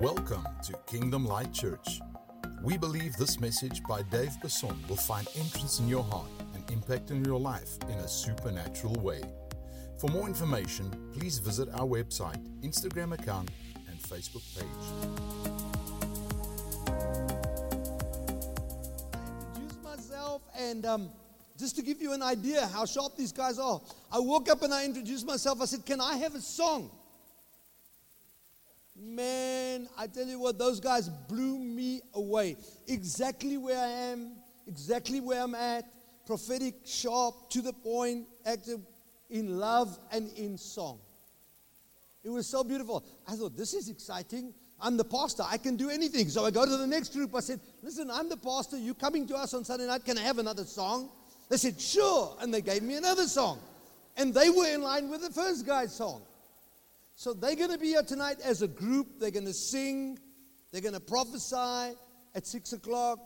Welcome 0.00 0.46
to 0.64 0.72
Kingdom 0.86 1.26
Light 1.26 1.52
Church. 1.52 2.00
We 2.62 2.78
believe 2.78 3.18
this 3.18 3.38
message 3.38 3.82
by 3.86 4.00
Dave 4.04 4.34
Besson 4.42 4.88
will 4.88 4.96
find 4.96 5.28
entrance 5.36 5.78
in 5.78 5.88
your 5.88 6.02
heart 6.02 6.30
and 6.54 6.64
impact 6.70 7.10
in 7.10 7.22
your 7.22 7.38
life 7.38 7.76
in 7.82 7.98
a 7.98 8.08
supernatural 8.08 8.94
way. 9.02 9.20
For 9.98 10.08
more 10.08 10.26
information, 10.26 10.90
please 11.12 11.38
visit 11.38 11.68
our 11.74 11.84
website, 11.84 12.42
Instagram 12.62 13.12
account, 13.12 13.50
and 13.88 14.00
Facebook 14.00 14.42
page. 14.56 14.64
introduce 19.54 19.84
myself 19.84 20.40
and 20.58 20.86
um, 20.86 21.10
just 21.58 21.76
to 21.76 21.82
give 21.82 22.00
you 22.00 22.14
an 22.14 22.22
idea 22.22 22.66
how 22.68 22.86
sharp 22.86 23.18
these 23.18 23.32
guys 23.32 23.58
are, 23.58 23.82
I 24.10 24.18
woke 24.18 24.48
up 24.48 24.62
and 24.62 24.72
I 24.72 24.86
introduced 24.86 25.26
myself. 25.26 25.60
I 25.60 25.66
said, 25.66 25.84
Can 25.84 26.00
I 26.00 26.16
have 26.16 26.34
a 26.34 26.40
song? 26.40 26.90
Man, 29.02 29.88
I 29.96 30.06
tell 30.06 30.26
you 30.26 30.38
what, 30.38 30.58
those 30.58 30.78
guys 30.78 31.08
blew 31.08 31.58
me 31.58 32.02
away. 32.12 32.56
Exactly 32.86 33.56
where 33.56 33.78
I 33.78 33.88
am, 33.88 34.32
exactly 34.66 35.20
where 35.20 35.42
I'm 35.42 35.54
at, 35.54 35.84
prophetic, 36.26 36.74
sharp, 36.84 37.48
to 37.50 37.62
the 37.62 37.72
point, 37.72 38.26
active 38.44 38.80
in 39.30 39.58
love 39.58 39.98
and 40.12 40.30
in 40.36 40.58
song. 40.58 40.98
It 42.22 42.28
was 42.28 42.46
so 42.46 42.62
beautiful. 42.62 43.02
I 43.26 43.36
thought, 43.36 43.56
this 43.56 43.72
is 43.72 43.88
exciting. 43.88 44.52
I'm 44.78 44.98
the 44.98 45.04
pastor. 45.04 45.44
I 45.46 45.56
can 45.56 45.76
do 45.76 45.88
anything. 45.88 46.28
So 46.28 46.44
I 46.44 46.50
go 46.50 46.66
to 46.66 46.76
the 46.76 46.86
next 46.86 47.14
group. 47.14 47.34
I 47.34 47.40
said, 47.40 47.60
listen, 47.82 48.10
I'm 48.10 48.28
the 48.28 48.36
pastor. 48.36 48.76
You 48.76 48.92
coming 48.92 49.26
to 49.28 49.36
us 49.36 49.54
on 49.54 49.64
Sunday 49.64 49.86
night? 49.86 50.04
Can 50.04 50.18
I 50.18 50.22
have 50.22 50.38
another 50.38 50.64
song? 50.64 51.08
They 51.48 51.56
said, 51.56 51.80
sure. 51.80 52.36
And 52.40 52.52
they 52.52 52.60
gave 52.60 52.82
me 52.82 52.96
another 52.96 53.26
song. 53.26 53.60
And 54.16 54.34
they 54.34 54.50
were 54.50 54.66
in 54.66 54.82
line 54.82 55.08
with 55.08 55.22
the 55.22 55.30
first 55.30 55.66
guy's 55.66 55.94
song. 55.94 56.22
So 57.20 57.34
they're 57.34 57.54
going 57.54 57.70
to 57.70 57.76
be 57.76 57.88
here 57.88 58.02
tonight 58.02 58.38
as 58.42 58.62
a 58.62 58.66
group. 58.66 59.20
They're 59.20 59.30
going 59.30 59.44
to 59.44 59.52
sing. 59.52 60.18
They're 60.72 60.80
going 60.80 60.94
to 60.94 61.00
prophesy 61.00 61.94
at 62.34 62.46
6 62.46 62.72
o'clock. 62.72 63.18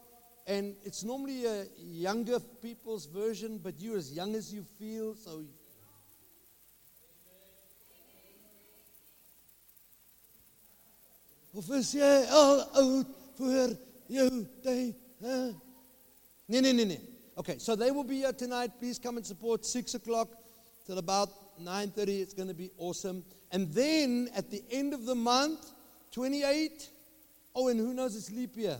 And 0.48 0.74
it's 0.82 1.04
normally 1.04 1.46
a 1.46 1.66
younger 1.78 2.40
people's 2.60 3.06
version, 3.06 3.60
but 3.62 3.78
you're 3.78 3.96
as 3.96 4.12
young 4.12 4.34
as 4.34 4.52
you 4.52 4.64
feel. 4.80 5.14
So 5.14 5.44
Of 11.56 11.70
is 11.70 11.94
jy 11.94 12.26
al 12.34 12.68
oud 12.74 13.06
vir 13.38 13.76
jou 14.10 14.28
tyd? 14.64 14.96
Nee, 15.22 16.60
nee, 16.60 16.72
nee, 16.72 16.84
nee. 16.84 17.00
Okay, 17.38 17.58
so 17.58 17.76
they 17.76 17.92
will 17.92 18.02
be 18.02 18.16
here 18.16 18.32
tonight. 18.32 18.72
Please 18.80 18.98
come 18.98 19.18
and 19.18 19.24
support. 19.24 19.64
Six 19.64 19.94
o'clock 19.94 20.30
till 20.84 20.98
about 20.98 21.30
9.30. 21.62 22.22
It's 22.22 22.34
going 22.34 22.48
to 22.48 22.54
be 22.54 22.72
awesome. 22.76 23.22
And 23.54 23.72
then 23.72 24.28
at 24.34 24.50
the 24.50 24.64
end 24.72 24.92
of 24.92 25.06
the 25.06 25.14
month, 25.14 25.70
28. 26.10 26.90
Oh, 27.54 27.68
and 27.68 27.78
who 27.78 27.94
knows 27.94 28.16
it's 28.16 28.28
leap 28.32 28.56
year? 28.56 28.78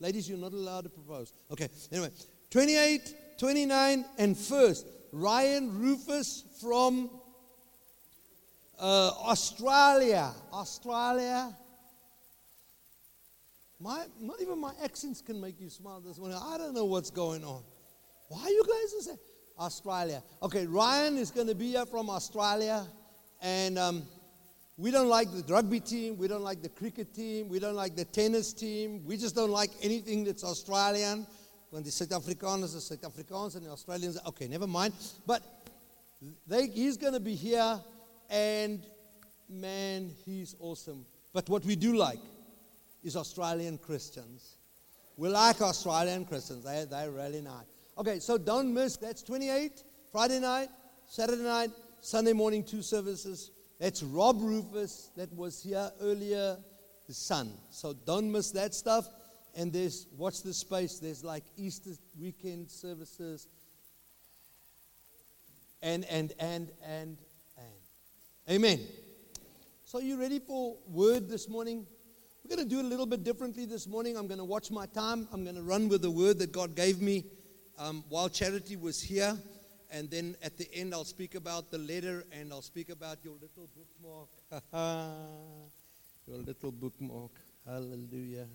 Ladies, 0.00 0.28
you're 0.28 0.36
not 0.36 0.52
allowed 0.52 0.82
to 0.82 0.90
propose. 0.90 1.32
Okay, 1.52 1.68
anyway. 1.92 2.10
28, 2.50 3.38
29, 3.38 4.04
and 4.18 4.34
1st. 4.34 4.86
Ryan 5.12 5.78
Rufus 5.78 6.42
from 6.60 7.10
uh, 8.76 9.12
Australia. 9.22 10.32
Australia. 10.52 11.56
My, 13.78 14.04
not 14.20 14.40
even 14.40 14.60
my 14.60 14.72
accents 14.82 15.20
can 15.20 15.40
make 15.40 15.60
you 15.60 15.70
smile 15.70 16.00
this 16.00 16.18
morning. 16.18 16.36
I 16.42 16.58
don't 16.58 16.74
know 16.74 16.86
what's 16.86 17.10
going 17.10 17.44
on. 17.44 17.62
Why 18.26 18.42
are 18.42 18.50
you 18.50 18.64
guys 18.64 19.04
say 19.04 19.12
Australia? 19.60 20.24
Okay, 20.42 20.66
Ryan 20.66 21.18
is 21.18 21.30
going 21.30 21.46
to 21.46 21.54
be 21.54 21.70
here 21.70 21.86
from 21.86 22.10
Australia, 22.10 22.84
and 23.40 23.78
um, 23.78 24.02
we 24.76 24.92
don't 24.92 25.08
like 25.08 25.30
the 25.32 25.52
rugby 25.52 25.80
team, 25.80 26.16
we 26.16 26.28
don't 26.28 26.44
like 26.44 26.62
the 26.62 26.68
cricket 26.68 27.12
team, 27.12 27.48
we 27.48 27.58
don't 27.58 27.74
like 27.74 27.96
the 27.96 28.04
tennis 28.04 28.52
team. 28.52 29.04
We 29.04 29.16
just 29.16 29.34
don't 29.34 29.50
like 29.50 29.70
anything 29.82 30.24
that's 30.24 30.44
Australian. 30.44 31.26
When 31.70 31.82
the 31.82 31.90
South 31.90 32.08
Afrikaners 32.10 32.76
are 32.76 32.80
South 32.80 33.02
Afrikaans 33.02 33.56
and 33.56 33.66
the 33.66 33.70
Australians, 33.70 34.18
okay, 34.28 34.48
never 34.48 34.66
mind. 34.66 34.94
But 35.26 35.42
they, 36.46 36.68
he's 36.68 36.96
going 36.96 37.12
to 37.12 37.20
be 37.20 37.34
here, 37.34 37.80
and 38.30 38.82
man, 39.48 40.10
he's 40.24 40.54
awesome. 40.60 41.04
But 41.32 41.48
what 41.48 41.64
we 41.64 41.76
do 41.76 41.96
like 41.96 42.20
is 43.02 43.16
Australian 43.16 43.78
Christians. 43.78 44.56
We 45.16 45.28
like 45.28 45.60
Australian 45.60 46.24
Christians. 46.24 46.64
They, 46.64 46.86
they're 46.88 47.10
really 47.10 47.40
nice. 47.40 47.66
Okay, 47.98 48.20
so 48.20 48.38
don't 48.38 48.72
miss. 48.72 48.96
That's 48.96 49.22
28, 49.22 49.82
Friday 50.12 50.38
night, 50.38 50.68
Saturday 51.06 51.42
night, 51.42 51.70
Sunday 52.00 52.32
morning, 52.32 52.64
two 52.64 52.82
services. 52.82 53.50
That's 53.78 54.02
Rob 54.02 54.40
Rufus 54.40 55.10
that 55.16 55.32
was 55.32 55.62
here 55.62 55.90
earlier, 56.00 56.56
the 57.06 57.14
son. 57.14 57.52
So 57.70 57.92
don't 57.92 58.30
miss 58.30 58.50
that 58.52 58.74
stuff. 58.74 59.08
And 59.54 59.72
there's, 59.72 60.06
watch 60.16 60.42
the 60.42 60.52
space, 60.52 60.98
there's 60.98 61.24
like 61.24 61.44
Easter 61.56 61.90
weekend 62.20 62.70
services. 62.70 63.48
And, 65.82 66.04
and, 66.06 66.32
and, 66.38 66.70
and, 66.84 67.16
and. 67.56 68.50
Amen. 68.50 68.80
So, 69.84 70.00
you 70.00 70.20
ready 70.20 70.38
for 70.38 70.76
word 70.86 71.28
this 71.28 71.48
morning? 71.48 71.86
We're 72.44 72.56
going 72.56 72.68
to 72.68 72.74
do 72.74 72.80
it 72.80 72.84
a 72.84 72.88
little 72.88 73.06
bit 73.06 73.24
differently 73.24 73.64
this 73.64 73.86
morning. 73.86 74.16
I'm 74.16 74.26
going 74.26 74.38
to 74.38 74.44
watch 74.44 74.70
my 74.70 74.86
time. 74.86 75.26
I'm 75.32 75.44
going 75.44 75.56
to 75.56 75.62
run 75.62 75.88
with 75.88 76.02
the 76.02 76.10
word 76.10 76.38
that 76.40 76.52
God 76.52 76.74
gave 76.74 77.00
me 77.00 77.24
um, 77.78 78.04
while 78.08 78.28
Charity 78.28 78.76
was 78.76 79.00
here. 79.00 79.36
And 79.90 80.10
then 80.10 80.36
at 80.42 80.56
the 80.58 80.68
end, 80.74 80.92
I'll 80.92 81.04
speak 81.04 81.34
about 81.34 81.70
the 81.70 81.78
letter 81.78 82.24
and 82.32 82.52
I'll 82.52 82.62
speak 82.62 82.90
about 82.90 83.18
your 83.24 83.34
little 83.34 83.68
bookmark. 83.74 84.28
your 86.26 86.38
little 86.38 86.72
bookmark. 86.72 87.30
Hallelujah. 87.66 88.46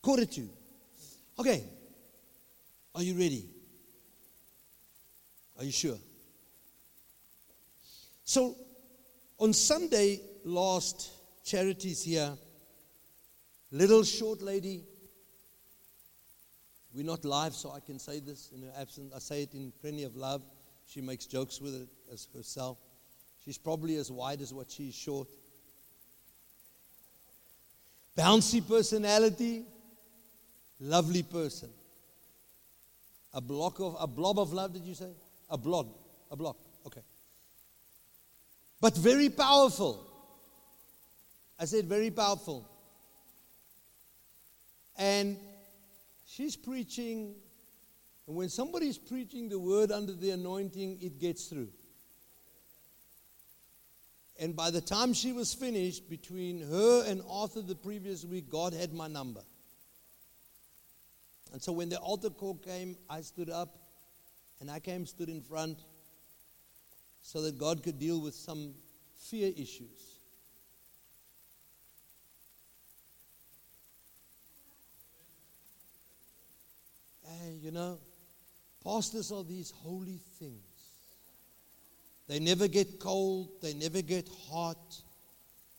Quarter 0.00 0.26
two. 0.26 0.48
Okay. 1.38 1.64
Are 2.94 3.02
you 3.02 3.14
ready? 3.14 3.48
Are 5.58 5.64
you 5.64 5.72
sure? 5.72 5.98
So, 8.24 8.54
on 9.38 9.52
Sunday 9.52 10.20
last, 10.44 11.10
Charity's 11.44 12.02
here 12.02 12.36
Little 13.70 14.02
short 14.02 14.40
lady. 14.40 14.82
We're 16.98 17.06
not 17.06 17.24
live, 17.24 17.54
so 17.54 17.70
I 17.70 17.78
can 17.78 18.00
say 18.00 18.18
this 18.18 18.50
in 18.52 18.60
her 18.62 18.72
absence. 18.76 19.12
I 19.14 19.20
say 19.20 19.42
it 19.42 19.54
in 19.54 19.72
plenty 19.80 20.02
of 20.02 20.16
love. 20.16 20.42
She 20.88 21.00
makes 21.00 21.26
jokes 21.26 21.60
with 21.60 21.72
it 21.76 21.88
as 22.12 22.26
herself. 22.34 22.76
She's 23.44 23.56
probably 23.56 23.94
as 23.94 24.10
wide 24.10 24.40
as 24.40 24.52
what 24.52 24.68
she's 24.68 24.96
short. 24.96 25.28
Bouncy 28.16 28.66
personality, 28.66 29.62
lovely 30.80 31.22
person. 31.22 31.68
A 33.32 33.40
block 33.40 33.78
of 33.78 33.96
a 34.00 34.08
blob 34.08 34.40
of 34.40 34.52
love, 34.52 34.72
did 34.72 34.82
you 34.82 34.94
say? 34.94 35.12
A 35.50 35.56
blob. 35.56 35.86
A 36.32 36.36
block. 36.36 36.56
Okay. 36.84 37.02
But 38.80 38.96
very 38.96 39.28
powerful. 39.28 40.04
I 41.60 41.64
said 41.66 41.84
very 41.84 42.10
powerful. 42.10 42.68
And 44.96 45.36
she's 46.38 46.54
preaching, 46.54 47.34
and 48.28 48.36
when 48.36 48.48
somebody's 48.48 48.96
preaching 48.96 49.48
the 49.48 49.58
word 49.58 49.90
under 49.90 50.12
the 50.12 50.30
anointing, 50.30 50.98
it 51.02 51.18
gets 51.18 51.46
through. 51.46 51.68
And 54.38 54.54
by 54.54 54.70
the 54.70 54.80
time 54.80 55.12
she 55.12 55.32
was 55.32 55.52
finished, 55.52 56.08
between 56.08 56.60
her 56.60 57.04
and 57.08 57.22
Arthur 57.28 57.60
the 57.60 57.74
previous 57.74 58.24
week, 58.24 58.48
God 58.48 58.72
had 58.72 58.92
my 58.92 59.08
number. 59.08 59.40
And 61.52 61.60
so 61.60 61.72
when 61.72 61.88
the 61.88 61.98
altar 61.98 62.30
call 62.30 62.54
came, 62.54 62.96
I 63.10 63.22
stood 63.22 63.50
up 63.50 63.76
and 64.60 64.70
I 64.70 64.78
came, 64.78 65.06
stood 65.06 65.28
in 65.28 65.40
front 65.40 65.80
so 67.20 67.42
that 67.42 67.58
God 67.58 67.82
could 67.82 67.98
deal 67.98 68.20
with 68.20 68.34
some 68.34 68.74
fear 69.16 69.52
issues. 69.56 70.17
You 77.60 77.70
know, 77.70 77.98
pastors 78.84 79.32
are 79.32 79.44
these 79.44 79.70
holy 79.70 80.20
things. 80.38 80.62
They 82.28 82.38
never 82.38 82.68
get 82.68 83.00
cold, 83.00 83.48
they 83.62 83.74
never 83.74 84.02
get 84.02 84.28
hot, 84.50 85.00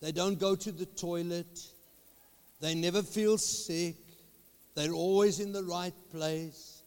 they 0.02 0.12
don't 0.12 0.40
go 0.40 0.56
to 0.56 0.72
the 0.72 0.86
toilet, 0.86 1.60
they 2.60 2.74
never 2.74 3.04
feel 3.04 3.38
sick, 3.38 3.96
they're 4.76 4.94
always 4.94 5.40
in 5.40 5.52
the 5.52 5.64
right 5.64 5.94
place. 6.12 6.84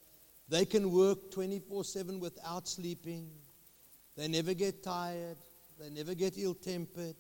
They 0.49 0.65
can 0.65 0.93
work 0.93 1.31
24 1.31 1.85
7 1.85 2.21
without 2.21 2.69
sleeping. 2.69 3.31
They 4.17 4.29
never 4.29 4.55
get 4.55 4.83
tired. 4.83 5.37
They 5.79 5.91
never 5.91 6.15
get 6.15 6.35
ill 6.37 6.55
tempered. 6.55 7.17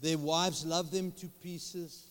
Their 0.00 0.18
wives 0.18 0.64
love 0.64 0.90
them 0.90 1.12
to 1.12 1.26
pieces. 1.42 2.10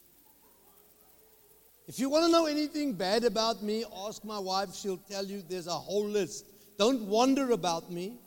If 1.88 2.00
you 2.00 2.10
want 2.10 2.26
to 2.26 2.32
know 2.32 2.46
anything 2.48 2.94
bad 2.94 3.24
about 3.24 3.62
me, 3.62 3.86
ask 4.08 4.24
my 4.26 4.40
wife. 4.40 4.74
She'll 4.74 4.98
tell 4.98 5.26
you 5.26 5.44
there's 5.48 5.68
a 5.68 5.72
whole 5.72 6.06
list. 6.06 6.46
Don't 6.78 7.04
wonder 7.04 7.52
about 7.52 7.92
me. 7.92 8.18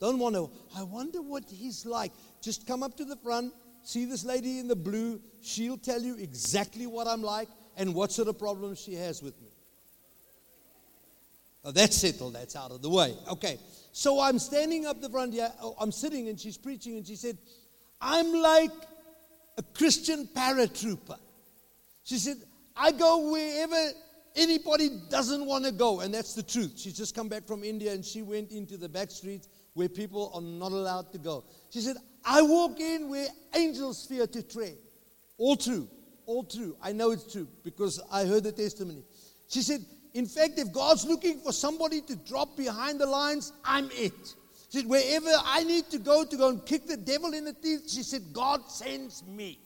Don't 0.00 0.18
to, 0.18 0.50
I 0.76 0.82
wonder 0.82 1.22
what 1.22 1.44
he's 1.48 1.86
like. 1.86 2.12
Just 2.42 2.66
come 2.66 2.82
up 2.82 2.96
to 2.96 3.04
the 3.04 3.16
front, 3.16 3.54
see 3.84 4.04
this 4.04 4.24
lady 4.24 4.58
in 4.58 4.68
the 4.68 4.76
blue. 4.76 5.20
She'll 5.42 5.78
tell 5.78 6.02
you 6.02 6.16
exactly 6.18 6.86
what 6.86 7.06
I'm 7.06 7.22
like 7.22 7.48
and 7.76 7.94
what 7.94 8.12
sort 8.12 8.28
of 8.28 8.38
problems 8.38 8.80
she 8.80 8.94
has 8.94 9.22
with 9.22 9.40
me. 9.40 9.48
Oh, 11.64 11.70
that's 11.70 11.96
settled. 11.96 12.34
That's 12.34 12.56
out 12.56 12.72
of 12.72 12.82
the 12.82 12.90
way. 12.90 13.14
Okay. 13.30 13.58
So 13.92 14.20
I'm 14.20 14.38
standing 14.38 14.84
up 14.84 15.00
the 15.00 15.08
front 15.08 15.32
here. 15.32 15.50
Oh, 15.62 15.74
I'm 15.80 15.92
sitting 15.92 16.28
and 16.28 16.38
she's 16.38 16.58
preaching 16.58 16.96
and 16.96 17.06
she 17.06 17.16
said, 17.16 17.38
I'm 18.00 18.32
like 18.32 18.72
a 19.56 19.62
Christian 19.62 20.28
paratrooper. 20.34 21.16
She 22.02 22.18
said, 22.18 22.36
I 22.76 22.92
go 22.92 23.30
wherever 23.30 23.92
anybody 24.36 24.90
doesn't 25.08 25.44
want 25.44 25.64
to 25.64 25.72
go. 25.72 26.00
And 26.00 26.12
that's 26.12 26.34
the 26.34 26.42
truth. 26.42 26.74
She's 26.76 26.96
just 26.96 27.14
come 27.14 27.28
back 27.28 27.46
from 27.46 27.64
India 27.64 27.92
and 27.92 28.04
she 28.04 28.22
went 28.22 28.50
into 28.50 28.76
the 28.76 28.88
back 28.88 29.10
streets 29.10 29.48
where 29.74 29.88
people 29.88 30.30
are 30.34 30.40
not 30.40 30.72
allowed 30.72 31.12
to 31.12 31.18
go. 31.18 31.44
She 31.70 31.80
said, 31.80 31.96
I 32.24 32.42
walk 32.42 32.80
in 32.80 33.08
where 33.08 33.28
angels 33.54 34.06
fear 34.06 34.26
to 34.26 34.42
tread. 34.42 34.76
All 35.36 35.56
true. 35.56 35.88
All 36.26 36.44
true. 36.44 36.76
I 36.82 36.92
know 36.92 37.10
it's 37.10 37.30
true 37.30 37.48
because 37.64 38.00
I 38.10 38.24
heard 38.24 38.44
the 38.44 38.52
testimony. 38.52 39.02
She 39.48 39.62
said, 39.62 39.84
In 40.14 40.26
fact, 40.26 40.58
if 40.58 40.72
God's 40.72 41.04
looking 41.04 41.40
for 41.40 41.52
somebody 41.52 42.00
to 42.02 42.16
drop 42.16 42.56
behind 42.56 43.00
the 43.00 43.06
lines, 43.06 43.52
I'm 43.64 43.90
it. 43.92 44.34
She 44.70 44.80
said, 44.80 44.86
Wherever 44.86 45.30
I 45.44 45.64
need 45.64 45.90
to 45.90 45.98
go 45.98 46.24
to 46.24 46.36
go 46.36 46.48
and 46.48 46.64
kick 46.64 46.86
the 46.86 46.96
devil 46.96 47.34
in 47.34 47.44
the 47.44 47.52
teeth, 47.52 47.90
she 47.90 48.02
said, 48.02 48.22
God 48.32 48.70
sends 48.70 49.22
me. 49.26 49.58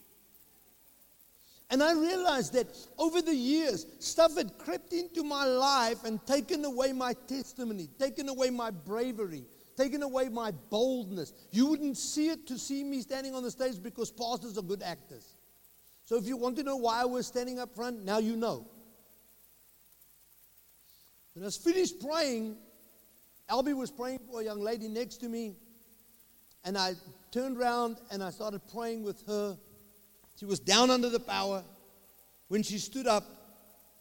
And 1.71 1.83
I 1.83 1.93
realized 1.93 2.55
that 2.55 2.67
over 2.97 3.21
the 3.21 3.35
years, 3.35 3.87
stuff 3.99 4.37
had 4.37 4.57
crept 4.57 4.93
into 4.95 5.23
my 5.23 5.45
life 5.45 6.05
and 6.05 6.25
taken 6.27 6.65
away 6.65 6.93
my 6.93 7.13
testimony, 7.27 7.89
taken 7.99 8.29
away 8.31 8.49
my 8.49 8.71
bravery, 8.71 9.45
taken 9.77 10.03
away 10.03 10.31
my 10.31 10.51
boldness. 10.71 11.35
You 11.53 11.67
wouldn't 11.67 11.99
see 11.99 12.31
it 12.31 12.47
to 12.47 12.59
see 12.59 12.83
me 12.83 13.03
standing 13.03 13.35
on 13.35 13.43
the 13.43 13.51
stage 13.51 13.83
because 13.83 14.11
pastors 14.11 14.57
are 14.57 14.63
good 14.63 14.83
actors. 14.83 15.37
So 16.05 16.17
if 16.17 16.27
you 16.27 16.39
want 16.39 16.57
to 16.57 16.63
know 16.63 16.77
why 16.77 17.03
I 17.03 17.05
was 17.05 17.27
standing 17.27 17.59
up 17.59 17.75
front, 17.75 18.03
now 18.03 18.17
you 18.17 18.35
know. 18.35 18.67
When 21.35 21.45
I 21.45 21.49
was 21.49 21.59
finished 21.59 22.01
praying, 22.01 22.57
Albie 23.51 23.77
was 23.77 23.91
praying 23.91 24.21
for 24.31 24.41
a 24.41 24.45
young 24.45 24.61
lady 24.61 24.89
next 24.89 25.19
to 25.19 25.29
me, 25.29 25.55
and 26.65 26.79
I 26.79 26.95
turned 27.31 27.59
around 27.59 27.99
and 28.11 28.23
I 28.23 28.31
started 28.31 28.63
praying 28.73 29.03
with 29.03 29.23
her 29.27 29.59
she 30.39 30.47
was 30.47 30.61
down 30.61 30.91
under 30.91 31.09
the 31.09 31.21
power. 31.21 31.65
When 32.49 32.63
she 32.63 32.79
stood 32.79 33.07
up, 33.07 33.25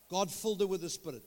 God 0.10 0.32
filled 0.32 0.62
her 0.62 0.68
with 0.68 0.82
the 0.82 0.90
Spirit. 0.90 1.24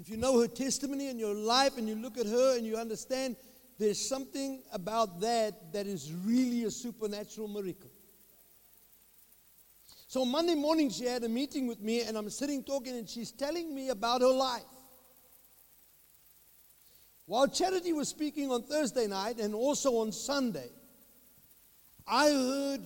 If 0.00 0.10
you 0.10 0.16
know 0.16 0.40
her 0.40 0.48
testimony 0.48 1.08
and 1.08 1.20
your 1.20 1.34
life 1.34 1.78
and 1.78 1.88
you 1.88 1.94
look 1.94 2.18
at 2.18 2.26
her 2.26 2.56
and 2.56 2.66
you 2.66 2.76
understand 2.76 3.36
there's 3.78 4.08
something 4.08 4.62
about 4.72 5.20
that 5.20 5.72
that 5.72 5.86
is 5.86 6.12
really 6.12 6.64
a 6.64 6.70
supernatural 6.70 7.48
miracle. 7.48 7.90
So 10.06 10.24
Monday 10.24 10.54
morning, 10.54 10.90
she 10.90 11.06
had 11.06 11.24
a 11.24 11.28
meeting 11.28 11.66
with 11.66 11.80
me, 11.80 12.02
and 12.02 12.16
I'm 12.16 12.28
sitting 12.30 12.62
talking, 12.62 12.96
and 12.96 13.08
she's 13.08 13.32
telling 13.32 13.74
me 13.74 13.88
about 13.88 14.20
her 14.20 14.28
life. 14.28 14.62
While 17.26 17.48
Charity 17.48 17.92
was 17.92 18.08
speaking 18.08 18.50
on 18.50 18.62
Thursday 18.62 19.06
night 19.06 19.38
and 19.38 19.54
also 19.54 19.96
on 19.96 20.12
Sunday, 20.12 20.68
I 22.06 22.30
heard 22.30 22.80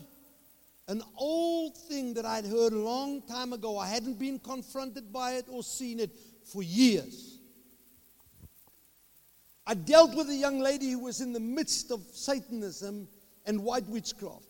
an 0.87 1.03
old 1.17 1.77
thing 1.77 2.15
that 2.15 2.25
I'd 2.25 2.47
heard 2.47 2.73
a 2.73 2.79
long 2.79 3.23
time 3.23 3.53
ago. 3.53 3.79
I 3.79 3.89
hadn't 3.89 4.19
been 4.19 4.39
confronted 4.39 5.13
by 5.13 5.33
it 5.33 5.47
or 5.49 5.63
seen 5.63 6.01
it 6.01 6.11
for 6.45 6.63
years. 6.63 7.39
I 9.67 9.75
dealt 9.75 10.15
with 10.15 10.31
a 10.31 10.35
young 10.35 10.61
lady 10.61 10.93
who 10.93 11.01
was 11.01 11.21
in 11.21 11.33
the 11.33 11.41
midst 11.41 11.91
of 11.91 12.01
Satanism 12.13 13.07
and 13.45 13.63
white 13.63 13.87
witchcraft. 13.87 14.47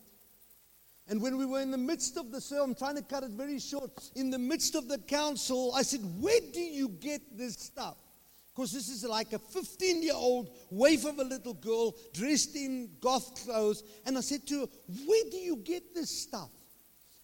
And 1.09 1.21
when 1.21 1.37
we 1.37 1.45
were 1.45 1.59
in 1.59 1.71
the 1.71 1.77
midst 1.77 2.17
of 2.17 2.31
the 2.31 2.39
sermon, 2.39 2.69
I'm 2.69 2.75
trying 2.75 2.95
to 2.95 3.01
cut 3.01 3.23
it 3.23 3.31
very 3.31 3.59
short, 3.59 3.91
in 4.15 4.29
the 4.29 4.37
midst 4.37 4.75
of 4.75 4.87
the 4.87 4.99
council, 4.99 5.73
I 5.75 5.81
said, 5.81 6.01
Where 6.19 6.39
do 6.53 6.61
you 6.61 6.87
get 6.87 7.37
this 7.37 7.55
stuff? 7.55 7.97
Because 8.59 8.73
this 8.73 8.89
is 8.89 9.05
like 9.05 9.31
a 9.31 9.39
15 9.39 10.03
year 10.03 10.11
old 10.13 10.49
waif 10.69 11.05
of 11.05 11.17
a 11.17 11.23
little 11.23 11.53
girl 11.53 11.95
dressed 12.11 12.57
in 12.57 12.89
goth 12.99 13.41
clothes. 13.45 13.85
And 14.05 14.17
I 14.17 14.19
said 14.19 14.45
to 14.47 14.59
her, 14.59 14.65
Where 15.05 15.23
do 15.31 15.37
you 15.37 15.55
get 15.55 15.95
this 15.95 16.09
stuff? 16.09 16.49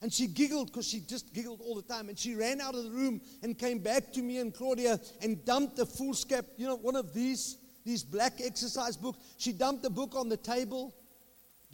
And 0.01 0.13
she 0.13 0.27
giggled 0.27 0.67
because 0.67 0.87
she 0.87 1.01
just 1.01 1.33
giggled 1.33 1.59
all 1.59 1.75
the 1.75 1.81
time. 1.81 2.07
And 2.07 2.17
she 2.17 2.35
ran 2.35 2.61
out 2.61 2.73
of 2.73 2.85
the 2.85 2.89
room 2.89 3.19
and 3.43 3.59
came 3.59 3.79
back 3.79 4.13
to 4.13 4.21
me 4.21 4.37
and 4.37 4.53
Claudia 4.53 4.97
and 5.21 5.43
dumped 5.43 5.77
a 5.79 5.85
foolscap, 5.85 6.45
you 6.55 6.67
know, 6.67 6.77
one 6.77 6.95
of 6.95 7.13
these, 7.13 7.57
these 7.83 8.01
black 8.01 8.39
exercise 8.41 8.95
books. 8.95 9.19
She 9.37 9.51
dumped 9.51 9.83
the 9.83 9.89
book 9.89 10.15
on 10.15 10.29
the 10.29 10.37
table 10.37 10.95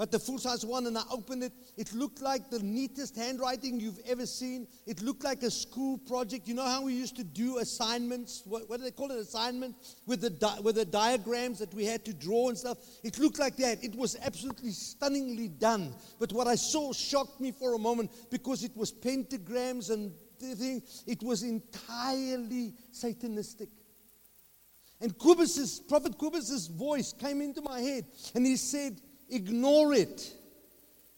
but 0.01 0.09
the 0.09 0.18
full 0.18 0.39
size 0.39 0.65
one, 0.65 0.88
and 0.88 0.98
I 0.98 1.03
opened 1.12 1.44
it. 1.44 1.53
It 1.77 1.94
looked 1.94 2.24
like 2.24 2.50
the 2.50 2.57
neatest 2.57 3.15
handwriting 3.15 3.80
you've 3.80 4.00
ever 4.07 4.25
seen. 4.25 4.68
It 4.88 5.00
looked 5.03 5.24
like 5.24 5.44
a 5.44 5.51
school 5.51 6.00
project. 6.00 6.48
You 6.48 6.56
know 6.56 6.65
how 6.65 6.81
we 6.81 6.94
used 6.94 7.15
to 7.18 7.24
do 7.24 7.59
assignments? 7.59 8.42
What, 8.45 8.68
what 8.68 8.77
do 8.77 8.83
they 8.83 8.89
call 8.89 9.12
it? 9.12 9.19
Assignment? 9.19 9.75
With 10.07 10.21
the, 10.21 10.31
di- 10.31 10.59
with 10.63 10.77
the 10.77 10.86
diagrams 10.86 11.59
that 11.59 11.71
we 11.75 11.86
had 11.86 12.03
to 12.06 12.15
draw 12.15 12.50
and 12.50 12.57
stuff. 12.57 12.80
It 13.03 13.19
looked 13.19 13.38
like 13.38 13.57
that. 13.57 13.83
It 13.83 13.95
was 13.95 14.18
absolutely 14.25 14.71
stunningly 14.71 15.50
done. 15.50 15.94
But 16.19 16.33
what 16.33 16.48
I 16.48 16.56
saw 16.56 16.94
shocked 16.94 17.39
me 17.39 17.51
for 17.51 17.75
a 17.75 17.77
moment 17.77 18.09
because 18.31 18.63
it 18.63 18.75
was 18.75 18.92
pentagrams 18.92 19.92
and 19.92 20.13
thing. 20.39 20.81
It 21.06 21.21
was 21.21 21.44
entirely 21.44 22.74
satanistic. 22.92 23.68
And 25.00 25.15
Kubus's, 25.15 25.80
Prophet 25.80 26.18
Kubus's 26.18 26.65
voice 26.65 27.13
came 27.13 27.39
into 27.42 27.62
my 27.62 27.81
head 27.81 28.06
and 28.33 28.44
he 28.48 28.56
said, 28.56 29.00
Ignore 29.31 29.94
it. 29.94 30.33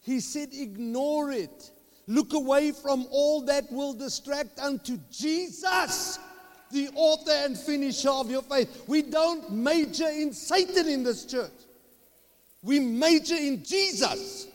He 0.01 0.19
said, 0.19 0.49
Ignore 0.53 1.31
it. 1.31 1.71
Look 2.07 2.33
away 2.33 2.71
from 2.71 3.07
all 3.09 3.41
that 3.45 3.71
will 3.71 3.93
distract 3.93 4.59
unto 4.59 4.99
Jesus, 5.09 6.19
the 6.71 6.89
author 6.95 7.31
and 7.31 7.57
finisher 7.57 8.09
of 8.09 8.29
your 8.29 8.41
faith. 8.41 8.83
We 8.87 9.01
don't 9.01 9.51
major 9.51 10.07
in 10.07 10.33
Satan 10.33 10.87
in 10.87 11.03
this 11.03 11.25
church, 11.25 11.51
we 12.61 12.79
major 12.79 13.35
in 13.35 13.63
Jesus. 13.63 14.47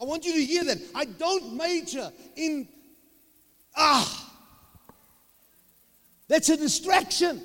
I 0.00 0.04
want 0.04 0.24
you 0.24 0.32
to 0.32 0.44
hear 0.44 0.64
that. 0.64 0.78
I 0.94 1.04
don't 1.04 1.54
major 1.54 2.10
in, 2.34 2.66
ah, 3.76 4.32
that's 6.26 6.48
a 6.48 6.56
distraction. 6.56 7.42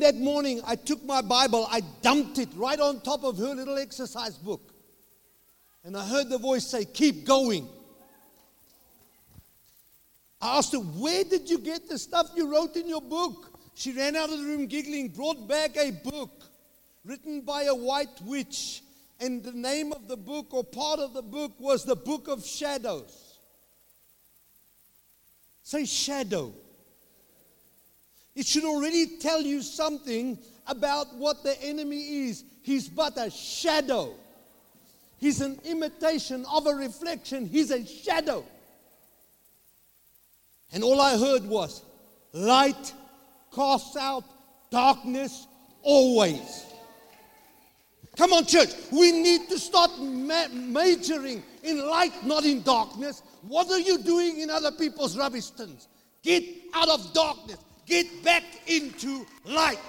That 0.00 0.16
morning, 0.16 0.62
I 0.66 0.76
took 0.76 1.04
my 1.04 1.20
Bible, 1.20 1.68
I 1.70 1.82
dumped 2.00 2.38
it 2.38 2.48
right 2.56 2.80
on 2.80 3.02
top 3.02 3.22
of 3.22 3.36
her 3.36 3.54
little 3.54 3.76
exercise 3.76 4.34
book. 4.34 4.72
And 5.84 5.94
I 5.94 6.06
heard 6.06 6.30
the 6.30 6.38
voice 6.38 6.66
say, 6.66 6.86
Keep 6.86 7.26
going. 7.26 7.68
I 10.40 10.56
asked 10.56 10.72
her, 10.72 10.78
Where 10.78 11.22
did 11.24 11.50
you 11.50 11.58
get 11.58 11.86
the 11.86 11.98
stuff 11.98 12.30
you 12.34 12.50
wrote 12.50 12.76
in 12.76 12.88
your 12.88 13.02
book? 13.02 13.58
She 13.74 13.92
ran 13.92 14.16
out 14.16 14.30
of 14.30 14.38
the 14.38 14.44
room 14.44 14.66
giggling, 14.66 15.08
brought 15.08 15.46
back 15.46 15.76
a 15.76 15.90
book 15.90 16.44
written 17.04 17.42
by 17.42 17.64
a 17.64 17.74
white 17.74 18.20
witch. 18.22 18.82
And 19.20 19.44
the 19.44 19.52
name 19.52 19.92
of 19.92 20.08
the 20.08 20.16
book, 20.16 20.54
or 20.54 20.64
part 20.64 20.98
of 20.98 21.12
the 21.12 21.22
book, 21.22 21.52
was 21.58 21.84
the 21.84 21.96
Book 21.96 22.26
of 22.28 22.44
Shadows. 22.44 23.38
Say 25.62 25.84
shadow. 25.84 26.54
It 28.34 28.46
should 28.46 28.64
already 28.64 29.18
tell 29.18 29.42
you 29.42 29.62
something 29.62 30.38
about 30.66 31.14
what 31.16 31.42
the 31.42 31.60
enemy 31.62 32.28
is. 32.28 32.44
He's 32.62 32.88
but 32.88 33.18
a 33.18 33.30
shadow. 33.30 34.14
He's 35.18 35.40
an 35.40 35.58
imitation 35.64 36.46
of 36.50 36.66
a 36.66 36.74
reflection. 36.74 37.46
He's 37.46 37.70
a 37.70 37.84
shadow. 37.84 38.44
And 40.72 40.84
all 40.84 41.00
I 41.00 41.18
heard 41.18 41.44
was 41.44 41.82
light 42.32 42.94
casts 43.54 43.96
out 43.96 44.24
darkness 44.70 45.46
always. 45.82 46.66
Come 48.16 48.32
on, 48.32 48.44
church. 48.44 48.70
We 48.92 49.12
need 49.12 49.48
to 49.48 49.58
start 49.58 49.90
ma- 49.98 50.48
majoring 50.52 51.42
in 51.62 51.86
light, 51.86 52.24
not 52.24 52.44
in 52.44 52.62
darkness. 52.62 53.22
What 53.42 53.70
are 53.70 53.78
you 53.78 53.98
doing 53.98 54.40
in 54.40 54.50
other 54.50 54.72
people's 54.72 55.16
rubbish 55.16 55.50
tins? 55.50 55.88
Get 56.22 56.44
out 56.74 56.88
of 56.88 57.12
darkness. 57.12 57.58
Get 57.90 58.22
back 58.22 58.44
into 58.68 59.26
light. 59.44 59.80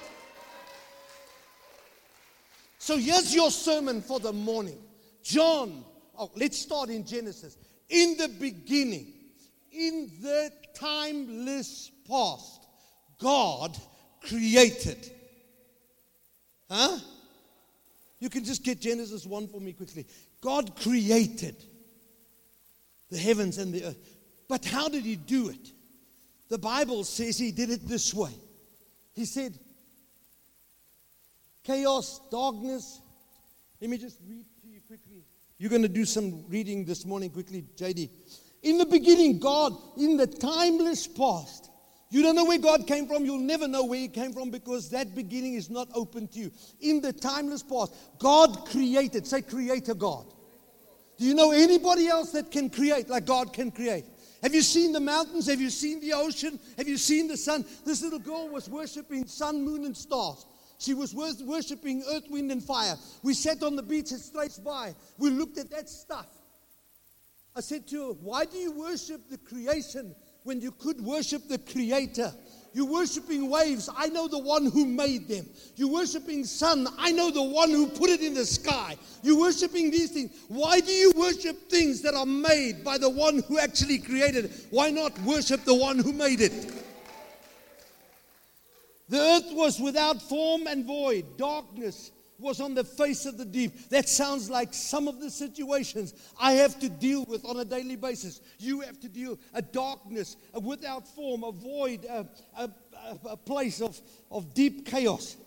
So 2.79 2.97
here's 2.97 3.33
your 3.33 3.51
sermon 3.51 4.01
for 4.01 4.19
the 4.19 4.33
morning. 4.33 4.79
John, 5.21 5.85
oh, 6.17 6.31
let's 6.35 6.57
start 6.57 6.89
in 6.89 7.05
Genesis. 7.05 7.59
In 7.89 8.17
the 8.17 8.27
beginning, 8.27 9.13
in 9.71 10.09
the 10.19 10.51
timeless 10.73 11.91
past, 12.09 12.65
God 13.19 13.77
created. 14.27 15.11
Huh? 16.71 16.97
You 18.19 18.31
can 18.31 18.43
just 18.43 18.63
get 18.63 18.81
Genesis 18.81 19.27
1 19.27 19.47
for 19.47 19.61
me 19.61 19.73
quickly. 19.73 20.07
God 20.41 20.75
created 20.75 21.55
the 23.11 23.19
heavens 23.19 23.59
and 23.59 23.71
the 23.71 23.83
earth. 23.83 23.97
But 24.47 24.65
how 24.65 24.89
did 24.89 25.03
He 25.03 25.17
do 25.17 25.49
it? 25.49 25.71
The 26.51 26.57
Bible 26.57 27.05
says 27.05 27.37
he 27.37 27.53
did 27.53 27.69
it 27.69 27.87
this 27.87 28.13
way. 28.13 28.33
He 29.13 29.23
said, 29.23 29.57
chaos, 31.63 32.19
darkness. 32.29 32.99
Let 33.79 33.89
me 33.89 33.97
just 33.97 34.19
read 34.27 34.43
to 34.61 34.67
you 34.67 34.81
quickly. 34.85 35.23
You're 35.57 35.69
going 35.69 35.83
to 35.83 35.87
do 35.87 36.03
some 36.03 36.43
reading 36.49 36.83
this 36.83 37.05
morning 37.05 37.29
quickly, 37.29 37.63
JD. 37.77 38.09
In 38.63 38.77
the 38.77 38.85
beginning, 38.85 39.39
God, 39.39 39.77
in 39.97 40.17
the 40.17 40.27
timeless 40.27 41.07
past, 41.07 41.69
you 42.09 42.21
don't 42.21 42.35
know 42.35 42.43
where 42.43 42.59
God 42.59 42.85
came 42.85 43.07
from. 43.07 43.23
You'll 43.23 43.37
never 43.37 43.69
know 43.69 43.85
where 43.85 43.99
He 43.99 44.09
came 44.09 44.33
from 44.33 44.51
because 44.51 44.89
that 44.89 45.15
beginning 45.15 45.53
is 45.53 45.69
not 45.69 45.87
open 45.95 46.27
to 46.27 46.39
you. 46.39 46.51
In 46.81 46.99
the 46.99 47.13
timeless 47.13 47.63
past, 47.63 47.93
God 48.19 48.65
created. 48.65 49.25
Say, 49.25 49.41
Creator 49.41 49.93
God. 49.93 50.25
Do 51.17 51.23
you 51.23 51.33
know 51.33 51.51
anybody 51.51 52.09
else 52.09 52.33
that 52.33 52.51
can 52.51 52.69
create 52.69 53.07
like 53.07 53.25
God 53.25 53.53
can 53.53 53.71
create? 53.71 54.03
Have 54.41 54.55
you 54.55 54.61
seen 54.61 54.91
the 54.91 54.99
mountains? 54.99 55.47
Have 55.47 55.61
you 55.61 55.69
seen 55.69 55.99
the 55.99 56.13
ocean? 56.13 56.59
Have 56.77 56.87
you 56.87 56.97
seen 56.97 57.27
the 57.27 57.37
sun? 57.37 57.63
This 57.85 58.01
little 58.01 58.19
girl 58.19 58.49
was 58.49 58.69
worshiping 58.69 59.27
sun, 59.27 59.63
moon, 59.63 59.85
and 59.85 59.95
stars. 59.95 60.45
She 60.79 60.95
was 60.95 61.13
worshiping 61.13 62.03
earth, 62.09 62.23
wind, 62.27 62.51
and 62.51 62.63
fire. 62.63 62.95
We 63.21 63.35
sat 63.35 63.61
on 63.61 63.75
the 63.75 63.83
beach 63.83 64.11
at 64.11 64.19
Straits 64.19 64.57
by. 64.57 64.95
We 65.19 65.29
looked 65.29 65.59
at 65.59 65.69
that 65.69 65.87
stuff. 65.87 66.25
I 67.55 67.61
said 67.61 67.87
to 67.89 68.07
her, 68.07 68.13
Why 68.13 68.45
do 68.45 68.57
you 68.57 68.71
worship 68.71 69.29
the 69.29 69.37
creation 69.37 70.15
when 70.43 70.59
you 70.59 70.71
could 70.71 70.99
worship 70.99 71.47
the 71.47 71.59
Creator? 71.59 72.33
You're 72.73 72.85
worshiping 72.85 73.49
waves. 73.49 73.89
I 73.95 74.07
know 74.07 74.27
the 74.27 74.37
one 74.37 74.65
who 74.65 74.85
made 74.85 75.27
them. 75.27 75.45
You're 75.75 75.91
worshiping 75.91 76.45
sun. 76.45 76.87
I 76.97 77.11
know 77.11 77.29
the 77.29 77.43
one 77.43 77.69
who 77.69 77.87
put 77.87 78.09
it 78.09 78.21
in 78.21 78.33
the 78.33 78.45
sky. 78.45 78.95
You're 79.23 79.39
worshiping 79.39 79.91
these 79.91 80.11
things. 80.11 80.31
Why 80.47 80.79
do 80.79 80.91
you 80.91 81.11
worship 81.15 81.69
things 81.69 82.01
that 82.01 82.13
are 82.13 82.25
made 82.25 82.83
by 82.83 82.97
the 82.97 83.09
one 83.09 83.43
who 83.47 83.59
actually 83.59 83.97
created 83.97 84.45
it? 84.45 84.67
Why 84.69 84.89
not 84.89 85.17
worship 85.23 85.65
the 85.65 85.75
one 85.75 85.99
who 85.99 86.13
made 86.13 86.39
it? 86.39 86.71
The 89.09 89.19
earth 89.19 89.51
was 89.51 89.77
without 89.79 90.21
form 90.21 90.67
and 90.67 90.85
void, 90.85 91.37
darkness 91.37 92.11
was 92.41 92.59
on 92.59 92.73
the 92.73 92.83
face 92.83 93.25
of 93.25 93.37
the 93.37 93.45
deep. 93.45 93.89
That 93.89 94.09
sounds 94.09 94.49
like 94.49 94.73
some 94.73 95.07
of 95.07 95.19
the 95.19 95.29
situations 95.29 96.13
I 96.39 96.53
have 96.53 96.79
to 96.79 96.89
deal 96.89 97.23
with 97.25 97.45
on 97.45 97.59
a 97.59 97.65
daily 97.65 97.95
basis. 97.95 98.41
You 98.59 98.81
have 98.81 98.99
to 99.01 99.09
deal 99.09 99.39
a 99.53 99.61
darkness, 99.61 100.35
a 100.53 100.59
without 100.59 101.07
form, 101.07 101.43
a 101.43 101.51
void, 101.51 102.05
a, 102.05 102.27
a, 102.57 102.69
a 103.29 103.37
place 103.37 103.81
of, 103.81 103.99
of 104.29 104.53
deep 104.53 104.85
chaos. 104.85 105.37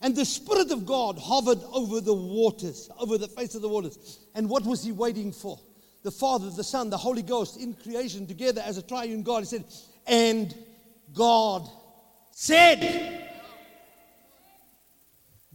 And 0.00 0.14
the 0.14 0.24
Spirit 0.24 0.70
of 0.70 0.86
God 0.86 1.18
hovered 1.18 1.58
over 1.72 2.00
the 2.00 2.14
waters, 2.14 2.88
over 2.98 3.18
the 3.18 3.28
face 3.28 3.54
of 3.54 3.62
the 3.62 3.68
waters. 3.68 4.20
And 4.34 4.48
what 4.48 4.64
was 4.64 4.84
he 4.84 4.92
waiting 4.92 5.32
for? 5.32 5.58
The 6.02 6.10
Father, 6.10 6.50
the 6.50 6.62
Son, 6.62 6.90
the 6.90 6.96
Holy 6.96 7.22
Ghost 7.22 7.60
in 7.60 7.74
creation 7.74 8.26
together 8.26 8.62
as 8.64 8.78
a 8.78 8.82
triune 8.82 9.22
God. 9.22 9.40
He 9.40 9.46
said, 9.46 9.64
and 10.06 10.54
God 11.12 11.68
said, 12.30 13.27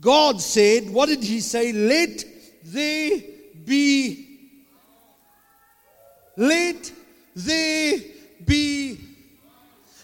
God 0.03 0.41
said, 0.41 0.89
what 0.89 1.07
did 1.07 1.23
he 1.23 1.39
say? 1.39 1.71
Let 1.71 2.25
there 2.63 3.21
be. 3.65 4.51
Let 6.35 6.91
there 7.35 7.99
be. 8.45 8.99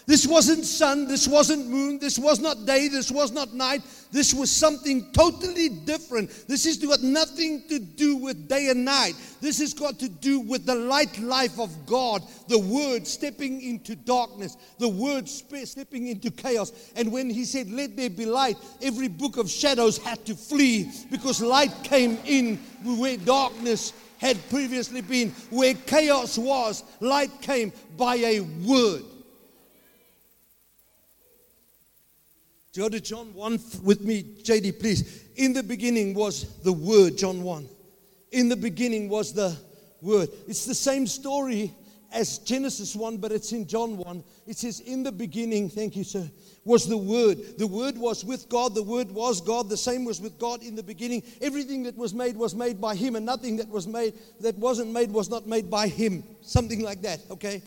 This 0.06 0.26
wasn't 0.26 0.64
sun, 0.64 1.06
this 1.06 1.28
wasn't 1.28 1.68
moon, 1.68 1.98
this 1.98 2.18
was 2.18 2.40
not 2.40 2.64
day, 2.66 2.88
this 2.88 3.12
was 3.12 3.30
not 3.30 3.54
night. 3.54 3.82
This 4.12 4.34
was 4.34 4.50
something 4.50 5.12
totally 5.12 5.68
different. 5.68 6.30
This 6.48 6.64
has 6.64 6.76
got 6.78 7.02
nothing 7.02 7.62
to 7.68 7.78
do 7.78 8.16
with 8.16 8.48
day 8.48 8.68
and 8.70 8.84
night. 8.84 9.14
This 9.40 9.58
has 9.58 9.72
got 9.72 9.98
to 10.00 10.08
do 10.08 10.40
with 10.40 10.66
the 10.66 10.74
light 10.74 11.18
life 11.20 11.58
of 11.58 11.86
God, 11.86 12.22
the 12.48 12.58
Word 12.58 13.06
stepping 13.06 13.62
into 13.62 13.94
darkness, 13.94 14.56
the 14.78 14.88
Word 14.88 15.28
stepping 15.28 16.08
into 16.08 16.30
chaos. 16.30 16.72
And 16.96 17.12
when 17.12 17.30
He 17.30 17.44
said, 17.44 17.70
Let 17.70 17.96
there 17.96 18.10
be 18.10 18.26
light, 18.26 18.56
every 18.82 19.08
book 19.08 19.36
of 19.36 19.48
shadows 19.50 19.98
had 19.98 20.24
to 20.26 20.34
flee 20.34 20.90
because 21.10 21.40
light 21.40 21.72
came 21.82 22.18
in 22.24 22.56
where 22.84 23.16
darkness 23.16 23.92
had 24.18 24.36
previously 24.50 25.00
been. 25.00 25.30
Where 25.50 25.74
chaos 25.74 26.36
was, 26.36 26.84
light 27.00 27.30
came 27.40 27.72
by 27.96 28.16
a 28.16 28.40
word. 28.40 29.04
Go 32.76 32.88
to 32.88 33.00
John 33.00 33.34
1 33.34 33.58
with 33.82 34.02
me, 34.02 34.22
JD, 34.22 34.78
please. 34.78 35.24
In 35.34 35.52
the 35.52 35.62
beginning 35.62 36.14
was 36.14 36.56
the 36.62 36.72
Word, 36.72 37.18
John 37.18 37.42
1. 37.42 37.68
In 38.30 38.48
the 38.48 38.56
beginning 38.56 39.08
was 39.08 39.32
the 39.32 39.56
Word. 40.00 40.28
It's 40.46 40.66
the 40.66 40.74
same 40.74 41.08
story 41.08 41.74
as 42.12 42.38
Genesis 42.38 42.94
1, 42.94 43.16
but 43.16 43.32
it's 43.32 43.50
in 43.50 43.66
John 43.66 43.96
1. 43.96 44.22
It 44.46 44.56
says, 44.56 44.78
In 44.78 45.02
the 45.02 45.10
beginning, 45.10 45.68
thank 45.68 45.96
you, 45.96 46.04
sir, 46.04 46.30
was 46.64 46.86
the 46.86 46.96
Word. 46.96 47.58
The 47.58 47.66
Word 47.66 47.98
was 47.98 48.24
with 48.24 48.48
God. 48.48 48.76
The 48.76 48.84
Word 48.84 49.10
was 49.10 49.40
God. 49.40 49.68
The 49.68 49.76
same 49.76 50.04
was 50.04 50.20
with 50.20 50.38
God 50.38 50.62
in 50.62 50.76
the 50.76 50.82
beginning. 50.84 51.24
Everything 51.40 51.82
that 51.82 51.96
was 51.96 52.14
made 52.14 52.36
was 52.36 52.54
made 52.54 52.80
by 52.80 52.94
Him, 52.94 53.16
and 53.16 53.26
nothing 53.26 53.56
that 53.56 53.68
was 53.68 53.88
made 53.88 54.14
that 54.38 54.56
wasn't 54.58 54.92
made 54.92 55.10
was 55.10 55.28
not 55.28 55.44
made 55.44 55.68
by 55.68 55.88
Him. 55.88 56.22
Something 56.40 56.82
like 56.82 57.02
that, 57.02 57.20
okay? 57.32 57.62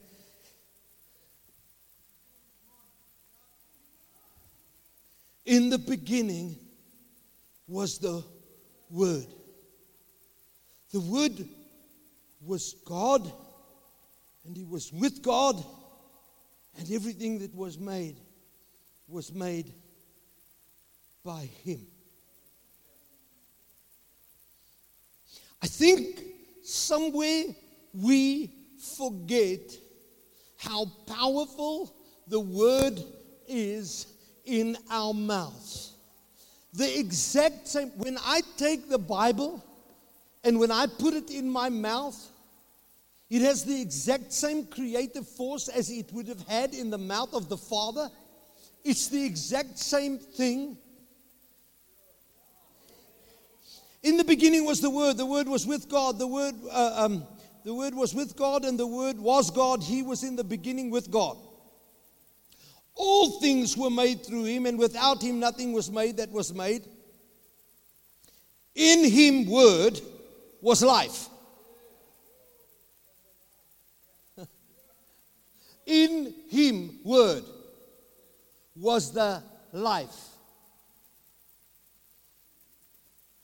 In 5.45 5.69
the 5.69 5.77
beginning 5.77 6.57
was 7.67 7.97
the 7.97 8.23
Word. 8.89 9.27
The 10.91 10.99
Word 10.99 11.47
was 12.45 12.75
God, 12.85 13.31
and 14.45 14.55
He 14.55 14.63
was 14.63 14.91
with 14.93 15.21
God, 15.21 15.63
and 16.77 16.91
everything 16.91 17.39
that 17.39 17.53
was 17.55 17.77
made 17.77 18.17
was 19.07 19.33
made 19.33 19.73
by 21.23 21.49
Him. 21.63 21.85
I 25.61 25.67
think 25.67 26.21
somewhere 26.63 27.43
we 27.93 28.51
forget 28.97 29.61
how 30.57 30.85
powerful 31.05 31.95
the 32.27 32.39
Word 32.39 33.01
is 33.47 34.12
in 34.45 34.77
our 34.89 35.13
mouths. 35.13 35.93
The 36.73 36.99
exact 36.99 37.67
same, 37.67 37.89
when 37.97 38.17
I 38.17 38.41
take 38.57 38.89
the 38.89 38.97
Bible 38.97 39.63
and 40.43 40.59
when 40.59 40.71
I 40.71 40.87
put 40.87 41.13
it 41.13 41.29
in 41.29 41.49
my 41.49 41.69
mouth, 41.69 42.17
it 43.29 43.41
has 43.41 43.63
the 43.63 43.79
exact 43.81 44.31
same 44.33 44.65
creative 44.65 45.27
force 45.27 45.67
as 45.67 45.89
it 45.89 46.11
would 46.13 46.27
have 46.27 46.45
had 46.47 46.73
in 46.73 46.89
the 46.89 46.97
mouth 46.97 47.33
of 47.33 47.49
the 47.49 47.57
Father. 47.57 48.09
It's 48.83 49.07
the 49.07 49.23
exact 49.23 49.79
same 49.79 50.17
thing. 50.19 50.77
In 54.03 54.17
the 54.17 54.23
beginning 54.23 54.65
was 54.65 54.81
the 54.81 54.89
Word. 54.89 55.17
The 55.17 55.25
Word 55.25 55.47
was 55.47 55.65
with 55.65 55.87
God. 55.87 56.19
The 56.19 56.27
Word, 56.27 56.55
uh, 56.69 57.05
um, 57.05 57.23
the 57.63 57.73
Word 57.73 57.95
was 57.95 58.13
with 58.13 58.35
God, 58.35 58.65
and 58.65 58.77
the 58.77 58.85
Word 58.85 59.17
was 59.17 59.49
God. 59.49 59.81
He 59.81 60.03
was 60.03 60.23
in 60.23 60.35
the 60.35 60.43
beginning 60.43 60.89
with 60.91 61.09
God. 61.09 61.37
All 62.95 63.39
things 63.39 63.75
were 63.75 63.89
made 63.89 64.25
through 64.25 64.45
him, 64.45 64.65
and 64.65 64.77
without 64.77 65.21
him 65.21 65.39
nothing 65.39 65.73
was 65.73 65.89
made 65.89 66.17
that 66.17 66.31
was 66.31 66.53
made. 66.53 66.85
In 68.75 69.09
him, 69.09 69.49
word, 69.49 69.99
was 70.61 70.83
life. 70.83 71.27
In 75.85 76.33
him, 76.49 76.99
word, 77.03 77.43
was 78.75 79.11
the 79.11 79.43
life. 79.71 80.29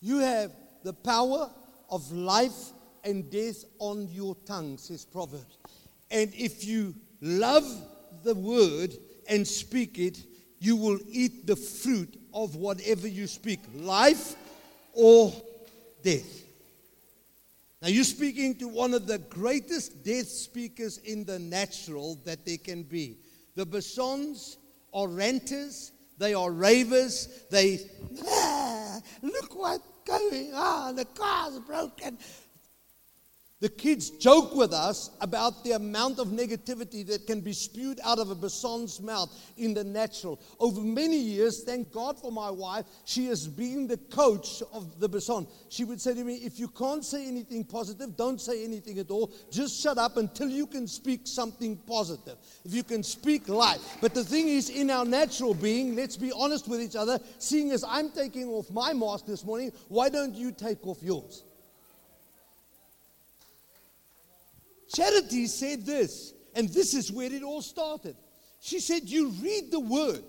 You 0.01 0.19
have 0.19 0.51
the 0.83 0.93
power 0.93 1.51
of 1.89 2.11
life 2.11 2.71
and 3.03 3.29
death 3.29 3.63
on 3.79 4.07
your 4.09 4.35
tongue, 4.45 4.77
says 4.77 5.05
Proverbs. 5.05 5.57
And 6.09 6.33
if 6.33 6.65
you 6.65 6.95
love 7.21 7.65
the 8.23 8.33
word, 8.35 8.95
and 9.29 9.47
speak 9.47 9.97
it, 9.99 10.23
you 10.59 10.75
will 10.75 10.99
eat 11.07 11.47
the 11.47 11.55
fruit 11.55 12.19
of 12.33 12.55
whatever 12.55 13.07
you 13.07 13.27
speak 13.27 13.59
life 13.75 14.35
or 14.93 15.31
death. 16.03 16.43
Now, 17.81 17.87
you're 17.87 18.03
speaking 18.03 18.55
to 18.55 18.67
one 18.67 18.93
of 18.93 19.07
the 19.07 19.19
greatest 19.19 20.03
death 20.03 20.27
speakers 20.27 20.97
in 20.97 21.23
the 21.23 21.39
natural 21.39 22.19
that 22.25 22.45
there 22.45 22.57
can 22.57 22.83
be. 22.83 23.17
The 23.55 23.65
Bessons 23.65 24.57
are 24.93 25.07
ranters, 25.07 25.93
they 26.17 26.33
are 26.33 26.51
ravers, 26.51 27.45
they, 27.49 27.79
ah, 28.27 28.99
look 29.21 29.55
what's 29.55 29.87
going 30.05 30.53
on, 30.53 30.95
the 30.95 31.05
car's 31.05 31.59
broken. 31.59 32.17
The 33.61 33.67
kids 33.67 34.09
joke 34.09 34.55
with 34.55 34.71
us 34.71 35.11
about 35.19 35.65
the 35.65 35.73
amount 35.73 36.17
of 36.19 36.29
negativity 36.29 37.05
that 37.07 37.27
can 37.27 37.41
be 37.41 37.51
spewed 37.51 37.99
out 38.05 38.17
of 38.17 38.31
a 38.31 38.35
Besson's 38.35 39.01
mouth 39.01 39.29
in 39.57 39.73
the 39.73 39.83
natural. 39.83 40.39
Over 40.61 40.79
many 40.79 41.17
years, 41.17 41.63
thank 41.65 41.91
God 41.91 42.17
for 42.17 42.31
my 42.31 42.49
wife, 42.49 42.85
she 43.03 43.25
has 43.25 43.49
been 43.49 43.85
the 43.85 43.97
coach 43.97 44.63
of 44.71 45.01
the 45.01 45.09
Besson. 45.09 45.45
She 45.67 45.83
would 45.83 45.99
say 45.99 46.13
to 46.13 46.23
me, 46.23 46.35
If 46.35 46.57
you 46.57 46.69
can't 46.69 47.03
say 47.03 47.27
anything 47.27 47.65
positive, 47.65 48.15
don't 48.15 48.39
say 48.39 48.63
anything 48.63 48.97
at 48.97 49.11
all. 49.11 49.33
Just 49.51 49.81
shut 49.81 49.97
up 49.97 50.15
until 50.15 50.47
you 50.47 50.65
can 50.65 50.87
speak 50.87 51.27
something 51.27 51.75
positive. 51.85 52.37
If 52.63 52.73
you 52.73 52.83
can 52.83 53.03
speak 53.03 53.49
life. 53.49 53.81
But 53.99 54.13
the 54.13 54.23
thing 54.23 54.47
is, 54.47 54.69
in 54.69 54.89
our 54.89 55.03
natural 55.03 55.53
being, 55.53 55.97
let's 55.97 56.15
be 56.15 56.31
honest 56.31 56.69
with 56.69 56.81
each 56.81 56.95
other, 56.95 57.19
seeing 57.39 57.71
as 57.71 57.83
I'm 57.83 58.09
taking 58.11 58.47
off 58.47 58.71
my 58.71 58.93
mask 58.93 59.25
this 59.25 59.43
morning, 59.43 59.73
why 59.89 60.07
don't 60.07 60.33
you 60.33 60.53
take 60.53 60.87
off 60.87 61.03
yours? 61.03 61.43
Charity 64.93 65.47
said 65.47 65.85
this, 65.85 66.33
and 66.55 66.67
this 66.69 66.93
is 66.93 67.11
where 67.11 67.31
it 67.31 67.43
all 67.43 67.61
started. 67.61 68.15
She 68.59 68.79
said, 68.79 69.09
You 69.09 69.29
read 69.29 69.71
the 69.71 69.79
word, 69.79 70.23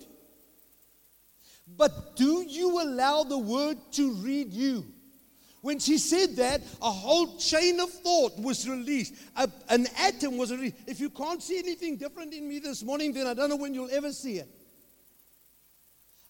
but 1.77 2.15
do 2.15 2.45
you 2.47 2.81
allow 2.81 3.23
the 3.23 3.37
word 3.37 3.77
to 3.93 4.13
read 4.13 4.53
you? 4.53 4.85
When 5.61 5.77
she 5.77 5.99
said 5.99 6.35
that, 6.37 6.61
a 6.81 6.89
whole 6.89 7.37
chain 7.37 7.79
of 7.79 7.91
thought 7.91 8.37
was 8.39 8.67
released. 8.67 9.13
A, 9.35 9.47
an 9.69 9.85
atom 9.97 10.37
was 10.37 10.51
released. 10.51 10.75
If 10.87 10.99
you 10.99 11.11
can't 11.11 11.41
see 11.41 11.59
anything 11.59 11.97
different 11.97 12.33
in 12.33 12.49
me 12.49 12.59
this 12.59 12.83
morning, 12.83 13.13
then 13.13 13.27
I 13.27 13.35
don't 13.35 13.49
know 13.49 13.57
when 13.57 13.73
you'll 13.73 13.91
ever 13.91 14.11
see 14.11 14.37
it. 14.37 14.49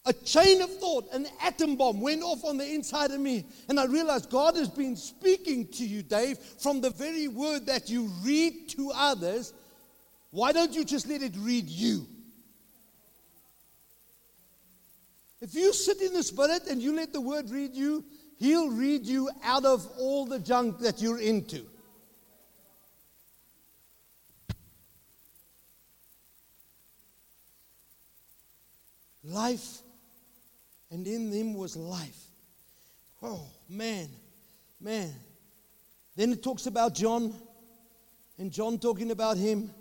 A 0.05 0.13
chain 0.13 0.63
of 0.63 0.75
thought, 0.79 1.07
an 1.13 1.27
atom 1.43 1.75
bomb 1.75 2.01
went 2.01 2.23
off 2.23 2.43
on 2.43 2.57
the 2.57 2.67
inside 2.67 3.11
of 3.11 3.19
me. 3.19 3.45
And 3.69 3.79
I 3.79 3.85
realized 3.85 4.31
God 4.31 4.55
has 4.55 4.67
been 4.67 4.95
speaking 4.95 5.67
to 5.73 5.85
you, 5.85 6.01
Dave, 6.01 6.39
from 6.39 6.81
the 6.81 6.89
very 6.89 7.27
word 7.27 7.67
that 7.67 7.87
you 7.87 8.09
read 8.23 8.69
to 8.69 8.91
others. 8.95 9.53
Why 10.31 10.53
don't 10.53 10.73
you 10.73 10.83
just 10.83 11.07
let 11.07 11.21
it 11.21 11.33
read 11.37 11.67
you? 11.67 12.07
If 15.39 15.53
you 15.53 15.71
sit 15.71 16.01
in 16.01 16.13
the 16.13 16.23
Spirit 16.23 16.63
and 16.67 16.81
you 16.81 16.95
let 16.95 17.13
the 17.13 17.21
word 17.21 17.51
read 17.51 17.75
you, 17.75 18.03
He'll 18.37 18.71
read 18.71 19.05
you 19.05 19.29
out 19.43 19.65
of 19.65 19.87
all 19.99 20.25
the 20.25 20.39
junk 20.39 20.79
that 20.79 20.99
you're 20.99 21.19
into. 21.19 21.63
Life 29.23 29.81
and 30.91 31.07
in 31.07 31.31
them 31.31 31.53
was 31.53 31.75
life. 31.75 32.19
Oh, 33.23 33.47
man, 33.69 34.09
man. 34.79 35.13
Then 36.15 36.33
it 36.33 36.43
talks 36.43 36.65
about 36.65 36.93
John, 36.93 37.33
and 38.37 38.51
John 38.51 38.77
talking 38.77 39.11
about 39.11 39.37
him. 39.37 39.71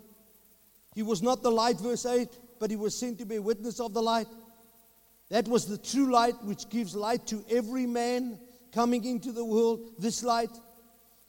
He 0.95 1.03
was 1.03 1.21
not 1.21 1.43
the 1.43 1.51
light, 1.51 1.79
verse 1.79 2.05
8, 2.05 2.29
but 2.59 2.69
he 2.69 2.77
was 2.77 2.99
sent 2.99 3.19
to 3.19 3.25
be 3.25 3.35
a 3.35 3.41
witness 3.41 3.79
of 3.79 3.93
the 3.93 4.01
light. 4.01 4.27
That 5.29 5.47
was 5.47 5.65
the 5.65 5.77
true 5.77 6.11
light 6.11 6.35
which 6.43 6.69
gives 6.69 6.95
light 6.95 7.27
to 7.27 7.43
every 7.49 7.85
man 7.85 8.39
coming 8.71 9.03
into 9.05 9.31
the 9.31 9.45
world. 9.45 9.93
This 9.99 10.23
light 10.23 10.49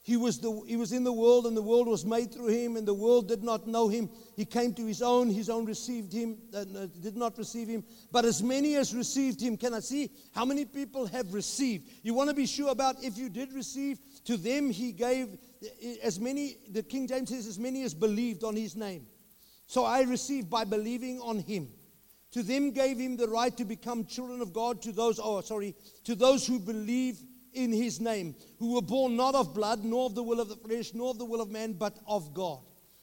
he 0.03 0.17
was, 0.17 0.39
the, 0.39 0.51
he 0.67 0.75
was 0.75 0.91
in 0.91 1.05
the 1.05 1.13
world, 1.13 1.47
and 1.47 1.55
the 1.55 1.61
world 1.61 1.87
was 1.87 2.03
made 2.03 2.33
through 2.33 2.49
him, 2.49 2.75
and 2.75 2.85
the 2.85 2.93
world 2.93 3.29
did 3.29 3.41
not 3.41 3.67
know 3.67 3.87
him. 3.87 4.09
He 4.35 4.43
came 4.43 4.73
to 4.73 4.85
his 4.85 5.01
own, 5.01 5.29
his 5.29 5.49
own 5.49 5.65
received 5.65 6.11
him, 6.11 6.37
uh, 6.53 6.65
did 7.01 7.15
not 7.15 7.37
receive 7.37 7.69
him. 7.69 7.85
But 8.11 8.25
as 8.25 8.43
many 8.43 8.75
as 8.75 8.93
received 8.93 9.39
him, 9.39 9.55
can 9.55 9.73
I 9.73 9.79
see 9.79 10.11
how 10.33 10.43
many 10.43 10.65
people 10.65 11.05
have 11.07 11.33
received? 11.33 11.89
You 12.03 12.13
want 12.13 12.29
to 12.29 12.35
be 12.35 12.45
sure 12.45 12.69
about 12.69 13.01
if 13.01 13.17
you 13.17 13.29
did 13.29 13.53
receive, 13.53 13.97
to 14.25 14.35
them 14.35 14.69
he 14.69 14.91
gave 14.91 15.37
as 16.03 16.19
many, 16.19 16.57
the 16.69 16.83
King 16.83 17.07
James 17.07 17.29
says, 17.29 17.47
as 17.47 17.57
many 17.57 17.83
as 17.83 17.93
believed 17.93 18.43
on 18.43 18.57
his 18.57 18.75
name. 18.75 19.07
So 19.67 19.85
I 19.85 20.01
received 20.01 20.49
by 20.49 20.65
believing 20.65 21.21
on 21.21 21.39
him. 21.39 21.69
To 22.33 22.43
them 22.43 22.71
gave 22.71 22.97
him 22.97 23.15
the 23.15 23.29
right 23.29 23.55
to 23.55 23.63
become 23.63 24.05
children 24.05 24.41
of 24.41 24.51
God, 24.51 24.81
to 24.81 24.91
those, 24.91 25.17
oh, 25.23 25.39
sorry, 25.39 25.75
to 26.03 26.13
those 26.13 26.45
who 26.45 26.59
believe 26.59 27.19
in 27.53 27.71
his 27.71 27.99
name, 27.99 28.35
who 28.59 28.75
were 28.75 28.81
born 28.81 29.15
not 29.15 29.35
of 29.35 29.53
blood, 29.53 29.83
nor 29.83 30.05
of 30.07 30.15
the 30.15 30.23
will 30.23 30.39
of 30.39 30.49
the 30.49 30.55
flesh, 30.55 30.93
nor 30.93 31.11
of 31.11 31.17
the 31.17 31.25
will 31.25 31.41
of 31.41 31.49
man, 31.49 31.73
but 31.73 31.97
of 32.07 32.33
God. 32.33 32.59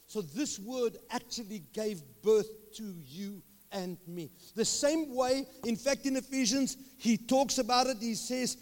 So 0.07 0.21
this 0.21 0.59
word 0.59 0.97
actually 1.09 1.63
gave 1.73 2.01
birth 2.21 2.49
to 2.73 2.95
you 3.05 3.41
and 3.71 3.97
me. 4.07 4.29
The 4.55 4.65
same 4.65 5.15
way, 5.15 5.45
in 5.65 5.75
fact, 5.75 6.05
in 6.05 6.17
Ephesians, 6.17 6.77
he 6.97 7.17
talks 7.17 7.57
about 7.57 7.87
it. 7.87 7.97
He 7.99 8.15
says 8.15 8.57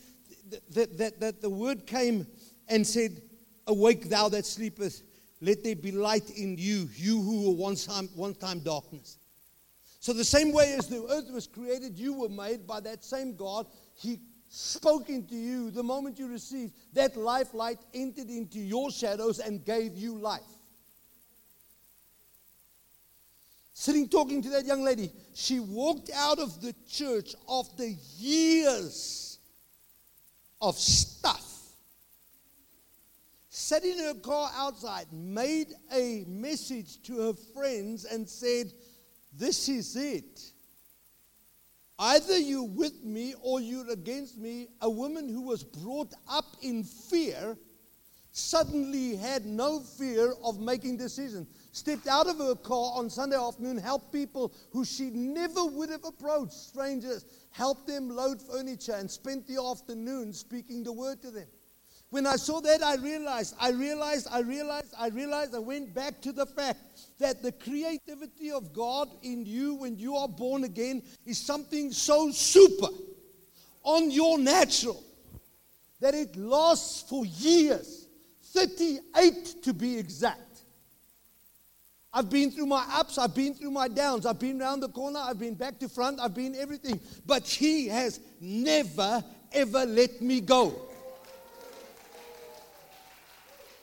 that, 0.72 0.98
that, 0.98 1.20
that 1.20 1.42
the 1.42 1.50
word 1.50 1.88
came 1.88 2.28
and 2.68 2.86
said, 2.86 3.22
Awake, 3.68 4.10
thou 4.10 4.30
that 4.30 4.46
sleepest, 4.46 5.04
let 5.42 5.64
there 5.64 5.76
be 5.76 5.92
light 5.92 6.30
in 6.32 6.58
you, 6.58 6.90
you 6.96 7.22
who 7.22 7.50
were 7.50 7.56
one 7.56 7.76
time, 7.76 8.10
one 8.16 8.36
time 8.36 8.60
darkness. 8.60 9.18
So, 10.02 10.14
the 10.14 10.24
same 10.24 10.54
way 10.54 10.76
as 10.78 10.88
the 10.88 11.06
earth 11.10 11.30
was 11.32 11.46
created, 11.46 11.98
you 11.98 12.14
were 12.14 12.30
made 12.30 12.66
by 12.66 12.80
that 12.82 13.04
same 13.04 13.36
God. 13.36 13.68
He 13.96 14.20
spoken 14.50 15.26
to 15.28 15.36
you, 15.36 15.72
the 15.72 15.84
moment 15.84 16.20
you 16.20 16.28
received, 16.28 16.74
that 16.94 17.16
life 17.16 17.54
light 17.54 17.80
entered 17.94 18.30
into 18.30 18.60
your 18.60 18.92
shadows 18.92 19.40
and 19.40 19.64
gave 19.64 19.96
you 19.96 20.18
life. 20.18 20.42
Sitting 23.74 24.10
talking 24.10 24.42
to 24.42 24.50
that 24.50 24.66
young 24.66 24.84
lady, 24.84 25.10
she 25.34 25.62
walked 25.62 26.10
out 26.14 26.40
of 26.40 26.62
the 26.62 26.76
church 26.86 27.34
after 27.48 27.86
years 28.18 29.40
of 30.60 30.76
stuff. 30.78 31.46
Sat 33.50 33.86
in 33.86 34.00
her 34.00 34.16
car 34.16 34.52
outside, 34.56 35.06
made 35.14 35.68
a 35.94 36.26
message 36.28 37.02
to 37.04 37.20
her 37.20 37.34
friends, 37.54 38.04
and 38.04 38.28
said, 38.28 38.74
This 39.32 39.70
is 39.70 39.96
it. 39.96 40.52
Either 42.00 42.38
you're 42.38 42.64
with 42.64 43.04
me 43.04 43.36
or 43.42 43.60
you're 43.60 43.90
against 43.92 44.38
me. 44.38 44.70
A 44.82 44.90
woman 44.90 45.28
who 45.28 45.42
was 45.42 45.66
brought 45.66 46.14
up 46.30 46.56
in 46.62 46.84
fear 46.84 47.58
suddenly 48.32 49.18
had 49.18 49.46
no 49.46 49.82
fear 49.82 50.34
of 50.42 50.62
making 50.62 50.96
decisions. 50.96 51.50
Stepped 51.74 52.08
out 52.08 52.28
of 52.28 52.38
her 52.38 52.56
car 52.56 52.94
on 52.96 53.10
Sunday 53.10 53.36
afternoon, 53.36 53.78
helped 53.78 54.14
people 54.14 54.54
who 54.72 54.86
she 54.86 55.10
never 55.10 55.66
would 55.66 55.90
have 55.90 56.06
approached, 56.06 56.54
strangers, 56.54 57.26
helped 57.52 57.86
them 57.86 58.10
load 58.10 58.42
furniture, 58.42 58.94
and 58.94 59.12
spent 59.12 59.46
the 59.46 59.62
afternoon 59.62 60.32
speaking 60.32 60.84
the 60.84 60.94
word 60.94 61.22
to 61.22 61.32
them. 61.32 61.48
When 62.12 62.26
I 62.26 62.38
saw 62.38 62.60
that, 62.62 62.82
I 62.82 62.96
realized, 62.96 63.56
I 63.60 63.70
realized, 63.70 64.28
I 64.32 64.40
realized, 64.40 64.94
I 64.98 65.10
realized, 65.10 65.54
I 65.54 65.60
went 65.60 65.94
back 65.94 66.22
to 66.22 66.32
the 66.32 66.46
fact 66.46 66.80
that 67.20 67.44
the 67.44 67.52
creativity 67.52 68.52
of 68.52 68.74
God 68.74 69.10
in 69.22 69.46
you 69.46 69.76
when 69.76 69.98
you 69.98 70.16
are 70.16 70.28
born 70.28 70.64
again 70.64 71.04
is 71.26 71.38
something 71.38 71.92
so 71.92 72.32
super 72.32 72.88
on 73.84 74.10
your 74.10 74.40
natural 74.40 75.04
that 76.00 76.16
it 76.16 76.36
lasts 76.36 77.08
for 77.08 77.26
years 77.26 78.08
38 78.54 79.64
to 79.64 79.74
be 79.74 79.98
exact. 79.98 80.42
I've 82.12 82.32
been 82.32 82.50
through 82.50 82.66
my 82.66 82.84
ups, 82.92 83.20
I've 83.20 83.36
been 83.36 83.54
through 83.54 83.70
my 83.70 83.88
downs, 83.88 84.26
I've 84.26 84.40
been 84.40 84.60
around 84.60 84.80
the 84.80 84.90
corner, 84.90 85.20
I've 85.20 85.38
been 85.38 85.54
back 85.54 85.78
to 85.80 85.88
front, 85.88 86.20
I've 86.20 86.34
been 86.34 86.56
everything. 86.56 87.00
But 87.28 87.46
He 87.46 87.88
has 87.90 88.20
never, 88.42 89.24
ever 89.52 89.86
let 89.86 90.20
me 90.20 90.42
go. 90.42 90.89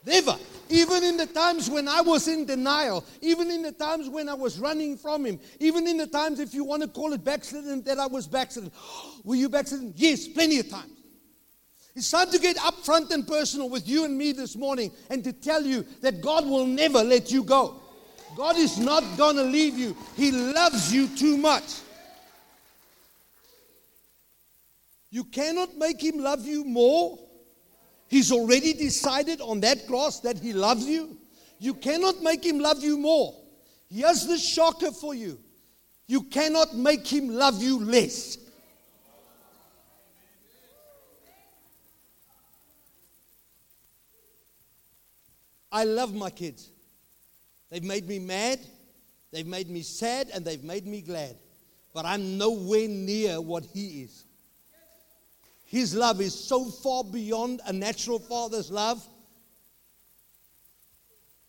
Never. 0.06 0.36
Even 0.68 1.02
in 1.02 1.16
the 1.16 1.26
times 1.26 1.68
when 1.68 1.88
I 1.88 2.00
was 2.00 2.28
in 2.28 2.46
denial, 2.46 3.04
even 3.20 3.50
in 3.50 3.62
the 3.62 3.72
times 3.72 4.08
when 4.08 4.28
I 4.28 4.34
was 4.34 4.58
running 4.58 4.96
from 4.96 5.26
Him, 5.26 5.40
even 5.58 5.86
in 5.86 5.96
the 5.96 6.06
times, 6.06 6.38
if 6.38 6.54
you 6.54 6.64
want 6.64 6.82
to 6.82 6.88
call 6.88 7.12
it 7.12 7.24
backslidden, 7.24 7.82
that 7.82 7.98
I 7.98 8.06
was 8.06 8.26
backslidden. 8.26 8.70
Were 9.24 9.34
you 9.34 9.48
backslidden? 9.48 9.92
Yes, 9.96 10.28
plenty 10.28 10.60
of 10.60 10.70
times. 10.70 10.92
It's 11.96 12.10
time 12.10 12.30
to 12.30 12.38
get 12.38 12.56
upfront 12.58 13.10
and 13.10 13.26
personal 13.26 13.68
with 13.68 13.88
you 13.88 14.04
and 14.04 14.16
me 14.16 14.32
this 14.32 14.54
morning 14.54 14.92
and 15.08 15.24
to 15.24 15.32
tell 15.32 15.64
you 15.64 15.84
that 16.02 16.20
God 16.20 16.46
will 16.46 16.66
never 16.66 17.02
let 17.02 17.32
you 17.32 17.42
go. 17.42 17.80
God 18.36 18.56
is 18.56 18.78
not 18.78 19.02
going 19.16 19.36
to 19.36 19.42
leave 19.44 19.78
you, 19.78 19.96
He 20.14 20.30
loves 20.30 20.92
you 20.92 21.08
too 21.08 21.36
much. 21.36 21.80
You 25.10 25.24
cannot 25.24 25.76
make 25.76 26.02
Him 26.02 26.18
love 26.18 26.44
you 26.44 26.64
more 26.64 27.18
He's 28.16 28.33
already 28.33 28.72
decided 28.72 29.42
on 29.42 29.61
that 29.61 29.87
cross 29.87 30.20
that 30.20 30.38
He 30.38 30.55
loves 30.55 30.87
you. 30.87 31.18
You 31.59 31.74
cannot 31.74 32.22
make 32.22 32.42
Him 32.46 32.59
love 32.59 32.83
you 32.83 32.96
more. 32.96 33.35
Here's 33.90 34.26
the 34.26 34.38
shocker 34.38 34.90
for 34.90 35.14
you 35.14 35.38
you 36.07 36.22
cannot 36.22 36.74
make 36.74 37.07
Him 37.07 37.29
love 37.29 37.62
you 37.62 37.79
less. 37.79 38.38
I 45.70 45.85
love 45.85 46.14
my 46.14 46.31
kids. 46.31 46.70
They've 47.70 47.85
made 47.85 48.09
me 48.09 48.18
mad, 48.18 48.61
they've 49.31 49.46
made 49.46 49.68
me 49.68 49.83
sad, 49.83 50.31
and 50.33 50.42
they've 50.42 50.64
made 50.64 50.87
me 50.87 51.02
glad. 51.02 51.37
But 51.92 52.07
I'm 52.07 52.38
nowhere 52.38 52.88
near 52.88 53.42
what 53.42 53.66
He 53.66 54.05
is. 54.05 54.24
His 55.66 55.96
love 55.96 56.20
is 56.20 56.33
so 56.33 56.64
far 56.64 57.02
beyond 57.02 57.61
a 57.66 57.72
natural 57.72 58.20
father's 58.20 58.70
love. 58.70 59.05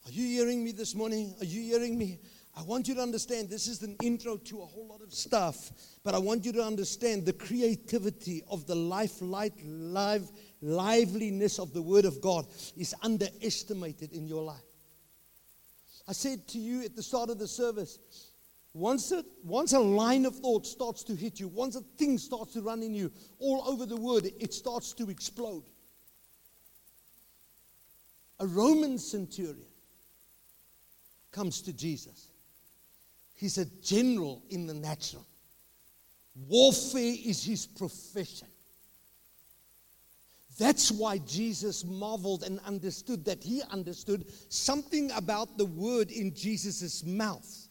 Are 0.06 0.12
you 0.12 0.26
hearing 0.26 0.64
me 0.64 0.72
this 0.72 0.96
morning? 0.96 1.36
Are 1.40 1.46
you 1.46 1.62
hearing 1.62 1.98
me? 1.98 2.20
I 2.58 2.64
want 2.64 2.88
you 2.88 2.96
to 2.96 3.02
understand 3.02 3.48
this 3.52 3.68
is 3.68 3.84
an 3.84 3.96
intro 4.02 4.38
to 4.38 4.62
a 4.62 4.66
whole 4.66 4.88
lot 4.88 5.02
of 5.02 5.14
stuff, 5.14 5.70
but 6.04 6.16
I 6.16 6.18
want 6.18 6.44
you 6.44 6.52
to 6.54 6.64
understand 6.64 7.28
the 7.28 7.34
creativity 7.34 8.42
of 8.50 8.66
the 8.66 8.74
life, 8.74 9.22
light, 9.22 9.54
live, 9.64 10.32
liveliness 10.62 11.60
of 11.60 11.72
the 11.74 11.82
Word 11.84 12.06
of 12.06 12.20
God 12.20 12.48
is 12.76 12.96
underestimated 13.04 14.14
in 14.14 14.26
your 14.26 14.42
life. 14.42 14.58
I 16.08 16.14
said 16.14 16.48
to 16.48 16.58
you 16.58 16.84
at 16.84 16.96
the 16.96 17.04
start 17.04 17.30
of 17.30 17.38
the 17.38 17.48
service, 17.48 18.00
once 18.74 19.12
a, 19.12 19.24
once 19.44 19.74
a 19.74 19.80
line 19.80 20.26
of 20.26 20.36
thought 20.36 20.66
starts 20.66 21.04
to 21.06 21.16
hit 21.16 21.40
you, 21.40 21.48
once 21.48 21.76
a 21.76 21.82
thing 21.98 22.18
starts 22.18 22.54
to 22.54 22.62
run 22.62 22.84
in 22.84 22.94
you 22.94 23.12
all 23.40 23.64
over 23.68 23.86
the 23.86 23.96
Word, 23.96 24.30
it 24.40 24.54
starts 24.54 24.94
to 24.94 25.10
explode. 25.10 25.64
A 28.40 28.46
Roman 28.46 28.98
centurion 29.00 29.66
comes 31.32 31.62
to 31.62 31.74
Jesus. 31.74 32.30
He's 33.36 33.58
a 33.58 33.66
general 33.82 34.44
in 34.50 34.68
the 34.68 34.74
natural. 34.74 35.26
Warfare 36.48 37.16
is 37.26 37.44
his 37.44 37.66
profession. 37.66 38.48
That's 40.58 40.92
why 40.92 41.20
Jesus 41.20 41.86
marveled 41.86 42.44
and 42.44 42.60
understood 42.62 43.26
that 43.26 43.44
he 43.44 43.62
understood 43.72 44.26
something 44.50 45.12
about 45.12 45.58
the 45.58 45.66
word 45.66 46.12
in 46.12 46.34
Jesus' 46.34 47.04
mouth. 47.04 47.67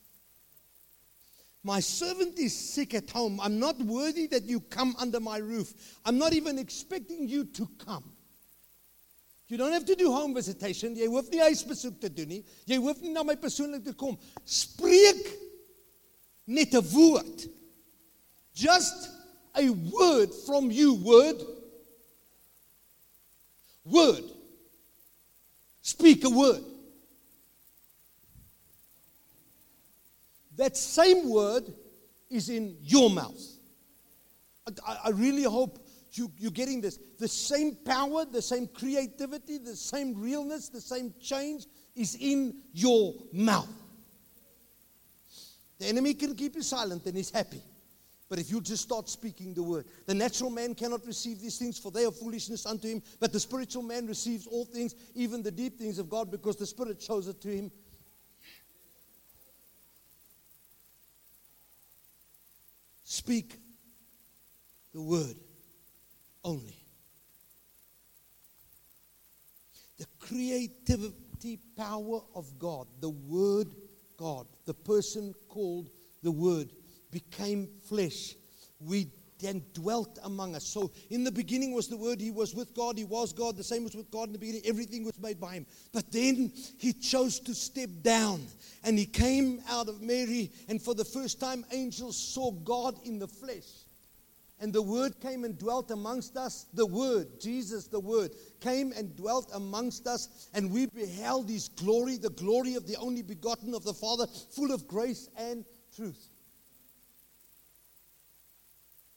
My 1.67 1.81
servant 1.81 2.39
is 2.39 2.57
sick 2.57 2.95
at 2.95 3.11
home. 3.11 3.41
I'm 3.43 3.59
not 3.59 3.77
worthy 3.79 4.29
that 4.29 4.45
you 4.45 4.61
come 4.61 4.95
under 5.01 5.19
my 5.19 5.39
roof. 5.39 5.75
I'm 6.05 6.17
not 6.17 6.33
even 6.33 6.61
expecting 6.61 7.29
you 7.29 7.45
to 7.45 7.69
come. 7.85 8.05
You 9.49 9.57
don't 9.57 9.73
have 9.73 9.85
to 9.87 9.97
do 9.97 10.13
home 10.13 10.33
visitation. 10.33 10.95
Jy 10.95 11.09
hoef 11.11 11.27
nie 11.33 11.41
huisbesoek 11.43 11.97
te 11.99 12.11
doen 12.15 12.31
nie. 12.31 12.39
Jy 12.71 12.79
hoef 12.85 13.01
nie 13.03 13.11
na 13.11 13.25
my 13.27 13.35
persoonlik 13.35 13.83
te 13.83 13.97
kom. 13.99 14.15
Spreek 14.45 15.27
net 16.47 16.73
'n 16.73 16.87
woord. 16.95 17.49
Just 18.55 19.11
a 19.57 19.67
word 19.69 20.31
from 20.47 20.71
you, 20.71 20.95
word. 20.95 21.43
Word. 23.85 24.31
Speak 25.83 26.23
a 26.23 26.31
word. 26.31 26.63
That 30.57 30.77
same 30.77 31.29
word 31.29 31.73
is 32.31 32.49
in 32.49 32.77
your 32.83 33.11
mouth. 33.11 33.41
I, 34.87 34.99
I 35.05 35.11
really 35.11 35.45
hope 35.45 35.87
you, 36.13 36.33
you're 36.39 36.51
getting 36.51 36.81
this. 36.81 36.99
The 37.19 37.29
same 37.29 37.77
power, 37.85 38.25
the 38.25 38.43
same 38.43 38.67
creativity, 38.67 39.59
the 39.59 39.77
same 39.77 40.21
realness, 40.21 40.69
the 40.69 40.81
same 40.81 41.15
change 41.21 41.67
is 41.95 42.17
in 42.19 42.63
your 42.73 43.15
mouth. 43.33 43.69
The 45.79 45.87
enemy 45.87 46.15
can 46.15 46.35
keep 46.35 46.57
you 46.57 46.63
silent 46.63 47.05
and 47.07 47.17
he's 47.17 47.31
happy. 47.31 47.63
But 48.29 48.41
if 48.41 48.51
you 48.51 48.61
just 48.61 48.83
start 48.83 49.09
speaking 49.09 49.55
the 49.55 49.63
word, 49.63 49.87
the 50.07 50.15
natural 50.15 50.51
man 50.51 50.75
cannot 50.75 51.07
receive 51.07 51.41
these 51.41 51.59
things, 51.59 51.79
for 51.79 51.93
they 51.93 52.05
are 52.05 52.11
foolishness 52.11 52.67
unto 52.67 52.89
him. 52.89 53.03
But 53.21 53.33
the 53.33 53.39
spiritual 53.39 53.85
man 53.85 54.07
receives 54.07 54.49
all 54.49 54.65
things, 54.65 54.97
even 55.15 55.43
the 55.43 55.53
deep 55.53 55.79
things 55.79 56.01
of 56.01 56.09
God, 56.09 56.31
because 56.31 56.57
the 56.57 56.67
Spirit 56.67 57.01
shows 57.01 57.29
it 57.29 57.41
to 57.43 57.49
him. 57.49 57.71
Speak 63.09 63.61
the 64.93 65.01
word 65.01 65.37
only. 66.43 66.77
The 69.97 70.07
creativity 70.19 71.61
power 71.77 72.21
of 72.35 72.59
God, 72.59 72.89
the 73.01 73.11
word 73.11 73.69
God, 74.17 74.49
the 74.65 74.75
person 74.75 75.35
called 75.49 75.91
the 76.25 76.33
Word, 76.33 76.73
became 77.13 77.69
flesh. 77.89 78.35
We 78.81 79.09
then 79.39 79.63
dwelt 79.75 80.19
among 80.25 80.55
us. 80.55 80.65
So 80.65 80.91
in 81.11 81.25
the 81.25 81.33
beginning 81.33 81.73
was 81.73 81.89
the 81.89 81.97
Word. 81.97 82.21
He 82.21 82.31
was 82.31 82.55
with 82.55 82.75
God. 82.75 82.99
He 82.99 83.05
was 83.05 83.33
God. 83.33 83.57
The 83.57 83.65
same 83.65 83.85
was 83.85 83.95
with 83.95 84.11
God 84.11 84.29
in 84.29 84.33
the 84.33 84.39
beginning. 84.39 84.63
Everything 84.65 85.05
was 85.05 85.19
made 85.21 85.41
by 85.41 85.55
Him. 85.55 85.67
But 85.93 86.11
then 86.13 86.53
He 86.79 86.93
chose 86.93 87.41
to 87.41 87.55
step 87.55 87.91
down 88.03 88.47
and 88.85 88.99
He 88.99 89.07
came 89.07 89.61
out 89.69 89.89
of 89.89 90.01
Mary. 90.01 90.51
And 90.69 90.81
for 90.81 90.95
the 90.95 91.05
first 91.05 91.41
time, 91.41 91.65
angels 91.73 92.17
saw 92.17 92.51
God 92.51 92.97
in 93.05 93.19
the 93.19 93.29
flesh. 93.29 93.67
And 94.59 94.73
the 94.73 94.81
Word 94.81 95.21
came 95.21 95.45
and 95.45 95.59
dwelt 95.59 95.91
amongst 95.91 96.37
us. 96.39 96.67
The 96.73 96.87
Word, 96.87 97.41
Jesus, 97.41 97.89
the 97.89 98.01
Word, 98.01 98.31
came 98.61 98.93
and 98.93 99.15
dwelt 99.15 99.51
amongst 99.53 100.07
us. 100.07 100.49
And 100.55 100.73
we 100.73 100.87
beheld 100.87 101.51
His 101.51 101.69
glory, 101.69 102.17
the 102.17 102.31
glory 102.31 102.75
of 102.75 102.87
the 102.87 102.97
only 102.97 103.23
begotten 103.23 103.75
of 103.75 103.85
the 103.85 103.93
Father, 103.93 104.27
full 104.27 104.73
of 104.73 104.89
grace 104.89 105.29
and 105.37 105.67
truth. 105.95 106.31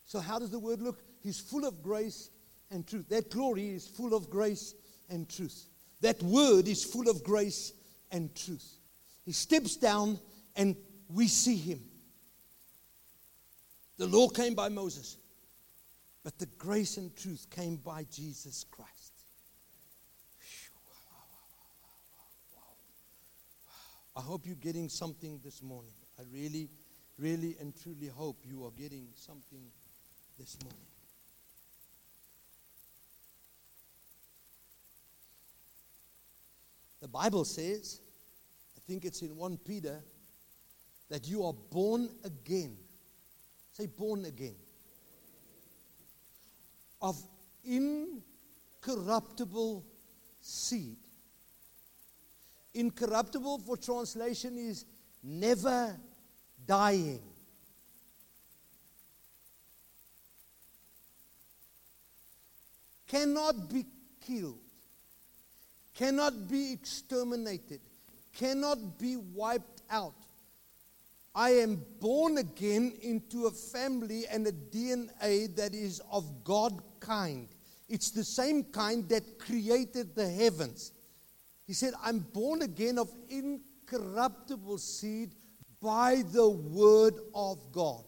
So, 0.10 0.20
how 0.20 0.40
does 0.40 0.50
the 0.50 0.58
Word 0.58 0.82
look? 0.82 1.04
He's 1.22 1.40
full 1.40 1.68
of 1.68 1.84
grace 1.84 2.32
and 2.72 2.88
truth. 2.88 3.08
That 3.10 3.30
glory 3.30 3.70
is 3.70 3.88
full 3.88 4.16
of 4.16 4.28
grace 4.28 4.74
and 5.08 5.30
truth. 5.30 5.68
That 6.02 6.20
Word 6.24 6.68
is 6.68 6.84
full 6.84 7.08
of 7.10 7.24
grace 7.24 7.74
and 8.10 8.36
truth. 8.36 8.68
He 9.24 9.34
steps 9.34 9.76
down 9.76 10.18
and 10.56 10.76
we 11.14 11.28
see 11.28 11.58
Him. 11.58 11.82
The 14.00 14.08
law 14.08 14.30
came 14.30 14.56
by 14.56 14.70
Moses. 14.70 15.16
But 16.24 16.40
the 16.40 16.48
grace 16.58 16.98
and 16.98 17.16
truth 17.16 17.46
came 17.52 17.76
by 17.76 18.08
Jesus 18.12 18.66
Christ. 18.72 19.14
I 24.16 24.22
hope 24.22 24.48
you're 24.48 24.56
getting 24.56 24.90
something 24.90 25.40
this 25.44 25.62
morning. 25.62 25.94
I 26.18 26.24
really, 26.34 26.68
really, 27.20 27.58
and 27.60 27.80
truly 27.80 28.08
hope 28.08 28.40
you 28.44 28.66
are 28.66 28.72
getting 28.72 29.10
something 29.14 29.68
this 30.40 30.58
morning. 30.64 30.80
The 37.02 37.08
Bible 37.08 37.46
says, 37.46 38.02
I 38.76 38.80
think 38.88 39.06
it's 39.06 39.22
in 39.22 39.36
1 39.36 39.60
Peter, 39.66 40.04
that 41.10 41.28
you 41.28 41.46
are 41.46 41.54
born 41.54 42.10
again. 42.24 42.76
Say, 43.74 43.86
born 43.86 44.26
again 44.26 44.56
of 47.02 47.18
incorruptible 47.64 49.86
seed. 50.42 50.98
Incorruptible 52.74 53.60
for 53.60 53.78
translation 53.78 54.58
is 54.58 54.84
never 55.24 55.98
dying. 56.66 57.22
Cannot 63.10 63.70
be 63.70 63.86
killed, 64.26 64.60
cannot 65.96 66.48
be 66.48 66.72
exterminated, 66.72 67.82
cannot 68.34 69.00
be 69.00 69.18
wiped 69.18 69.82
out. 69.90 70.14
I 71.34 71.50
am 71.52 71.84
born 72.00 72.38
again 72.38 72.94
into 73.02 73.48
a 73.48 73.52
family 73.52 74.26
and 74.28 74.46
a 74.46 74.52
DNA 74.52 75.56
that 75.56 75.74
is 75.74 76.02
of 76.12 76.44
God 76.44 76.82
kind. 77.00 77.48
It's 77.88 78.12
the 78.12 78.24
same 78.24 78.64
kind 78.66 79.10
that 79.10 79.40
created 79.40 80.16
the 80.16 80.30
heavens. 80.30 80.92
He 81.66 81.74
said, 81.74 81.94
I'm 82.04 82.20
born 82.20 82.62
again 82.62 83.00
of 83.00 83.12
incorruptible 83.30 84.78
seed 84.78 85.34
by 85.82 86.24
the 86.32 86.48
word 86.48 87.16
of 87.34 87.72
God. 87.72 88.04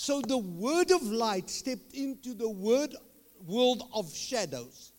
So 0.00 0.20
the 0.20 0.38
word 0.38 0.92
of 0.92 1.02
light 1.02 1.50
stepped 1.50 1.92
into 1.92 2.32
the 2.32 2.48
word 2.48 2.94
world 3.44 3.82
of 3.92 4.14
shadows 4.14 4.92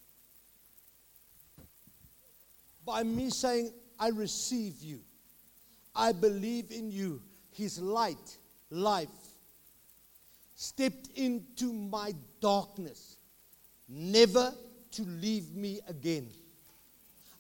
by 2.86 3.04
me 3.04 3.30
saying, 3.30 3.72
I 3.98 4.10
receive 4.10 4.82
you. 4.82 5.00
I 5.96 6.12
believe 6.12 6.70
in 6.70 6.92
you. 6.92 7.22
His 7.54 7.80
light, 7.80 8.38
life, 8.70 9.08
stepped 10.56 11.08
into 11.16 11.72
my 11.72 12.14
darkness, 12.42 13.16
never 13.88 14.54
to 14.92 15.04
leave 15.04 15.56
me 15.56 15.80
again. 15.88 16.28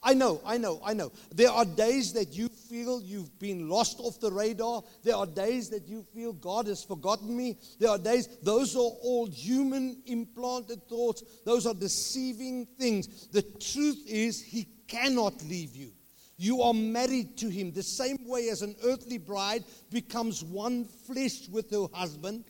I 0.01 0.13
know, 0.13 0.41
I 0.45 0.57
know, 0.57 0.79
I 0.83 0.93
know. 0.93 1.12
There 1.35 1.51
are 1.51 1.65
days 1.65 2.13
that 2.13 2.33
you 2.33 2.47
feel 2.47 3.01
you've 3.01 3.38
been 3.38 3.67
lost 3.67 3.99
off 3.99 4.19
the 4.19 4.31
radar. 4.31 4.81
There 5.03 5.15
are 5.15 5.25
days 5.25 5.69
that 5.69 5.88
you 5.88 6.03
feel 6.13 6.31
God 6.33 6.67
has 6.67 6.83
forgotten 6.83 7.35
me. 7.35 7.57
There 7.79 7.89
are 7.89 7.97
days, 7.97 8.27
those 8.41 8.75
are 8.75 8.79
all 8.79 9.27
human 9.27 10.01
implanted 10.05 10.88
thoughts. 10.88 11.23
Those 11.45 11.65
are 11.65 11.73
deceiving 11.73 12.65
things. 12.77 13.27
The 13.27 13.41
truth 13.41 14.01
is, 14.07 14.41
He 14.41 14.67
cannot 14.88 15.43
leave 15.43 15.75
you. 15.75 15.91
You 16.39 16.62
are 16.62 16.73
married 16.73 17.38
to 17.39 17.49
him 17.49 17.73
the 17.73 17.83
same 17.83 18.25
way 18.25 18.47
as 18.47 18.62
an 18.62 18.73
earthly 18.85 19.17
bride 19.17 19.65
becomes 19.89 20.41
one 20.41 20.85
flesh 20.85 21.49
with 21.49 21.69
her 21.71 21.88
husband. 21.91 22.45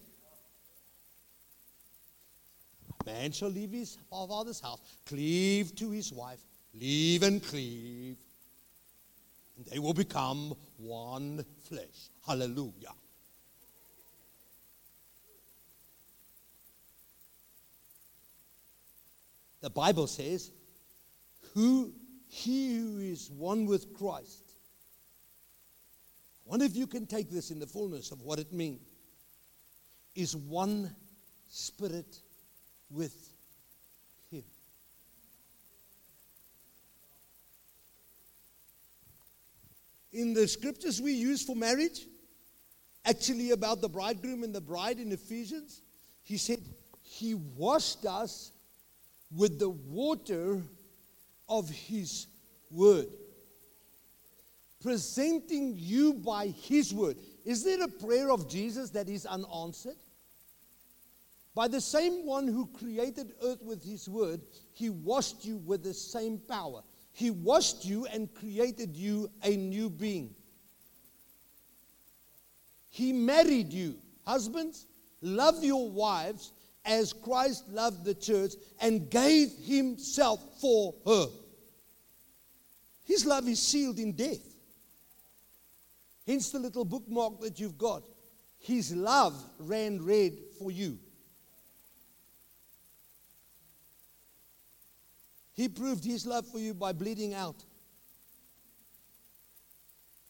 A 3.02 3.10
man 3.10 3.32
shall 3.32 3.50
leave 3.50 3.72
his 3.72 3.98
father's 4.12 4.60
house, 4.60 4.80
cleave 5.08 5.74
to 5.78 5.90
his 5.90 6.14
wife, 6.14 6.40
leave 6.74 7.24
and 7.24 7.44
cleave, 7.44 8.18
and 9.58 9.66
they 9.66 9.80
will 9.80 9.94
become 9.94 10.56
one 10.78 11.46
flesh. 11.64 12.10
Hallelujah. 12.26 12.94
The 19.62 19.70
Bible 19.70 20.08
says, 20.08 20.52
who 21.54 21.94
he 22.30 22.78
who 22.78 23.00
is 23.00 23.30
one 23.32 23.66
with 23.66 23.94
Christ. 23.98 24.54
I 26.46 26.52
wonder 26.52 26.66
if 26.66 26.76
you 26.76 26.88
can 26.88 27.06
take 27.06 27.30
this 27.30 27.52
in 27.52 27.60
the 27.60 27.68
fullness 27.68 28.12
of 28.12 28.22
what 28.22 28.40
it 28.40 28.54
means. 28.54 28.88
Is 30.16 30.36
one 30.36 30.96
spirit 31.50 32.18
with 32.90 33.14
him. 34.32 34.44
In 40.12 40.34
the 40.34 40.48
scriptures 40.48 41.02
we 41.02 41.14
use 41.14 41.44
for 41.44 41.56
marriage, 41.56 42.06
actually 43.06 43.52
about 43.52 43.82
the 43.82 43.90
bridegroom 43.90 44.44
and 44.44 44.54
the 44.54 44.62
bride 44.62 45.00
in 45.00 45.12
Ephesians, 45.12 45.82
he 46.24 46.38
said, 46.38 46.60
He 47.02 47.34
washed 47.34 48.06
us 48.06 48.52
with 49.36 49.60
the 49.60 49.70
water 49.70 50.62
of 51.48 51.70
His 51.70 52.28
word. 52.70 53.08
Presenting 54.82 55.74
you 55.76 56.14
by 56.14 56.48
His 56.48 56.94
word. 56.94 57.18
Is 57.46 57.64
there 57.64 57.84
a 57.84 57.88
prayer 57.88 58.32
of 58.32 58.50
Jesus 58.50 58.90
that 58.92 59.10
is 59.10 59.26
unanswered? 59.26 59.98
By 61.56 61.68
the 61.68 61.82
same 61.82 62.26
one 62.26 62.48
who 62.48 62.68
created 62.68 63.34
earth 63.44 63.62
with 63.62 63.84
His 63.84 64.08
word, 64.08 64.42
He 64.74 64.90
washed 64.90 65.46
you 65.46 65.58
with 65.58 65.84
the 65.84 65.94
same 65.94 66.38
power. 66.38 66.84
He 67.12 67.32
washed 67.32 67.86
you 67.86 68.06
and 68.06 68.34
created 68.34 68.96
you 68.96 69.30
a 69.44 69.56
new 69.56 69.90
being. 69.90 70.34
He 72.90 73.14
married 73.14 73.72
you. 73.74 73.96
Husbands, 74.26 74.86
love 75.22 75.64
your 75.64 75.90
wives 75.90 76.54
as 76.86 77.14
Christ 77.14 77.70
loved 77.70 78.06
the 78.06 78.14
church 78.14 78.54
and 78.82 79.10
gave 79.10 79.52
himself 79.64 80.40
for 80.60 80.96
her. 81.06 81.28
His 83.04 83.26
love 83.26 83.48
is 83.48 83.62
sealed 83.62 84.00
in 84.00 84.14
death. 84.14 84.46
Hence 86.26 86.52
the 86.52 86.60
little 86.60 86.86
bookmark 86.86 87.42
that 87.42 87.60
you've 87.60 87.78
got. 87.78 88.04
His 88.60 88.96
love 88.96 89.34
ran 89.58 90.04
red 90.04 90.38
for 90.60 90.70
you. 90.70 91.00
He 95.60 95.68
proved 95.68 96.06
his 96.06 96.26
love 96.26 96.48
for 96.48 96.58
you 96.58 96.74
by 96.74 96.94
bleeding 96.94 97.34
out. 97.34 97.66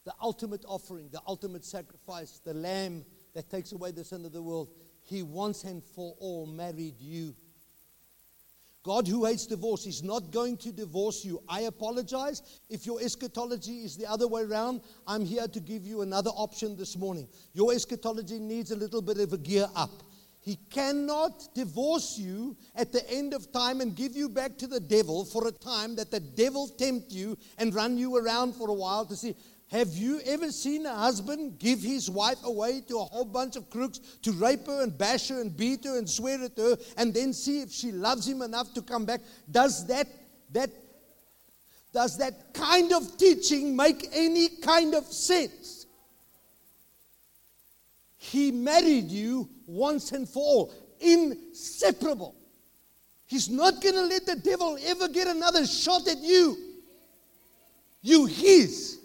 The 0.04 0.14
ultimate 0.20 0.66
offering, 0.68 1.10
the 1.12 1.22
ultimate 1.28 1.64
sacrifice, 1.64 2.42
the 2.44 2.56
lamb 2.56 3.06
that 3.36 3.48
takes 3.48 3.72
away 3.72 3.92
the 3.92 4.04
sin 4.04 4.26
of 4.26 4.32
the 4.32 4.42
world. 4.42 4.72
He 5.04 5.22
once 5.22 5.66
and 5.66 5.84
for 5.84 6.16
all 6.18 6.48
married 6.48 7.00
you. 7.00 7.36
God, 8.82 9.08
who 9.08 9.26
hates 9.26 9.46
divorce, 9.46 9.86
is 9.86 10.02
not 10.02 10.32
going 10.32 10.58
to 10.58 10.72
divorce 10.72 11.24
you. 11.24 11.44
I 11.48 11.62
apologize. 11.62 12.42
If 12.68 12.88
your 12.88 13.00
eschatology 13.00 13.84
is 13.84 13.98
the 13.98 14.08
other 14.08 14.28
way 14.28 14.42
around, 14.42 14.82
I'm 15.06 15.26
here 15.26 15.48
to 15.48 15.60
give 15.60 15.86
you 15.86 16.02
another 16.02 16.32
option 16.32 16.76
this 16.76 16.98
morning. 16.98 17.28
Your 17.54 17.72
eschatology 17.72 18.40
needs 18.40 18.72
a 18.72 18.76
little 18.76 19.04
bit 19.04 19.20
of 19.20 19.32
a 19.32 19.38
gear 19.38 19.68
up. 19.76 19.92
He 20.42 20.58
cannot 20.70 21.54
divorce 21.54 22.18
you 22.18 22.56
at 22.76 22.92
the 22.92 23.08
end 23.12 23.34
of 23.34 23.52
time 23.52 23.82
and 23.82 23.96
give 23.96 24.16
you 24.16 24.30
back 24.30 24.58
to 24.60 24.68
the 24.68 24.80
devil 24.80 25.26
for 25.26 25.48
a 25.48 25.52
time 25.52 25.96
that 25.98 26.12
the 26.12 26.20
devil 26.20 26.68
tempt 26.68 27.12
you 27.12 27.38
and 27.58 27.76
run 27.76 27.98
you 27.98 28.16
around 28.18 28.56
for 28.56 28.70
a 28.70 28.74
while 28.74 29.06
to 29.06 29.16
see 29.16 29.36
have 29.72 29.90
you 29.90 30.20
ever 30.26 30.52
seen 30.52 30.86
a 30.88 30.96
husband 30.96 31.60
give 31.60 31.80
his 31.80 32.10
wife 32.10 32.44
away 32.44 32.82
to 32.88 32.98
a 32.98 33.04
whole 33.04 33.26
bunch 33.26 33.56
of 33.56 33.70
crooks 33.70 34.00
to 34.24 34.32
rape 34.32 34.66
her 34.66 34.82
and 34.82 34.98
bash 34.98 35.28
her 35.30 35.42
and 35.42 35.56
beat 35.56 35.84
her 35.84 35.98
and 35.98 36.10
swear 36.10 36.44
at 36.44 36.58
her 36.58 36.76
and 36.98 37.14
then 37.14 37.34
see 37.34 37.62
if 37.62 37.72
she 37.72 37.92
loves 37.92 38.28
him 38.28 38.42
enough 38.42 38.74
to 38.74 38.82
come 38.82 39.06
back? 39.06 39.22
Does 39.50 39.86
that 39.86 40.08
that 40.52 40.72
does 41.94 42.18
that 42.18 42.54
kind 42.54 42.92
of 42.94 43.18
teaching 43.18 43.76
make 43.76 44.10
any 44.12 44.50
kind 44.50 44.96
of 44.96 45.06
sense? 45.06 45.79
He 48.22 48.52
married 48.52 49.10
you 49.10 49.50
once 49.66 50.12
and 50.12 50.28
for 50.28 50.44
all, 50.44 50.74
inseparable. 51.00 52.36
He's 53.26 53.50
not 53.50 53.82
going 53.82 53.96
to 53.96 54.04
let 54.04 54.26
the 54.26 54.36
devil 54.36 54.78
ever 54.86 55.08
get 55.08 55.28
another 55.28 55.66
shot 55.66 56.06
at 56.06 56.18
you. 56.18 56.58
You 58.02 58.26
his. 58.26 59.00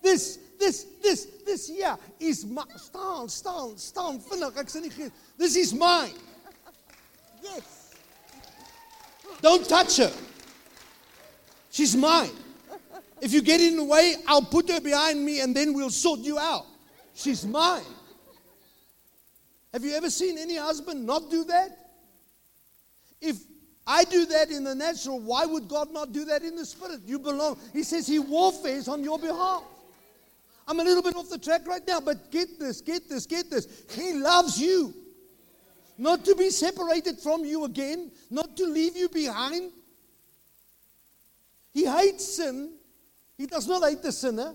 This 0.00 0.38
this 0.58 0.86
this 1.02 1.26
this 1.44 1.70
yeah 1.74 1.96
is 2.20 2.44
my 2.46 2.64
staan 2.76 3.28
staan 3.28 3.76
staan 3.76 5.12
This 5.36 5.56
is 5.56 5.74
mine. 5.74 6.14
Yes. 7.42 7.94
Don't 9.40 9.68
touch 9.68 9.96
her. 9.96 10.12
She's 11.70 11.96
mine. 11.96 12.30
If 13.20 13.32
you 13.32 13.42
get 13.42 13.60
in 13.60 13.76
the 13.76 13.84
way, 13.84 14.16
I'll 14.26 14.42
put 14.42 14.70
her 14.70 14.80
behind 14.80 15.24
me 15.24 15.40
and 15.40 15.54
then 15.54 15.72
we'll 15.72 15.90
sort 15.90 16.20
you 16.20 16.38
out. 16.38 16.66
She's 17.14 17.44
mine. 17.44 17.82
Have 19.72 19.84
you 19.84 19.94
ever 19.94 20.10
seen 20.10 20.38
any 20.38 20.56
husband 20.56 21.06
not 21.06 21.30
do 21.30 21.44
that? 21.44 21.78
If 23.20 23.38
I 23.86 24.04
do 24.04 24.26
that 24.26 24.50
in 24.50 24.64
the 24.64 24.74
natural, 24.74 25.18
why 25.18 25.46
would 25.46 25.68
God 25.68 25.92
not 25.92 26.12
do 26.12 26.24
that 26.26 26.42
in 26.42 26.56
the 26.56 26.66
spirit? 26.66 27.00
You 27.06 27.18
belong. 27.18 27.58
He 27.72 27.82
says 27.82 28.06
He 28.06 28.18
warfares 28.18 28.88
on 28.88 29.02
your 29.02 29.18
behalf. 29.18 29.62
I'm 30.68 30.78
a 30.78 30.84
little 30.84 31.02
bit 31.02 31.16
off 31.16 31.28
the 31.28 31.38
track 31.38 31.66
right 31.66 31.82
now, 31.86 32.00
but 32.00 32.30
get 32.30 32.60
this, 32.60 32.80
get 32.80 33.08
this, 33.08 33.26
get 33.26 33.50
this. 33.50 33.84
He 33.90 34.12
loves 34.14 34.60
you. 34.60 34.94
Not 35.98 36.24
to 36.24 36.34
be 36.34 36.50
separated 36.50 37.18
from 37.18 37.44
you 37.44 37.64
again, 37.64 38.10
not 38.30 38.56
to 38.56 38.66
leave 38.66 38.96
you 38.96 39.08
behind. 39.08 39.72
He 41.72 41.86
hates 41.86 42.36
sin. 42.36 42.74
He 43.36 43.46
does 43.46 43.66
not 43.66 43.88
hate 43.88 44.02
the 44.02 44.12
sinner. 44.12 44.54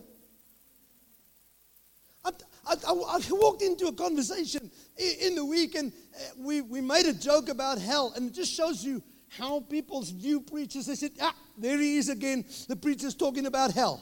I, 2.68 2.74
I, 2.88 2.92
I, 2.92 3.20
walked 3.30 3.62
into 3.62 3.88
a 3.88 3.94
conversation 3.94 4.70
in 4.98 5.36
the 5.36 5.46
week 5.46 5.76
and 5.76 5.92
uh, 6.16 6.20
we, 6.38 6.62
we 6.62 6.82
made 6.82 7.06
a 7.06 7.14
joke 7.14 7.50
about 7.50 7.80
hell, 7.80 8.14
and 8.16 8.30
it 8.30 8.34
just 8.34 8.54
shows 8.54 8.84
you 8.84 9.02
how 9.30 9.62
people's 9.62 10.10
view 10.10 10.42
preachers. 10.42 10.86
They 10.86 10.96
said, 10.96 11.12
ah, 11.22 11.36
there 11.58 11.80
he 11.80 11.98
is 11.98 12.10
again. 12.10 12.46
The 12.68 12.76
preacher's 12.76 13.16
talking 13.16 13.46
about 13.46 13.72
hell. 13.72 14.02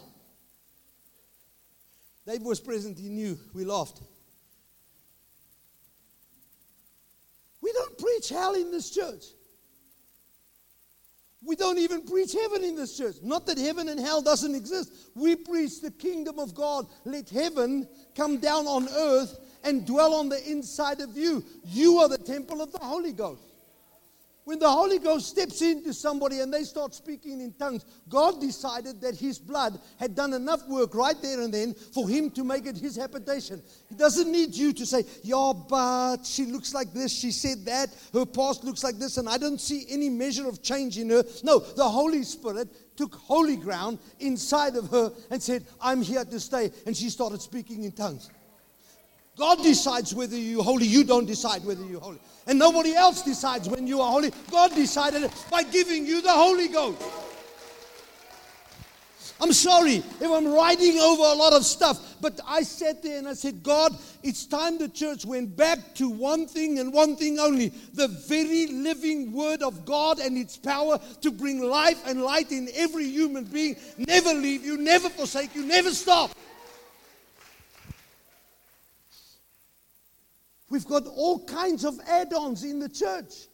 Dave 2.25 2.41
was 2.41 2.60
present, 2.60 2.97
he 2.97 3.10
knew. 3.10 3.38
We 3.54 3.65
laughed. 3.65 4.01
We 7.62 7.71
don't 7.71 7.97
preach 7.97 8.30
hell 8.30 8.54
in 8.56 8.71
this 8.71 8.89
church. 8.89 9.25
We 11.45 11.55
don't 11.55 11.77
even 11.77 12.01
preach 12.01 12.34
heaven 12.34 12.63
in 12.63 12.75
this 12.75 12.97
church. 12.97 13.17
Not 13.21 13.45
that 13.45 13.58
heaven 13.58 13.89
and 13.89 13.99
hell 13.99 14.21
doesn't 14.21 14.55
exist. 14.55 14.91
We 15.13 15.36
preach 15.36 15.79
the 15.81 15.91
kingdom 15.91 16.39
of 16.39 16.55
God. 16.55 16.88
Let 17.03 17.29
heaven 17.29 17.88
come 18.15 18.38
down 18.38 18.65
on 18.65 18.88
earth 18.89 19.38
and 19.63 19.86
dwell 19.86 20.15
on 20.15 20.29
the 20.29 20.43
inside 20.49 21.01
of 21.01 21.15
you. 21.15 21.43
You 21.63 21.99
are 21.99 22.10
the 22.10 22.17
temple 22.17 22.62
of 22.62 22.71
the 22.71 22.79
Holy 22.79 23.12
Ghost. 23.12 23.54
When 24.45 24.60
the 24.60 24.69
Holy 24.69 24.99
Ghost 24.99 25.29
steps 25.29 25.63
into 25.63 25.91
somebody 25.91 26.39
and 26.39 26.53
they 26.53 26.63
start 26.63 26.93
speaking 26.93 27.41
in 27.41 27.53
tongues, 27.53 27.84
God 28.08 28.39
decided 28.39 29.01
that 29.01 29.15
His 29.15 29.39
blood 29.39 29.79
had 29.99 30.13
done 30.13 30.34
enough 30.34 30.67
work 30.67 30.93
right 30.93 31.19
there 31.19 31.41
and 31.41 31.51
then 31.51 31.73
for 31.73 32.08
Him 32.08 32.29
to 32.31 32.43
make 32.43 32.67
it 32.67 32.77
His 32.77 32.95
habitation. 32.95 33.63
He 33.89 33.95
doesn't 33.95 34.31
need 34.31 34.53
you 34.53 34.71
to 34.73 34.86
say, 34.86 35.03
Yeah, 35.23 35.51
but 35.67 36.23
she 36.23 36.45
looks 36.45 36.75
like 36.75 36.93
this, 36.93 37.12
she 37.12 37.31
said 37.31 37.65
that, 37.65 37.89
her 38.13 38.25
past 38.27 38.63
looks 38.63 38.84
like 38.84 38.97
this, 38.97 39.17
and 39.17 39.27
I 39.27 39.39
don't 39.39 39.60
see 39.60 39.88
any 39.89 40.12
measure 40.12 40.47
of 40.47 40.62
change 40.62 40.99
in 40.99 41.10
her. 41.10 41.23
No, 41.43 41.58
the 41.58 41.89
Holy 41.89 42.21
Spirit 42.21 42.69
took 42.95 43.15
holy 43.15 43.55
ground 43.55 43.97
inside 44.19 44.75
of 44.75 44.89
her 44.91 45.12
and 45.31 45.41
said, 45.41 45.65
I'm 45.81 46.03
here 46.03 46.23
to 46.23 46.39
stay. 46.39 46.71
And 46.86 46.95
she 46.95 47.10
started 47.10 47.41
speaking 47.41 47.84
in 47.84 47.91
tongues. 47.93 48.29
God 49.37 49.61
decides 49.63 50.13
whether 50.13 50.37
you're 50.37 50.63
holy. 50.63 50.85
You 50.85 51.03
don't 51.03 51.25
decide 51.25 51.65
whether 51.65 51.83
you're 51.85 51.99
holy. 51.99 52.19
And 52.47 52.57
nobody 52.57 52.93
else 52.93 53.21
decides 53.21 53.67
when 53.67 53.87
you 53.87 54.01
are 54.01 54.11
holy. 54.11 54.31
God 54.49 54.73
decided 54.73 55.23
it 55.23 55.45
by 55.51 55.63
giving 55.63 56.05
you 56.05 56.21
the 56.21 56.31
Holy 56.31 56.67
Ghost. 56.67 57.01
I'm 59.41 59.51
sorry 59.51 59.95
if 59.95 60.31
I'm 60.31 60.47
riding 60.47 60.97
over 60.97 61.23
a 61.23 61.35
lot 61.35 61.51
of 61.51 61.65
stuff, 61.65 62.15
but 62.21 62.39
I 62.47 62.61
sat 62.61 63.03
there 63.03 63.17
and 63.17 63.27
I 63.27 63.33
said, 63.33 63.63
God, 63.63 63.93
it's 64.23 64.45
time 64.45 64.77
the 64.77 64.87
church 64.87 65.25
went 65.25 65.57
back 65.57 65.93
to 65.95 66.09
one 66.09 66.47
thing 66.47 66.79
and 66.79 66.93
one 66.93 67.17
thing 67.17 67.37
only 67.37 67.69
the 67.93 68.07
very 68.07 68.67
living 68.67 69.33
Word 69.33 69.61
of 69.61 69.85
God 69.85 70.19
and 70.19 70.37
its 70.37 70.55
power 70.55 70.99
to 71.21 71.31
bring 71.31 71.61
life 71.61 72.01
and 72.07 72.21
light 72.21 72.53
in 72.53 72.69
every 72.75 73.09
human 73.09 73.43
being. 73.43 73.75
Never 73.97 74.33
leave 74.33 74.63
you, 74.63 74.77
never 74.77 75.09
forsake 75.09 75.53
you, 75.53 75.65
never 75.65 75.91
stop. 75.91 76.31
We've 80.69 80.86
got 80.86 81.06
all 81.06 81.45
kinds 81.45 81.86
of 81.86 81.99
add 82.08 82.34
ons 82.34 82.63
in 82.63 82.80
the 82.80 82.89
church. 82.89 83.47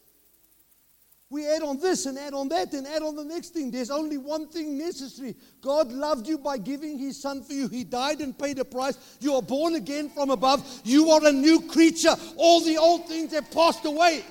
We 1.32 1.48
add 1.48 1.62
on 1.62 1.78
this 1.78 2.04
and 2.04 2.18
add 2.18 2.34
on 2.34 2.48
that 2.50 2.74
and 2.74 2.86
add 2.86 3.02
on 3.02 3.16
the 3.16 3.24
next 3.24 3.54
thing. 3.54 3.70
There's 3.70 3.90
only 3.90 4.18
one 4.18 4.48
thing 4.48 4.76
necessary. 4.76 5.34
God 5.62 5.90
loved 5.90 6.28
you 6.28 6.36
by 6.36 6.58
giving 6.58 6.98
His 6.98 7.20
Son 7.20 7.42
for 7.42 7.54
you. 7.54 7.68
He 7.68 7.84
died 7.84 8.20
and 8.20 8.38
paid 8.38 8.58
a 8.58 8.66
price. 8.66 9.16
You 9.18 9.36
are 9.36 9.42
born 9.42 9.74
again 9.74 10.10
from 10.10 10.28
above. 10.28 10.82
You 10.84 11.08
are 11.08 11.26
a 11.26 11.32
new 11.32 11.62
creature. 11.68 12.14
All 12.36 12.60
the 12.60 12.76
old 12.76 13.08
things 13.08 13.32
have 13.32 13.50
passed 13.50 13.86
away. 13.86 14.24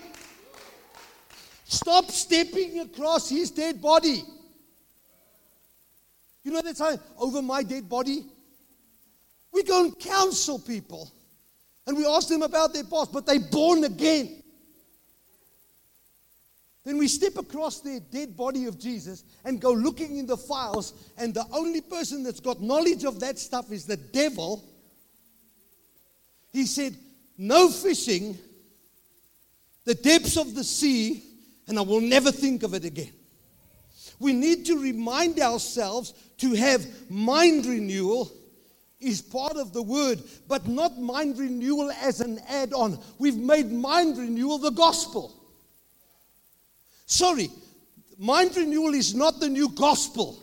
Stop 1.65 2.12
stepping 2.12 2.82
across 2.82 3.30
His 3.30 3.50
dead 3.50 3.82
body. 3.82 4.24
You 6.44 6.52
know 6.52 6.62
that 6.62 6.78
time 6.78 7.00
over 7.17 7.41
my 7.41 7.63
dead 7.63 7.89
body? 7.89 8.26
We 9.52 9.63
go 9.63 9.86
and 9.86 9.98
counsel 9.98 10.60
people 10.60 11.12
and 11.88 11.98
we 11.98 12.06
ask 12.06 12.28
them 12.28 12.41
about 12.41 12.74
their 12.74 12.84
past, 12.84 13.12
but 13.12 13.26
they're 13.26 13.39
born 13.39 13.84
again. 13.84 14.41
Then 16.84 16.98
we 16.98 17.08
step 17.08 17.38
across 17.38 17.82
the 17.82 18.00
dead 18.12 18.36
body 18.36 18.65
of 18.65 18.80
Jesus 18.80 19.24
and 19.46 19.62
go 19.62 19.72
looking 19.72 20.17
in 20.17 20.26
the 20.26 20.38
files, 20.38 20.94
and 21.17 21.34
the 21.34 21.46
only 21.52 21.82
person 21.82 22.24
that's 22.24 22.39
got 22.39 22.62
knowledge 22.62 23.04
of 23.04 23.20
that 23.20 23.38
stuff 23.38 23.72
is 23.72 23.86
the 23.86 23.98
devil. 23.98 24.63
He 26.52 26.65
said, 26.65 26.96
No 27.38 27.70
fishing, 27.70 28.38
the 29.86 29.94
depths 29.96 30.38
of 30.38 30.56
the 30.56 30.63
sea, 30.63 31.24
and 31.67 31.78
I 31.78 31.82
will 31.82 32.02
never 32.02 32.32
think 32.32 32.63
of 32.63 32.74
it 32.74 32.84
again. 32.84 33.13
We 34.20 34.34
need 34.34 34.65
to 34.67 34.80
remind 34.80 35.39
ourselves 35.39 36.13
to 36.38 36.54
have 36.54 36.86
mind 37.10 37.65
renewal 37.65 38.32
is 39.01 39.21
part 39.21 39.57
of 39.57 39.73
the 39.73 39.81
word, 39.81 40.21
but 40.47 40.67
not 40.67 40.99
mind 40.99 41.37
renewal 41.37 41.91
as 41.91 42.21
an 42.21 42.39
add 42.47 42.73
on. 42.73 42.99
We've 43.19 43.37
made 43.37 43.71
mind 43.71 44.17
renewal 44.17 44.57
the 44.57 44.71
gospel. 44.71 45.33
Sorry, 47.05 47.49
mind 48.17 48.55
renewal 48.55 48.93
is 48.93 49.13
not 49.13 49.39
the 49.39 49.49
new 49.49 49.69
gospel. 49.69 50.37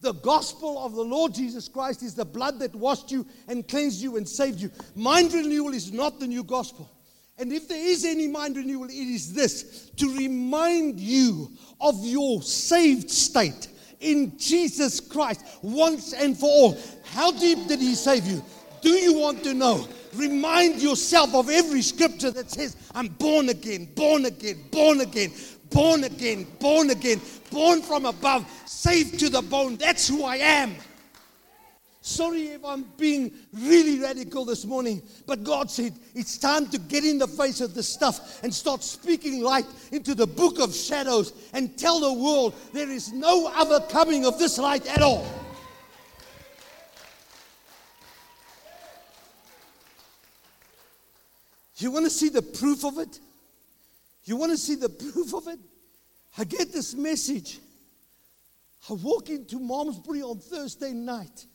The 0.00 0.12
gospel 0.12 0.84
of 0.84 0.94
the 0.94 1.02
Lord 1.02 1.34
Jesus 1.34 1.68
Christ 1.68 2.02
is 2.02 2.14
the 2.14 2.24
blood 2.24 2.58
that 2.60 2.74
washed 2.74 3.10
you 3.10 3.26
and 3.48 3.66
cleansed 3.66 4.00
you 4.00 4.16
and 4.16 4.28
saved 4.28 4.60
you. 4.60 4.70
Mind 4.94 5.32
renewal 5.32 5.72
is 5.72 5.92
not 5.92 6.20
the 6.20 6.26
new 6.26 6.44
gospel. 6.44 6.90
And 7.38 7.52
if 7.52 7.68
there 7.68 7.84
is 7.84 8.04
any 8.04 8.28
mind 8.28 8.56
renewal, 8.56 8.88
it 8.88 8.92
is 8.92 9.32
this 9.32 9.90
to 9.96 10.16
remind 10.16 11.00
you 11.00 11.50
of 11.80 12.04
your 12.04 12.42
saved 12.42 13.10
state 13.10 13.68
in 14.00 14.36
Jesus 14.38 15.00
Christ 15.00 15.44
once 15.62 16.12
and 16.12 16.36
for 16.36 16.46
all. 16.46 16.78
How 17.04 17.32
deep 17.32 17.66
did 17.68 17.80
He 17.80 17.94
save 17.94 18.26
you? 18.26 18.42
Do 18.82 18.90
you 18.90 19.18
want 19.18 19.42
to 19.44 19.54
know? 19.54 19.88
Remind 20.14 20.80
yourself 20.80 21.34
of 21.34 21.50
every 21.50 21.82
scripture 21.82 22.30
that 22.30 22.50
says, 22.50 22.76
I'm 22.94 23.08
born 23.08 23.48
again, 23.48 23.86
born 23.94 24.24
again, 24.24 24.64
born 24.70 25.00
again, 25.00 25.32
born 25.70 26.04
again, 26.04 26.46
born 26.58 26.90
again, 26.90 27.20
born 27.50 27.82
from 27.82 28.06
above, 28.06 28.48
saved 28.66 29.18
to 29.20 29.28
the 29.28 29.42
bone. 29.42 29.76
That's 29.76 30.08
who 30.08 30.24
I 30.24 30.36
am. 30.36 30.74
Sorry 32.06 32.50
if 32.50 32.64
I'm 32.64 32.84
being 32.96 33.32
really 33.52 33.98
radical 33.98 34.44
this 34.44 34.64
morning, 34.64 35.02
but 35.26 35.42
God 35.42 35.68
said 35.68 35.92
it's 36.14 36.38
time 36.38 36.68
to 36.68 36.78
get 36.78 37.04
in 37.04 37.18
the 37.18 37.26
face 37.26 37.60
of 37.60 37.74
this 37.74 37.88
stuff 37.88 38.44
and 38.44 38.54
start 38.54 38.84
speaking 38.84 39.42
light 39.42 39.66
into 39.90 40.14
the 40.14 40.24
book 40.24 40.60
of 40.60 40.72
shadows 40.72 41.32
and 41.52 41.76
tell 41.76 41.98
the 41.98 42.12
world 42.12 42.54
there 42.72 42.88
is 42.88 43.12
no 43.12 43.48
other 43.48 43.80
coming 43.88 44.24
of 44.24 44.38
this 44.38 44.56
light 44.56 44.86
at 44.86 45.02
all. 45.02 45.26
You 51.78 51.90
want 51.90 52.04
to 52.04 52.10
see 52.10 52.28
the 52.28 52.42
proof 52.42 52.84
of 52.84 52.98
it? 52.98 53.18
You 54.26 54.36
want 54.36 54.52
to 54.52 54.58
see 54.58 54.76
the 54.76 54.88
proof 55.12 55.34
of 55.34 55.48
it? 55.48 55.58
I 56.38 56.44
get 56.44 56.72
this 56.72 56.94
message. 56.94 57.58
I 58.88 58.92
walk 58.92 59.28
into 59.28 59.58
Malmesbury 59.58 60.22
on 60.22 60.38
Thursday 60.38 60.92
night. 60.92 61.46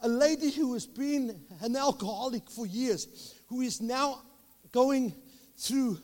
A 0.00 0.08
lady 0.08 0.50
who 0.50 0.74
has 0.74 0.86
been 0.86 1.40
an 1.62 1.76
alcoholic 1.76 2.50
for 2.50 2.66
years, 2.66 3.34
who 3.48 3.62
is 3.62 3.80
now 3.80 4.22
going 4.72 5.14
through, 5.56 5.98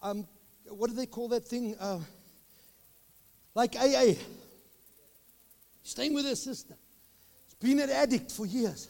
um, 0.00 0.26
what 0.68 0.90
do 0.90 0.96
they 0.96 1.06
call 1.06 1.28
that 1.28 1.44
thing? 1.44 1.74
Uh, 1.78 1.98
like 3.54 3.76
AA. 3.76 4.14
Staying 5.82 6.14
with 6.14 6.24
her 6.24 6.36
sister. 6.36 6.74
She's 7.46 7.54
been 7.54 7.80
an 7.80 7.90
addict 7.90 8.30
for 8.30 8.46
years. 8.46 8.88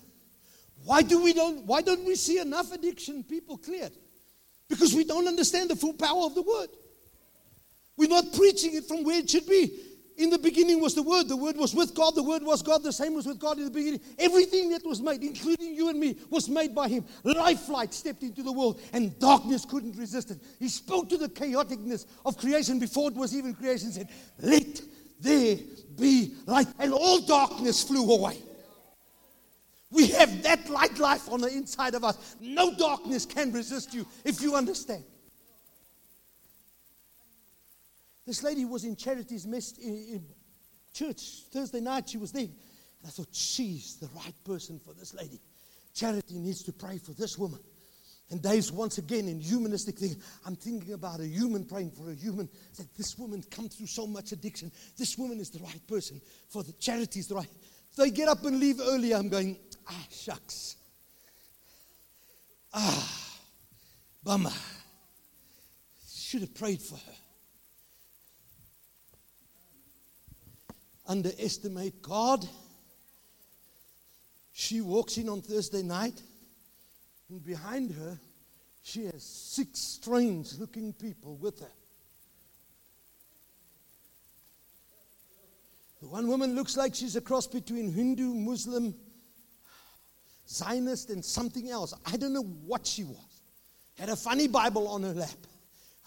Why 0.84 1.02
do 1.02 1.22
we 1.22 1.32
don't 1.32 1.64
why 1.64 1.80
don't 1.80 2.04
we 2.04 2.16
see 2.16 2.38
enough 2.38 2.72
addiction 2.72 3.22
people 3.24 3.56
cleared? 3.56 3.92
Because 4.68 4.94
we 4.94 5.04
don't 5.04 5.28
understand 5.28 5.70
the 5.70 5.76
full 5.76 5.94
power 5.94 6.24
of 6.24 6.34
the 6.34 6.42
word. 6.42 6.68
We're 7.96 8.08
not 8.08 8.32
preaching 8.32 8.74
it 8.74 8.84
from 8.84 9.04
where 9.04 9.18
it 9.18 9.30
should 9.30 9.46
be. 9.46 9.78
In 10.18 10.30
the 10.30 10.38
beginning 10.38 10.80
was 10.80 10.94
the 10.94 11.02
Word. 11.02 11.28
The 11.28 11.36
Word 11.36 11.56
was 11.56 11.74
with 11.74 11.94
God. 11.94 12.14
The 12.14 12.22
Word 12.22 12.42
was 12.42 12.62
God. 12.62 12.82
The 12.82 12.92
same 12.92 13.14
was 13.14 13.26
with 13.26 13.38
God 13.38 13.58
in 13.58 13.64
the 13.64 13.70
beginning. 13.70 14.00
Everything 14.18 14.70
that 14.70 14.84
was 14.84 15.00
made, 15.00 15.22
including 15.22 15.74
you 15.74 15.88
and 15.88 15.98
me, 15.98 16.16
was 16.28 16.48
made 16.48 16.74
by 16.74 16.88
Him. 16.88 17.04
Life 17.24 17.68
light 17.68 17.94
stepped 17.94 18.22
into 18.22 18.42
the 18.42 18.52
world, 18.52 18.80
and 18.92 19.18
darkness 19.18 19.64
couldn't 19.64 19.96
resist 19.96 20.30
it. 20.30 20.38
He 20.58 20.68
spoke 20.68 21.08
to 21.08 21.16
the 21.16 21.28
chaoticness 21.28 22.06
of 22.26 22.36
creation 22.36 22.78
before 22.78 23.10
it 23.10 23.16
was 23.16 23.34
even 23.34 23.54
creation. 23.54 23.90
Said, 23.90 24.08
"Let 24.40 24.82
there 25.20 25.56
be 25.98 26.34
light," 26.46 26.68
and 26.78 26.92
all 26.92 27.20
darkness 27.20 27.82
flew 27.82 28.12
away. 28.12 28.42
We 29.90 30.08
have 30.08 30.42
that 30.42 30.68
light 30.70 30.98
life 30.98 31.30
on 31.30 31.40
the 31.40 31.48
inside 31.48 31.94
of 31.94 32.04
us. 32.04 32.16
No 32.40 32.74
darkness 32.74 33.26
can 33.26 33.52
resist 33.52 33.92
you 33.92 34.06
if 34.24 34.40
you 34.40 34.54
understand. 34.54 35.04
This 38.26 38.42
lady 38.42 38.64
was 38.64 38.84
in 38.84 38.96
Charity's 38.96 39.46
mess 39.46 39.72
in, 39.78 40.24
church 40.92 41.44
Thursday 41.52 41.80
night. 41.80 42.08
She 42.08 42.18
was 42.18 42.32
there. 42.32 42.42
And 42.42 43.06
I 43.06 43.08
thought, 43.08 43.28
she's 43.32 43.96
the 43.96 44.08
right 44.14 44.34
person 44.44 44.78
for 44.78 44.94
this 44.94 45.14
lady. 45.14 45.40
Charity 45.94 46.38
needs 46.38 46.62
to 46.64 46.72
pray 46.72 46.98
for 46.98 47.12
this 47.12 47.36
woman. 47.38 47.60
And 48.30 48.40
Dave's 48.40 48.72
once 48.72 48.98
again 48.98 49.28
in 49.28 49.40
humanistic 49.40 49.98
thing. 49.98 50.16
I'm 50.46 50.56
thinking 50.56 50.94
about 50.94 51.20
a 51.20 51.26
human 51.26 51.64
praying 51.64 51.90
for 51.90 52.10
a 52.10 52.14
human. 52.14 52.48
That 52.78 52.94
this 52.96 53.18
woman 53.18 53.42
come 53.50 53.68
through 53.68 53.88
so 53.88 54.06
much 54.06 54.32
addiction. 54.32 54.72
This 54.96 55.18
woman 55.18 55.38
is 55.38 55.50
the 55.50 55.58
right 55.58 55.86
person 55.86 56.20
for 56.48 56.62
the 56.62 56.72
charity 56.72 57.20
is 57.20 57.28
the 57.28 57.34
right. 57.34 57.50
They 57.96 58.10
get 58.10 58.28
up 58.28 58.44
and 58.44 58.58
leave 58.58 58.80
early. 58.80 59.12
I'm 59.12 59.28
going, 59.28 59.58
ah, 59.86 60.06
shucks. 60.10 60.76
Ah, 62.72 63.38
bummer. 64.22 64.52
Should 66.08 66.40
have 66.40 66.54
prayed 66.54 66.80
for 66.80 66.96
her. 66.96 67.21
Underestimate 71.12 72.00
God. 72.00 72.48
She 74.50 74.80
walks 74.80 75.18
in 75.18 75.28
on 75.28 75.42
Thursday 75.42 75.82
night, 75.82 76.18
and 77.28 77.44
behind 77.44 77.90
her, 77.90 78.18
she 78.82 79.04
has 79.04 79.22
six 79.22 79.78
strange 79.78 80.54
looking 80.58 80.94
people 80.94 81.36
with 81.36 81.60
her. 81.60 81.72
The 86.00 86.08
one 86.08 86.28
woman 86.28 86.54
looks 86.54 86.78
like 86.78 86.94
she's 86.94 87.14
a 87.14 87.20
cross 87.20 87.46
between 87.46 87.92
Hindu, 87.92 88.32
Muslim, 88.32 88.94
Zionist, 90.48 91.10
and 91.10 91.22
something 91.22 91.68
else. 91.68 91.92
I 92.06 92.16
don't 92.16 92.32
know 92.32 92.40
what 92.40 92.86
she 92.86 93.04
was. 93.04 93.42
Had 93.98 94.08
a 94.08 94.16
funny 94.16 94.48
Bible 94.48 94.88
on 94.88 95.02
her 95.02 95.12
lap. 95.12 95.28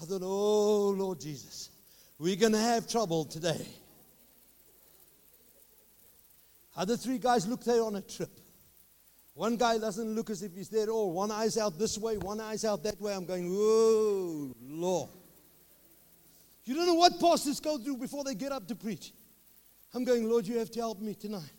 I 0.01 0.05
thought, 0.05 0.23
oh, 0.23 0.89
Lord 0.97 1.21
Jesus, 1.21 1.69
we're 2.17 2.37
going 2.37 2.53
to 2.53 2.57
have 2.57 2.87
trouble 2.87 3.25
today. 3.25 3.67
Other 6.75 6.97
three 6.97 7.17
guys 7.17 7.47
look 7.47 7.63
there 7.63 7.83
on 7.83 7.95
a 7.95 8.01
trip. 8.01 8.39
One 9.33 9.57
guy 9.57 9.77
doesn't 9.77 10.15
look 10.15 10.29
as 10.29 10.43
if 10.43 10.55
he's 10.55 10.69
there 10.69 10.83
at 10.83 10.89
all. 10.89 11.11
One 11.11 11.29
eye's 11.29 11.57
out 11.57 11.77
this 11.77 11.97
way, 11.97 12.17
one 12.17 12.39
eye's 12.39 12.63
out 12.63 12.83
that 12.83 12.99
way. 13.01 13.13
I'm 13.13 13.25
going, 13.25 13.49
whoa, 13.49 14.53
Lord. 14.61 15.09
You 16.63 16.73
don't 16.73 16.87
know 16.87 16.95
what 16.95 17.19
pastors 17.19 17.59
go 17.59 17.77
through 17.77 17.97
before 17.97 18.23
they 18.23 18.33
get 18.33 18.51
up 18.51 18.67
to 18.69 18.75
preach. 18.75 19.13
I'm 19.93 20.03
going, 20.03 20.29
Lord, 20.29 20.47
you 20.47 20.57
have 20.57 20.71
to 20.71 20.79
help 20.79 20.99
me 20.99 21.13
tonight. 21.13 21.51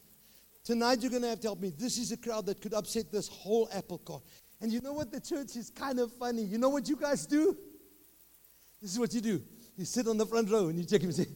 Tonight 0.64 1.00
you're 1.00 1.11
going 1.11 1.22
to 1.22 1.29
have 1.29 1.40
to 1.40 1.48
help 1.48 1.61
me. 1.61 1.72
This 1.76 1.96
is 1.96 2.12
a 2.12 2.16
crowd 2.16 2.46
that 2.46 2.61
could 2.61 2.74
upset 2.74 3.12
this 3.12 3.29
whole 3.29 3.68
apple 3.72 3.98
cart. 3.98 4.22
And 4.61 4.72
you 4.72 4.81
know 4.81 4.94
what? 4.94 5.12
The 5.12 5.20
church 5.20 5.55
is 5.57 5.70
kind 5.70 6.00
of 6.00 6.12
funny. 6.12 6.42
You 6.42 6.59
know 6.59 6.70
what 6.70 6.88
you 6.88 6.96
guys 6.96 7.26
do? 7.26 7.57
This 8.83 8.92
is 8.92 8.98
what 8.98 9.14
you 9.14 9.20
do. 9.20 9.42
You 9.76 9.85
sit 9.85 10.09
on 10.09 10.16
the 10.16 10.26
front 10.26 10.50
row 10.50 10.68
and 10.68 10.79
you 10.79 10.85
check 10.85 11.02
him 11.02 11.11
and 11.11 11.14
say, 11.14 11.26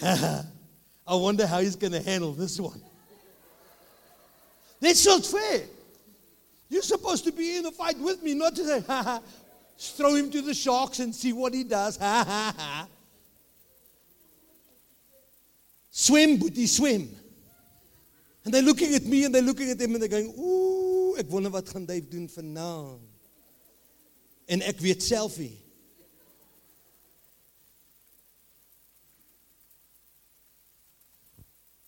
"Ha! 0.00 0.44
I 1.06 1.14
wonder 1.14 1.46
how 1.46 1.60
he's 1.60 1.76
going 1.76 1.92
to 1.92 2.02
handle 2.02 2.32
this 2.32 2.58
one. 2.58 2.82
They 4.84 4.92
not 5.06 5.24
fair. 5.24 5.62
You're 6.68 6.82
supposed 6.82 7.24
to 7.24 7.32
be 7.32 7.56
in 7.56 7.64
a 7.64 7.72
fight 7.72 7.98
with 7.98 8.22
me, 8.22 8.34
not 8.34 8.54
to 8.56 8.64
say, 8.66 8.80
ha 8.80 9.02
ha, 9.02 9.22
throw 9.78 10.14
him 10.14 10.30
to 10.30 10.42
the 10.42 10.52
sharks 10.52 10.98
and 10.98 11.14
see 11.14 11.32
what 11.32 11.54
he 11.54 11.64
does, 11.64 11.96
ha 11.96 12.22
ha 12.26 12.54
ha. 12.54 12.86
Swim, 15.90 16.36
Booty, 16.36 16.66
swim. 16.66 17.08
And 18.44 18.52
they're 18.52 18.60
looking 18.60 18.94
at 18.94 19.04
me 19.04 19.24
and 19.24 19.34
they're 19.34 19.40
looking 19.40 19.70
at 19.70 19.80
him 19.80 19.94
and 19.94 20.02
they're 20.02 20.08
going, 20.08 20.34
ooh, 20.38 21.16
ek 21.16 21.30
wonder 21.30 21.48
wat 21.48 21.64
gaan 21.72 21.86
Dave 21.86 22.04
doen 22.10 22.28
vanaand. 22.28 23.08
En 24.52 24.60
ek 24.60 24.84
weet 24.84 25.02
selfie. 25.02 25.54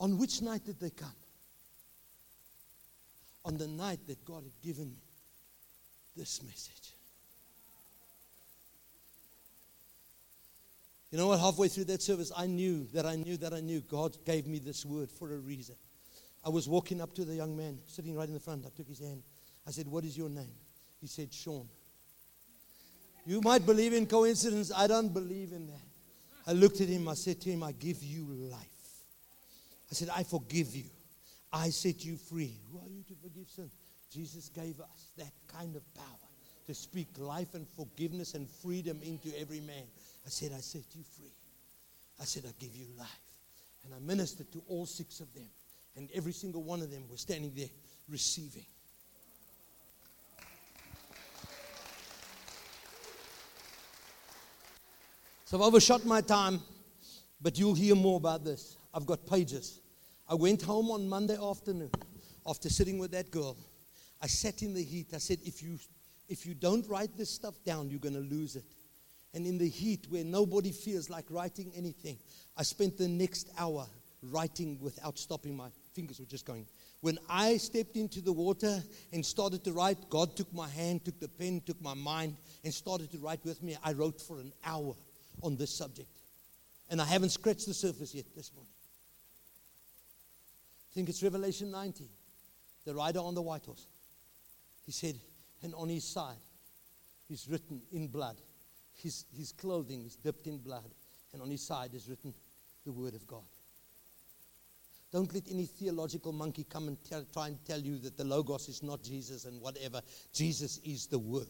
On 0.00 0.16
which 0.16 0.40
night 0.40 0.64
did 0.64 0.80
they 0.80 0.90
come? 0.90 1.25
On 3.46 3.56
the 3.56 3.66
night 3.66 4.00
that 4.08 4.22
God 4.26 4.42
had 4.42 4.60
given 4.60 4.90
me 4.90 5.02
this 6.16 6.42
message. 6.42 6.92
You 11.10 11.18
know 11.18 11.28
what? 11.28 11.40
Halfway 11.40 11.68
through 11.68 11.84
that 11.84 12.02
service, 12.02 12.32
I 12.36 12.46
knew 12.46 12.86
that 12.92 13.06
I 13.06 13.16
knew 13.16 13.36
that 13.38 13.54
I 13.54 13.60
knew 13.60 13.80
God 13.80 14.18
gave 14.26 14.46
me 14.46 14.58
this 14.58 14.84
word 14.84 15.10
for 15.10 15.32
a 15.32 15.38
reason. 15.38 15.76
I 16.44 16.48
was 16.48 16.68
walking 16.68 17.00
up 17.00 17.14
to 17.14 17.24
the 17.24 17.34
young 17.34 17.56
man 17.56 17.78
sitting 17.86 18.14
right 18.14 18.28
in 18.28 18.34
the 18.34 18.40
front. 18.40 18.66
I 18.66 18.70
took 18.76 18.88
his 18.88 18.98
hand. 18.98 19.22
I 19.66 19.70
said, 19.70 19.86
What 19.86 20.04
is 20.04 20.18
your 20.18 20.28
name? 20.28 20.54
He 21.00 21.06
said, 21.06 21.32
Sean. 21.32 21.68
You 23.24 23.40
might 23.40 23.64
believe 23.64 23.92
in 23.92 24.06
coincidence. 24.06 24.72
I 24.74 24.86
don't 24.86 25.12
believe 25.12 25.52
in 25.52 25.68
that. 25.68 25.86
I 26.46 26.52
looked 26.52 26.80
at 26.80 26.88
him. 26.88 27.08
I 27.08 27.14
said 27.14 27.40
to 27.42 27.50
him, 27.50 27.62
I 27.62 27.72
give 27.72 28.02
you 28.02 28.24
life. 28.24 28.60
I 29.90 29.94
said, 29.94 30.08
I 30.14 30.22
forgive 30.22 30.74
you. 30.74 30.90
I 31.56 31.70
set 31.70 32.04
you 32.04 32.16
free. 32.16 32.52
Who 32.70 32.78
are 32.78 32.90
you 32.90 33.02
to 33.08 33.14
forgive 33.22 33.48
sin? 33.48 33.70
Jesus 34.12 34.50
gave 34.50 34.78
us 34.78 35.10
that 35.16 35.32
kind 35.48 35.74
of 35.74 35.94
power 35.94 36.28
to 36.66 36.74
speak 36.74 37.08
life 37.16 37.54
and 37.54 37.66
forgiveness 37.66 38.34
and 38.34 38.46
freedom 38.46 39.00
into 39.02 39.28
every 39.40 39.60
man. 39.60 39.84
I 40.26 40.28
said, 40.28 40.52
I 40.54 40.60
set 40.60 40.82
you 40.94 41.02
free. 41.16 41.32
I 42.20 42.24
said, 42.24 42.44
I 42.46 42.52
give 42.58 42.76
you 42.76 42.86
life. 42.98 43.08
And 43.84 43.94
I 43.94 43.98
ministered 44.00 44.52
to 44.52 44.62
all 44.68 44.84
six 44.84 45.20
of 45.20 45.32
them. 45.32 45.48
And 45.96 46.10
every 46.14 46.32
single 46.32 46.62
one 46.62 46.82
of 46.82 46.90
them 46.90 47.04
was 47.10 47.22
standing 47.22 47.52
there 47.56 47.70
receiving. 48.10 48.66
So 55.46 55.56
I've 55.56 55.62
overshot 55.62 56.04
my 56.04 56.20
time, 56.20 56.60
but 57.40 57.58
you'll 57.58 57.74
hear 57.74 57.94
more 57.94 58.18
about 58.18 58.44
this. 58.44 58.76
I've 58.92 59.06
got 59.06 59.26
pages. 59.26 59.80
I 60.28 60.34
went 60.34 60.62
home 60.62 60.90
on 60.90 61.08
Monday 61.08 61.36
afternoon 61.40 61.90
after 62.46 62.68
sitting 62.68 62.98
with 62.98 63.12
that 63.12 63.30
girl. 63.30 63.56
I 64.20 64.26
sat 64.26 64.62
in 64.62 64.74
the 64.74 64.82
heat. 64.82 65.08
I 65.14 65.18
said, 65.18 65.38
if 65.44 65.62
you, 65.62 65.78
if 66.28 66.46
you 66.46 66.54
don't 66.54 66.86
write 66.88 67.16
this 67.16 67.30
stuff 67.30 67.62
down, 67.64 67.90
you're 67.90 68.00
going 68.00 68.14
to 68.14 68.34
lose 68.34 68.56
it. 68.56 68.64
And 69.34 69.46
in 69.46 69.58
the 69.58 69.68
heat 69.68 70.06
where 70.08 70.24
nobody 70.24 70.72
feels 70.72 71.10
like 71.10 71.26
writing 71.30 71.72
anything, 71.76 72.18
I 72.56 72.62
spent 72.62 72.96
the 72.96 73.06
next 73.06 73.50
hour 73.58 73.86
writing 74.22 74.78
without 74.80 75.18
stopping. 75.18 75.56
My 75.56 75.68
fingers 75.92 76.18
were 76.18 76.26
just 76.26 76.46
going. 76.46 76.66
When 77.02 77.18
I 77.28 77.58
stepped 77.58 77.96
into 77.96 78.20
the 78.20 78.32
water 78.32 78.82
and 79.12 79.24
started 79.24 79.62
to 79.64 79.72
write, 79.72 80.08
God 80.08 80.34
took 80.34 80.52
my 80.52 80.68
hand, 80.68 81.04
took 81.04 81.20
the 81.20 81.28
pen, 81.28 81.62
took 81.64 81.80
my 81.80 81.94
mind, 81.94 82.36
and 82.64 82.72
started 82.72 83.12
to 83.12 83.18
write 83.18 83.44
with 83.44 83.62
me. 83.62 83.76
I 83.84 83.92
wrote 83.92 84.20
for 84.20 84.40
an 84.40 84.52
hour 84.64 84.96
on 85.42 85.56
this 85.56 85.70
subject. 85.70 86.08
And 86.90 87.00
I 87.00 87.04
haven't 87.04 87.30
scratched 87.30 87.66
the 87.66 87.74
surface 87.74 88.14
yet 88.14 88.24
this 88.34 88.52
morning. 88.54 88.72
Think 90.96 91.10
it's 91.10 91.22
Revelation 91.22 91.70
19, 91.70 92.08
the 92.86 92.94
rider 92.94 93.18
on 93.18 93.34
the 93.34 93.42
white 93.42 93.66
horse. 93.66 93.86
He 94.86 94.92
said, 94.92 95.16
and 95.62 95.74
on 95.74 95.90
his 95.90 96.04
side, 96.04 96.38
he's 97.28 97.46
written 97.50 97.82
in 97.92 98.06
blood. 98.06 98.36
His, 98.94 99.26
his 99.36 99.52
clothing 99.52 100.06
is 100.06 100.16
dipped 100.16 100.46
in 100.46 100.56
blood. 100.56 100.90
And 101.34 101.42
on 101.42 101.50
his 101.50 101.60
side 101.60 101.92
is 101.92 102.08
written 102.08 102.32
the 102.86 102.92
word 102.92 103.12
of 103.12 103.26
God. 103.26 103.44
Don't 105.12 105.34
let 105.34 105.42
any 105.50 105.66
theological 105.66 106.32
monkey 106.32 106.64
come 106.64 106.88
and 106.88 106.96
tell, 107.04 107.26
try 107.30 107.48
and 107.48 107.62
tell 107.66 107.78
you 107.78 107.98
that 107.98 108.16
the 108.16 108.24
Logos 108.24 108.66
is 108.70 108.82
not 108.82 109.02
Jesus 109.02 109.44
and 109.44 109.60
whatever. 109.60 110.00
Jesus 110.32 110.78
is 110.82 111.08
the 111.08 111.18
Word 111.18 111.48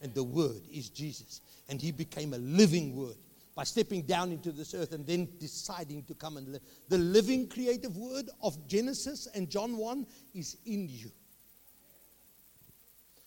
and 0.00 0.14
the 0.14 0.22
Word 0.22 0.62
is 0.72 0.90
Jesus. 0.90 1.40
And 1.68 1.82
He 1.82 1.90
became 1.90 2.34
a 2.34 2.38
living 2.38 2.94
Word 2.94 3.16
by 3.54 3.64
stepping 3.64 4.02
down 4.02 4.32
into 4.32 4.50
this 4.50 4.74
earth 4.74 4.92
and 4.92 5.06
then 5.06 5.28
deciding 5.38 6.02
to 6.04 6.14
come 6.14 6.36
and 6.36 6.48
live. 6.48 6.62
The 6.88 6.98
living 6.98 7.48
creative 7.48 7.96
Word 7.96 8.28
of 8.42 8.66
Genesis 8.66 9.28
and 9.34 9.48
John 9.48 9.76
1 9.76 10.06
is 10.34 10.56
in 10.66 10.88
you. 10.88 11.10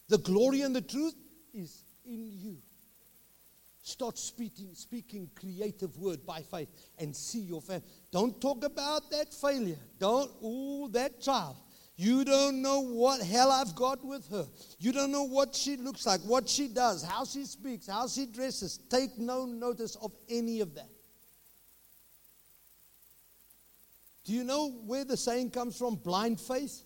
The 0.09 0.17
glory 0.17 0.61
and 0.61 0.75
the 0.75 0.81
truth 0.81 1.15
is 1.53 1.83
in 2.05 2.31
you. 2.31 2.57
Start 3.81 4.17
speaking, 4.17 4.71
speaking 4.73 5.29
creative 5.33 5.97
word 5.97 6.25
by 6.25 6.41
faith 6.41 6.67
and 6.97 7.15
see 7.15 7.39
your 7.39 7.61
faith. 7.61 7.83
Don't 8.11 8.39
talk 8.41 8.65
about 8.65 9.09
that 9.11 9.33
failure. 9.33 9.77
Don't, 9.97 10.29
ooh, 10.43 10.89
that 10.91 11.21
child. 11.21 11.55
You 11.99 12.23
don't 12.23 12.61
know 12.61 12.81
what 12.81 13.21
hell 13.21 13.51
I've 13.51 13.73
got 13.73 14.05
with 14.05 14.29
her. 14.29 14.45
You 14.77 14.91
don't 14.91 15.11
know 15.11 15.23
what 15.23 15.55
she 15.55 15.77
looks 15.77 16.05
like, 16.05 16.21
what 16.21 16.47
she 16.47 16.67
does, 16.67 17.03
how 17.03 17.25
she 17.25 17.43
speaks, 17.45 17.87
how 17.87 18.07
she 18.07 18.27
dresses. 18.27 18.79
Take 18.89 19.17
no 19.17 19.45
notice 19.45 19.95
of 19.95 20.11
any 20.29 20.61
of 20.61 20.75
that. 20.75 20.89
Do 24.25 24.33
you 24.33 24.43
know 24.43 24.69
where 24.85 25.05
the 25.05 25.17
saying 25.17 25.49
comes 25.49 25.75
from? 25.75 25.95
Blind 25.95 26.39
faith? 26.39 26.83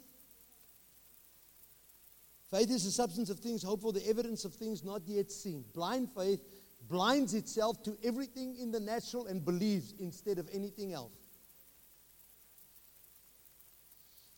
Faith 2.49 2.69
is 2.69 2.85
the 2.85 2.91
substance 2.91 3.29
of 3.29 3.39
things 3.39 3.63
hoped 3.63 3.81
for, 3.81 3.91
the 3.91 4.07
evidence 4.07 4.45
of 4.45 4.53
things 4.53 4.81
not 4.83 5.01
yet 5.05 5.29
seen. 5.29 5.65
Blind 5.73 6.09
faith 6.15 6.41
blinds 6.87 7.33
itself 7.33 7.83
to 7.83 7.97
everything 8.03 8.55
in 8.57 8.71
the 8.71 8.79
natural 8.79 9.27
and 9.27 9.43
believes 9.43 9.93
instead 9.99 10.37
of 10.37 10.47
anything 10.53 10.93
else. 10.93 11.20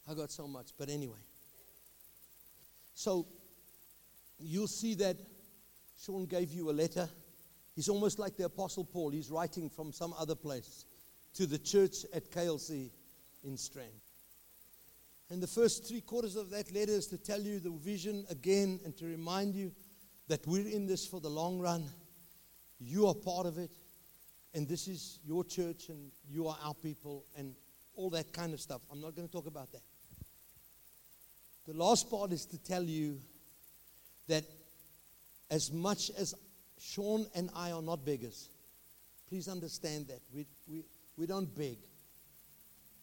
I 0.09 0.13
got 0.13 0.31
so 0.31 0.47
much, 0.47 0.71
but 0.77 0.89
anyway. 0.89 1.19
So 2.93 3.25
you'll 4.39 4.67
see 4.67 4.95
that 4.95 5.17
Sean 5.99 6.25
gave 6.25 6.51
you 6.51 6.69
a 6.69 6.73
letter. 6.73 7.09
He's 7.75 7.89
almost 7.89 8.19
like 8.19 8.35
the 8.35 8.45
Apostle 8.45 8.83
Paul. 8.83 9.11
He's 9.11 9.31
writing 9.31 9.69
from 9.69 9.91
some 9.91 10.13
other 10.17 10.35
place 10.35 10.85
to 11.35 11.47
the 11.47 11.57
church 11.57 12.05
at 12.13 12.29
KLC 12.31 12.91
in 13.43 13.57
Strand. 13.57 13.89
And 15.29 15.41
the 15.41 15.47
first 15.47 15.87
three 15.87 16.01
quarters 16.01 16.35
of 16.35 16.49
that 16.51 16.71
letter 16.73 16.91
is 16.91 17.07
to 17.07 17.17
tell 17.17 17.39
you 17.39 17.59
the 17.59 17.71
vision 17.71 18.25
again 18.29 18.79
and 18.85 18.95
to 18.97 19.05
remind 19.05 19.55
you 19.55 19.71
that 20.27 20.45
we're 20.45 20.67
in 20.67 20.85
this 20.85 21.07
for 21.07 21.19
the 21.19 21.29
long 21.29 21.59
run. 21.59 21.85
You 22.79 23.07
are 23.07 23.15
part 23.15 23.47
of 23.47 23.57
it. 23.57 23.71
And 24.53 24.67
this 24.67 24.87
is 24.87 25.19
your 25.25 25.43
church 25.43 25.89
and 25.89 26.11
you 26.29 26.47
are 26.47 26.57
our 26.63 26.75
people 26.75 27.25
and 27.35 27.55
all 27.95 28.09
that 28.11 28.31
kind 28.33 28.53
of 28.53 28.61
stuff. 28.61 28.81
I'm 28.91 29.01
not 29.01 29.15
going 29.15 29.27
to 29.27 29.31
talk 29.31 29.47
about 29.47 29.71
that. 29.71 29.81
The 31.67 31.73
last 31.73 32.09
part 32.09 32.31
is 32.31 32.45
to 32.47 32.57
tell 32.57 32.83
you 32.83 33.19
that 34.27 34.43
as 35.49 35.71
much 35.71 36.11
as 36.17 36.33
Sean 36.79 37.25
and 37.35 37.49
I 37.55 37.71
are 37.71 37.81
not 37.81 38.05
beggars, 38.05 38.49
please 39.29 39.47
understand 39.47 40.07
that. 40.07 40.19
We, 40.33 40.45
we, 40.67 40.83
we 41.17 41.25
don't 41.25 41.53
beg. 41.55 41.77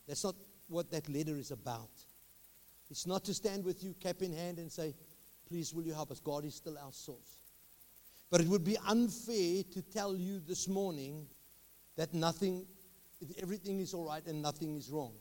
That's 0.07 0.25
not 0.25 0.35
what 0.69 0.91
that 0.91 1.09
letter 1.09 1.37
is 1.37 1.51
about. 1.51 1.91
It's 2.91 3.07
not 3.07 3.25
to 3.25 3.35
stand 3.35 3.65
with 3.65 3.83
you, 3.83 3.95
cap 4.01 4.21
in 4.21 4.33
hand, 4.33 4.59
and 4.59 4.71
say, 4.71 4.95
Please, 5.49 5.75
will 5.75 5.83
you 5.83 5.93
help 5.93 6.13
us? 6.13 6.21
God 6.21 6.45
is 6.45 6.55
still 6.55 6.79
our 6.79 6.93
source. 6.93 7.39
But 8.31 8.41
it 8.41 8.47
would 8.47 8.63
be 8.63 8.77
unfair 8.87 9.65
to 9.73 9.83
tell 9.83 10.17
you 10.17 10.39
this 10.39 10.69
morning 10.69 11.27
that 11.97 12.15
nothing, 12.15 12.67
everything 13.43 13.81
is 13.81 13.93
all 13.93 14.07
right 14.07 14.25
and 14.27 14.41
nothing 14.41 14.77
is 14.77 14.91
wrong. 14.91 15.13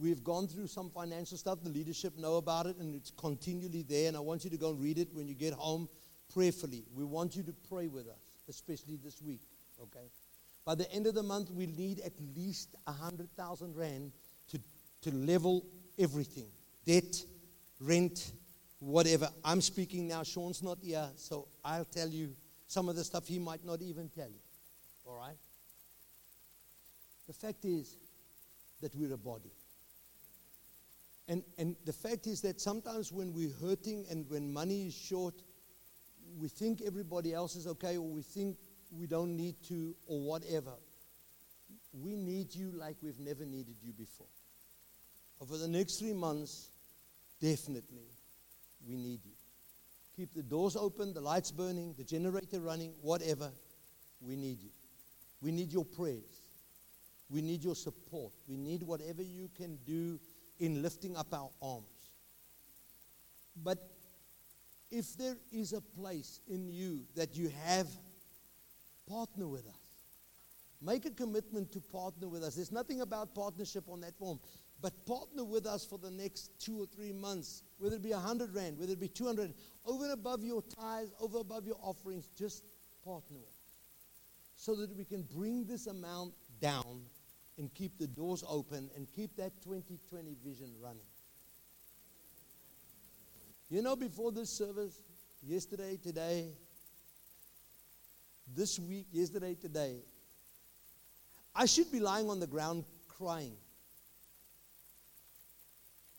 We've 0.00 0.24
gone 0.24 0.48
through 0.48 0.68
some 0.68 0.90
financial 0.90 1.36
stuff. 1.36 1.58
The 1.62 1.68
leadership 1.68 2.16
know 2.16 2.36
about 2.36 2.66
it, 2.66 2.76
and 2.78 2.94
it's 2.94 3.10
continually 3.10 3.82
there. 3.82 4.08
And 4.08 4.16
I 4.16 4.20
want 4.20 4.44
you 4.44 4.50
to 4.50 4.56
go 4.56 4.70
and 4.70 4.80
read 4.80 4.98
it 4.98 5.08
when 5.12 5.28
you 5.28 5.34
get 5.34 5.52
home 5.52 5.88
prayerfully. 6.32 6.84
We 6.94 7.04
want 7.04 7.36
you 7.36 7.42
to 7.42 7.52
pray 7.68 7.88
with 7.88 8.08
us, 8.08 8.22
especially 8.48 8.98
this 9.02 9.20
week. 9.20 9.42
Okay. 9.80 10.06
By 10.64 10.76
the 10.76 10.90
end 10.92 11.06
of 11.06 11.14
the 11.14 11.22
month, 11.22 11.50
we 11.50 11.66
need 11.66 12.00
at 12.00 12.12
least 12.34 12.74
a 12.86 12.92
hundred 12.92 13.28
thousand 13.36 13.76
rand 13.76 14.12
to 14.48 14.58
to 15.02 15.10
level 15.14 15.66
everything: 15.98 16.46
debt, 16.86 17.22
rent, 17.80 18.32
whatever. 18.78 19.28
I'm 19.44 19.60
speaking 19.60 20.08
now. 20.08 20.22
Sean's 20.22 20.62
not 20.62 20.78
here, 20.82 21.08
so 21.16 21.48
I'll 21.64 21.84
tell 21.84 22.08
you 22.08 22.34
some 22.66 22.88
of 22.88 22.96
the 22.96 23.04
stuff 23.04 23.26
he 23.26 23.38
might 23.38 23.64
not 23.64 23.82
even 23.82 24.08
tell 24.08 24.28
you. 24.28 24.40
All 25.04 25.16
right. 25.16 25.36
The 27.26 27.34
fact 27.34 27.64
is 27.64 27.96
that 28.80 28.94
we're 28.94 29.12
a 29.12 29.18
body. 29.18 29.52
And, 31.28 31.42
and 31.56 31.76
the 31.84 31.92
fact 31.92 32.26
is 32.26 32.40
that 32.42 32.60
sometimes 32.60 33.12
when 33.12 33.32
we're 33.32 33.54
hurting 33.60 34.06
and 34.10 34.28
when 34.28 34.52
money 34.52 34.88
is 34.88 34.94
short, 34.94 35.34
we 36.38 36.48
think 36.48 36.82
everybody 36.82 37.32
else 37.32 37.56
is 37.56 37.66
okay 37.66 37.96
or 37.96 38.06
we 38.06 38.22
think 38.22 38.56
we 38.90 39.06
don't 39.06 39.36
need 39.36 39.56
to 39.68 39.94
or 40.06 40.20
whatever. 40.20 40.72
We 41.92 42.16
need 42.16 42.54
you 42.54 42.72
like 42.72 42.96
we've 43.02 43.20
never 43.20 43.44
needed 43.44 43.76
you 43.82 43.92
before. 43.92 44.26
Over 45.40 45.58
the 45.58 45.68
next 45.68 45.98
three 45.98 46.12
months, 46.12 46.70
definitely, 47.40 48.06
we 48.86 48.96
need 48.96 49.24
you. 49.24 49.32
Keep 50.16 50.34
the 50.34 50.42
doors 50.42 50.76
open, 50.76 51.14
the 51.14 51.20
lights 51.20 51.50
burning, 51.50 51.94
the 51.96 52.04
generator 52.04 52.60
running, 52.60 52.92
whatever. 53.00 53.50
We 54.20 54.36
need 54.36 54.62
you. 54.62 54.70
We 55.40 55.50
need 55.50 55.72
your 55.72 55.84
prayers. 55.84 56.42
We 57.28 57.42
need 57.42 57.64
your 57.64 57.74
support. 57.74 58.32
We 58.46 58.56
need 58.56 58.82
whatever 58.82 59.22
you 59.22 59.50
can 59.56 59.78
do 59.86 60.20
in 60.62 60.80
lifting 60.80 61.16
up 61.16 61.34
our 61.34 61.50
arms. 61.60 62.12
But 63.64 63.78
if 64.92 65.16
there 65.16 65.36
is 65.50 65.72
a 65.72 65.80
place 65.80 66.38
in 66.46 66.68
you 66.68 67.04
that 67.16 67.36
you 67.36 67.50
have, 67.64 67.88
partner 69.08 69.48
with 69.48 69.66
us. 69.66 69.74
Make 70.80 71.04
a 71.04 71.10
commitment 71.10 71.72
to 71.72 71.80
partner 71.80 72.28
with 72.28 72.44
us. 72.44 72.54
There's 72.54 72.70
nothing 72.70 73.00
about 73.00 73.34
partnership 73.34 73.84
on 73.88 74.00
that 74.02 74.16
form, 74.16 74.38
but 74.80 75.04
partner 75.04 75.42
with 75.42 75.66
us 75.66 75.84
for 75.84 75.98
the 75.98 76.10
next 76.10 76.50
two 76.60 76.80
or 76.80 76.86
three 76.86 77.12
months, 77.12 77.64
whether 77.78 77.96
it 77.96 78.02
be 78.02 78.10
100 78.10 78.54
Rand, 78.54 78.78
whether 78.78 78.92
it 78.92 79.00
be 79.00 79.08
200, 79.08 79.52
over 79.84 80.04
and 80.04 80.12
above 80.12 80.44
your 80.44 80.62
tithes, 80.62 81.12
over 81.20 81.38
and 81.38 81.46
above 81.46 81.66
your 81.66 81.78
offerings, 81.82 82.28
just 82.38 82.62
partner 83.04 83.36
with 83.36 83.48
us 83.48 83.62
so 84.54 84.76
that 84.76 84.96
we 84.96 85.04
can 85.04 85.22
bring 85.22 85.64
this 85.64 85.88
amount 85.88 86.34
down 86.60 87.02
and 87.58 87.72
keep 87.74 87.98
the 87.98 88.06
doors 88.06 88.44
open 88.48 88.90
and 88.96 89.06
keep 89.12 89.36
that 89.36 89.52
2020 89.62 90.36
vision 90.44 90.72
running. 90.82 91.00
You 93.68 93.82
know, 93.82 93.96
before 93.96 94.32
this 94.32 94.50
service, 94.50 95.02
yesterday, 95.42 95.98
today, 96.02 96.50
this 98.54 98.78
week, 98.78 99.06
yesterday, 99.12 99.54
today, 99.54 99.96
I 101.54 101.66
should 101.66 101.90
be 101.90 102.00
lying 102.00 102.28
on 102.28 102.40
the 102.40 102.46
ground 102.46 102.84
crying. 103.08 103.56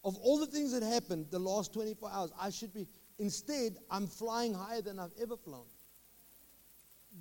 Of 0.04 0.18
all 0.18 0.40
the 0.40 0.48
things 0.48 0.72
that 0.74 0.84
happened 0.84 1.28
the 1.32 1.40
last 1.40 1.74
24 1.74 2.10
hours, 2.12 2.32
I 2.40 2.50
should 2.50 2.74
be, 2.74 2.88
instead, 3.20 3.78
I'm 3.90 4.08
flying 4.08 4.54
higher 4.54 4.82
than 4.82 5.00
I've 5.00 5.14
ever 5.22 5.38
flown 5.38 5.66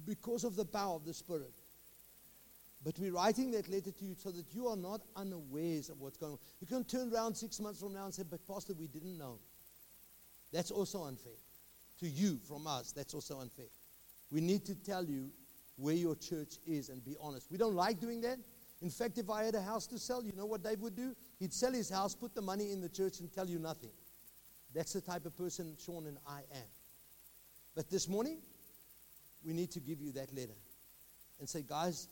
because 0.07 0.45
of 0.45 0.57
the 0.57 0.65
power 0.65 0.95
of 0.95 1.05
the 1.05 1.15
Spirit. 1.15 1.53
But 2.85 2.99
we're 2.99 3.13
writing 3.13 3.53
that 3.53 3.69
letter 3.69 3.93
to 3.93 4.05
you 4.05 4.15
so 4.17 4.31
that 4.31 4.53
you 4.53 4.67
are 4.67 4.77
not 4.77 5.03
unawares 5.15 5.89
of 5.89 6.01
what's 6.01 6.17
going 6.17 6.33
on. 6.33 6.39
You 6.61 6.67
can 6.67 6.85
turn 6.85 7.13
around 7.15 7.37
six 7.37 7.61
months 7.61 7.81
from 7.81 7.95
now 7.95 8.07
and 8.07 8.15
say, 8.15 8.25
But, 8.29 8.47
Pastor, 8.47 8.75
we 8.75 8.89
didn't 8.89 9.17
know. 9.19 9.39
That's 10.53 10.71
also 10.71 11.05
unfair. 11.05 11.33
To 12.01 12.09
you 12.09 12.41
from 12.49 12.67
us, 12.67 12.93
that's 12.93 13.15
also 13.15 13.39
unfair. 13.39 13.67
We 14.33 14.41
need 14.41 14.65
to 14.67 14.75
tell 14.75 15.05
you 15.05 15.31
where 15.77 15.95
your 15.95 16.17
church 16.17 16.57
is 16.67 16.89
and 16.89 17.05
be 17.05 17.17
honest. 17.21 17.51
We 17.51 17.59
don't 17.59 17.75
like 17.75 18.01
doing 18.01 18.21
that. 18.23 18.39
In 18.81 18.91
fact, 18.91 19.17
if 19.19 19.31
I 19.31 19.45
had 19.45 19.55
a 19.55 19.63
house 19.63 19.87
to 19.89 19.99
sell, 19.99 20.25
you 20.25 20.33
know 20.37 20.47
what 20.47 20.65
Dave 20.65 20.81
would 20.81 20.97
do? 20.97 21.15
He'd 21.39 21.53
sell 21.53 21.73
his 21.73 21.89
house, 21.89 22.15
put 22.17 22.35
the 22.35 22.43
money 22.43 22.73
in 22.73 22.81
the 22.81 22.89
church, 22.89 23.21
and 23.21 23.33
tell 23.33 23.49
you 23.49 23.61
nothing. 23.61 23.91
That's 24.75 24.93
the 24.93 25.01
type 25.01 25.25
of 25.25 25.37
person 25.37 25.77
Sean 25.79 26.07
and 26.07 26.19
I 26.27 26.41
am. 26.53 26.67
But 27.77 27.91
this 27.91 28.09
morning, 28.09 28.39
we 29.45 29.53
need 29.53 29.71
to 29.73 29.81
give 29.81 30.01
you 30.01 30.13
that 30.13 30.35
letter 30.35 30.57
and 31.39 31.49
say, 31.49 31.63
guys, 31.63 32.09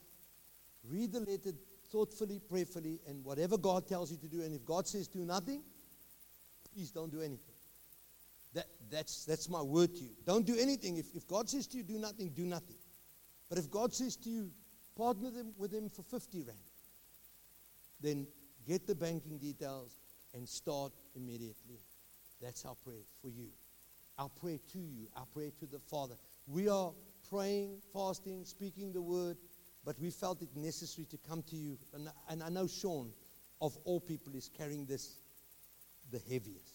read 0.89 1.13
the 1.13 1.21
letter 1.21 1.53
thoughtfully, 1.91 2.41
prayerfully, 2.49 3.01
and 3.07 3.25
whatever 3.25 3.59
God 3.59 3.87
tells 3.87 4.11
you 4.11 4.17
to 4.19 4.29
do. 4.29 4.43
And 4.43 4.55
if 4.55 4.65
God 4.65 4.87
says 4.87 5.09
do 5.09 5.25
nothing, 5.25 5.63
please 6.73 6.91
don't 6.91 7.11
do 7.11 7.21
anything. 7.21 7.55
That, 8.55 8.67
that's, 8.91 9.25
that's 9.25 9.49
my 9.49 9.63
word 9.63 9.95
to 9.95 10.01
you. 10.01 10.11
Don't 10.27 10.47
do 10.47 10.57
anything. 10.59 10.97
If, 10.97 11.15
if 11.15 11.27
God 11.27 11.49
says 11.49 11.67
to 11.69 11.77
you, 11.77 11.83
do 11.83 11.99
nothing, 11.99 12.31
do 12.31 12.45
nothing. 12.45 12.77
But 13.49 13.59
if 13.59 13.71
God 13.71 13.93
says 13.93 14.17
to 14.17 14.31
you, 14.31 14.51
partner 14.97 15.31
them 15.31 15.53
with 15.57 15.73
him 15.73 15.89
for 15.89 16.03
50 16.03 16.43
Rand, 16.43 16.59
then 18.01 18.27
get 18.67 18.87
the 18.87 18.95
banking 18.95 19.39
details 19.39 19.97
and 20.35 20.49
start 20.49 20.93
immediately. 21.15 21.81
That's 22.41 22.65
our 22.65 22.75
prayer 22.75 23.05
for 23.21 23.29
you. 23.29 23.49
Our 24.19 24.29
prayer 24.29 24.59
to 24.73 24.79
you, 24.79 25.09
our 25.17 25.27
prayer 25.27 25.51
to 25.61 25.67
the 25.67 25.79
Father. 25.79 26.15
We 26.47 26.69
are 26.69 26.93
praying, 27.29 27.79
fasting, 27.93 28.45
speaking 28.45 28.93
the 28.93 29.03
word, 29.03 29.37
but 29.85 29.99
we 29.99 30.11
felt 30.11 30.43
it 30.43 30.49
necessary 30.55 31.07
to 31.07 31.19
come 31.29 31.43
to 31.45 31.57
you. 31.57 31.79
And, 31.95 32.09
and 32.29 32.43
I 32.43 32.49
know 32.49 32.67
Sean, 32.67 33.13
of 33.61 33.77
all 33.85 34.01
people, 34.01 34.35
is 34.35 34.51
carrying 34.57 34.87
this 34.87 35.17
the 36.11 36.21
heaviest. 36.31 36.75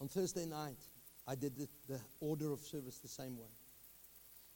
On 0.00 0.08
Thursday 0.08 0.46
night, 0.46 0.78
I 1.26 1.34
did 1.34 1.56
the, 1.56 1.68
the 1.88 2.00
order 2.20 2.52
of 2.52 2.60
service 2.60 2.98
the 2.98 3.08
same 3.08 3.36
way. 3.36 3.50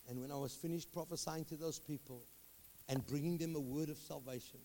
And 0.09 0.21
when 0.21 0.31
I 0.31 0.37
was 0.37 0.55
finished 0.55 0.93
prophesying 0.93 1.45
to 1.47 1.57
those 1.57 1.79
people 1.79 2.23
and 2.89 3.07
bringing 3.07 3.39
them 3.39 3.55
a 3.57 3.61
word 3.61 3.89
of 3.89 3.99
salvation, 3.99 4.61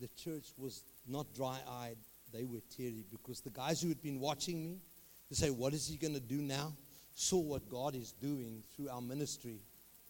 the 0.00 0.08
church 0.16 0.46
was 0.56 0.84
not 1.06 1.32
dry 1.34 1.58
eyed, 1.68 1.96
they 2.32 2.44
were 2.44 2.60
teary 2.74 3.04
because 3.10 3.40
the 3.40 3.50
guys 3.50 3.82
who 3.82 3.88
had 3.88 4.02
been 4.02 4.20
watching 4.20 4.62
me 4.62 4.78
to 5.28 5.34
say, 5.34 5.50
What 5.50 5.74
is 5.74 5.86
he 5.86 5.96
going 5.96 6.14
to 6.14 6.20
do 6.20 6.40
now? 6.40 6.72
saw 7.14 7.38
what 7.38 7.68
God 7.68 7.94
is 7.94 8.12
doing 8.12 8.62
through 8.74 8.88
our 8.88 9.02
ministry 9.02 9.60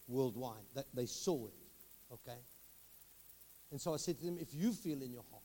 worldwide. 0.06 0.64
That 0.74 0.86
they 0.94 1.06
saw 1.06 1.46
it, 1.46 1.54
okay? 2.12 2.38
And 3.70 3.80
so 3.80 3.94
I 3.94 3.96
said 3.96 4.18
to 4.18 4.24
them, 4.26 4.38
If 4.40 4.54
you 4.54 4.72
feel 4.72 5.00
in 5.02 5.12
your 5.12 5.24
heart 5.30 5.42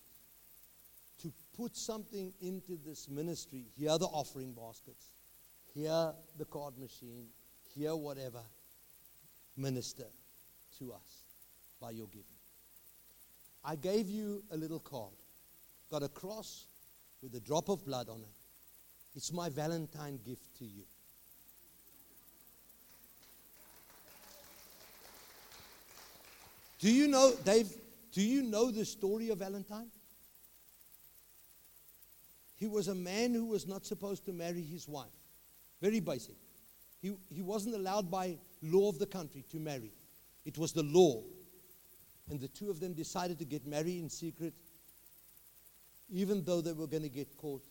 to 1.22 1.34
put 1.56 1.76
something 1.76 2.34
into 2.42 2.78
this 2.86 3.08
ministry, 3.10 3.66
here 3.78 3.92
are 3.92 4.00
the 4.00 4.06
offering 4.06 4.54
baskets, 4.54 5.14
here 5.74 6.12
the 6.38 6.46
card 6.46 6.78
machine, 6.78 7.28
here 7.74 7.96
whatever, 7.96 8.42
minister 9.56 10.06
to 10.80 10.94
us 10.94 11.24
by 11.82 11.92
your 11.92 12.08
giving. 12.08 12.26
I 13.64 13.76
gave 13.76 14.10
you 14.10 14.44
a 14.52 14.58
little 14.58 14.80
card, 14.80 15.14
got 15.90 16.04
a 16.04 16.10
cross 16.10 16.68
with 17.22 17.34
a 17.36 17.40
drop 17.40 17.70
of 17.70 17.84
blood 17.86 18.10
on 18.10 18.20
it. 18.20 18.38
It's 19.16 19.34
my 19.34 19.50
Valentine 19.50 20.20
gift 20.26 20.58
to 20.60 20.66
you. 20.66 20.84
Do 26.80 26.92
you 26.92 27.08
know, 27.08 27.34
Dave, 27.44 27.70
do 28.12 28.22
you 28.22 28.44
know 28.44 28.72
the 28.72 28.86
story 28.86 29.30
of 29.30 29.40
Valentine? 29.40 29.88
He 32.56 32.68
was 32.68 32.88
a 32.88 32.96
man 32.96 33.34
who 33.34 33.46
was 33.46 33.68
not 33.68 33.86
supposed 33.86 34.26
to 34.26 34.34
marry 34.34 34.62
his 34.62 34.88
wife. 34.88 35.08
Very 35.82 36.00
basic. 36.00 36.36
He, 37.02 37.14
he 37.30 37.42
wasn't 37.42 37.76
allowed 37.76 38.10
by 38.10 38.38
law 38.64 38.90
of 38.90 38.98
the 38.98 39.06
country 39.06 39.44
to 39.52 39.58
marry. 39.58 39.92
It 40.46 40.58
was 40.58 40.74
the 40.74 40.84
law. 40.84 41.22
And 42.30 42.40
the 42.40 42.48
two 42.48 42.70
of 42.70 42.80
them 42.80 42.94
decided 42.94 43.38
to 43.40 43.46
get 43.46 43.66
married 43.66 44.02
in 44.02 44.10
secret, 44.10 44.54
even 46.12 46.44
though 46.44 46.62
they 46.62 46.74
were 46.74 46.88
going 46.88 47.04
to 47.04 47.10
get 47.10 47.38
caught. 47.38 47.64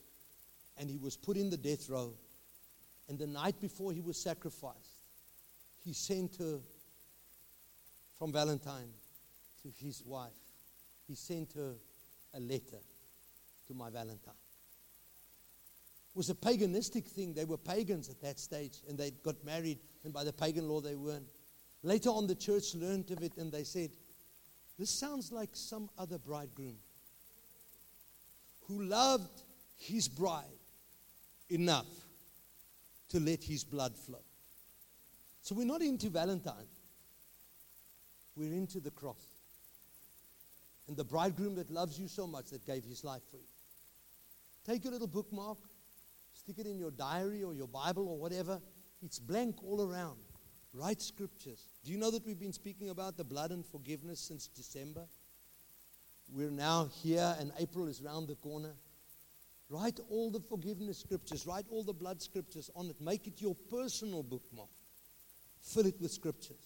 And 0.79 0.89
he 0.89 0.99
was 0.99 1.17
put 1.17 1.37
in 1.37 1.51
the 1.51 1.57
death 1.57 1.89
row. 1.91 2.13
And 3.09 3.19
the 3.19 3.27
night 3.27 3.61
before 3.61 3.93
he 3.93 4.01
was 4.01 4.17
sacrificed, 4.17 5.03
he 5.85 5.93
sent 5.93 6.37
her 6.37 6.59
from 8.19 8.33
Valentine 8.33 8.91
to 9.62 9.69
his 9.85 10.03
wife. 10.05 10.33
He 11.07 11.14
sent 11.14 11.53
her 11.55 11.75
a 12.35 12.41
letter 12.41 12.81
to 13.69 13.75
my 13.75 13.91
Valentine 13.91 14.35
It 16.11 16.17
was 16.17 16.31
a 16.31 16.35
paganistic 16.35 17.07
thing. 17.07 17.35
They 17.35 17.45
were 17.45 17.59
pagans 17.59 18.09
at 18.09 18.21
that 18.23 18.39
stage 18.39 18.79
and 18.89 18.99
they 18.99 19.11
got 19.23 19.43
married, 19.45 19.79
and 20.05 20.12
by 20.12 20.25
the 20.25 20.33
pagan 20.33 20.69
law, 20.69 20.81
they 20.81 20.95
weren't. 20.95 21.29
Later 21.83 22.11
on, 22.11 22.27
the 22.27 22.35
church 22.35 22.75
learned 22.75 23.11
of 23.11 23.23
it 23.23 23.37
and 23.37 23.53
they 23.53 23.64
said, 23.64 23.91
This 24.79 24.91
sounds 24.91 25.31
like 25.33 25.51
some 25.53 25.89
other 25.99 26.19
bridegroom 26.19 26.77
who 28.67 28.83
loved 28.83 29.43
his 29.77 30.09
bride 30.09 30.45
enough 31.49 31.87
to 33.11 33.21
let 33.21 33.45
his 33.45 33.62
blood 33.62 33.97
flow. 33.97 34.23
So 35.43 35.55
we're 35.55 35.67
not 35.67 35.83
into 35.83 36.09
Valentine, 36.09 36.67
we're 38.37 38.53
into 38.53 38.80
the 38.80 38.91
cross. 38.91 39.26
And 40.89 40.97
the 40.97 41.05
bridegroom 41.05 41.57
that 41.57 41.70
loves 41.70 41.99
you 41.99 42.07
so 42.07 42.26
much 42.26 42.51
that 42.51 42.64
gave 42.64 42.84
his 42.84 43.03
life 43.03 43.22
for 43.30 43.39
you. 43.39 43.49
Take 44.64 44.84
your 44.84 44.93
little 44.93 45.09
bookmark, 45.09 45.59
Stick 46.37 46.59
it 46.59 46.66
in 46.66 46.78
your 46.78 46.91
diary 46.91 47.43
or 47.43 47.55
your 47.55 47.66
Bible 47.66 48.09
or 48.09 48.18
whatever. 48.18 48.61
It's 49.03 49.18
blank 49.18 49.57
all 49.64 49.80
around. 49.80 50.18
Write 50.74 51.01
scriptures. 51.01 51.66
Do 51.84 51.91
you 51.91 51.99
know 51.99 52.11
that 52.11 52.26
we've 52.26 52.39
been 52.39 52.53
speaking 52.53 52.91
about 52.91 53.16
the 53.16 53.24
blood 53.24 53.51
and 53.51 53.64
forgiveness 53.64 54.20
since 54.20 54.47
December? 54.47 55.07
We're 56.30 56.51
now 56.51 56.91
here 57.03 57.34
and 57.41 57.53
April 57.59 57.89
is 57.89 58.03
round 58.03 58.28
the 58.28 58.34
corner. 58.37 58.74
Write 59.70 59.99
all 60.11 60.30
the 60.30 60.41
forgiveness 60.41 60.99
scriptures, 60.99 61.47
write 61.47 61.64
all 61.70 61.82
the 61.82 61.93
blood 61.93 62.22
scriptures 62.22 62.70
on 62.76 62.91
it. 62.91 63.01
Make 63.01 63.26
it 63.26 63.41
your 63.41 63.57
personal 63.68 64.22
bookmark. 64.22 64.68
Fill 65.62 65.87
it 65.87 66.01
with 66.01 66.12
scriptures 66.12 66.66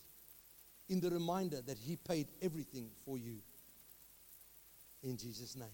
in 0.91 1.01
the 1.01 1.09
reminder 1.09 1.63
that 1.63 1.79
He 1.79 1.97
paid 1.97 2.27
everything 2.43 2.91
for 3.07 3.17
you. 3.17 3.39
In 5.03 5.17
Jesus' 5.17 5.57
name. 5.57 5.71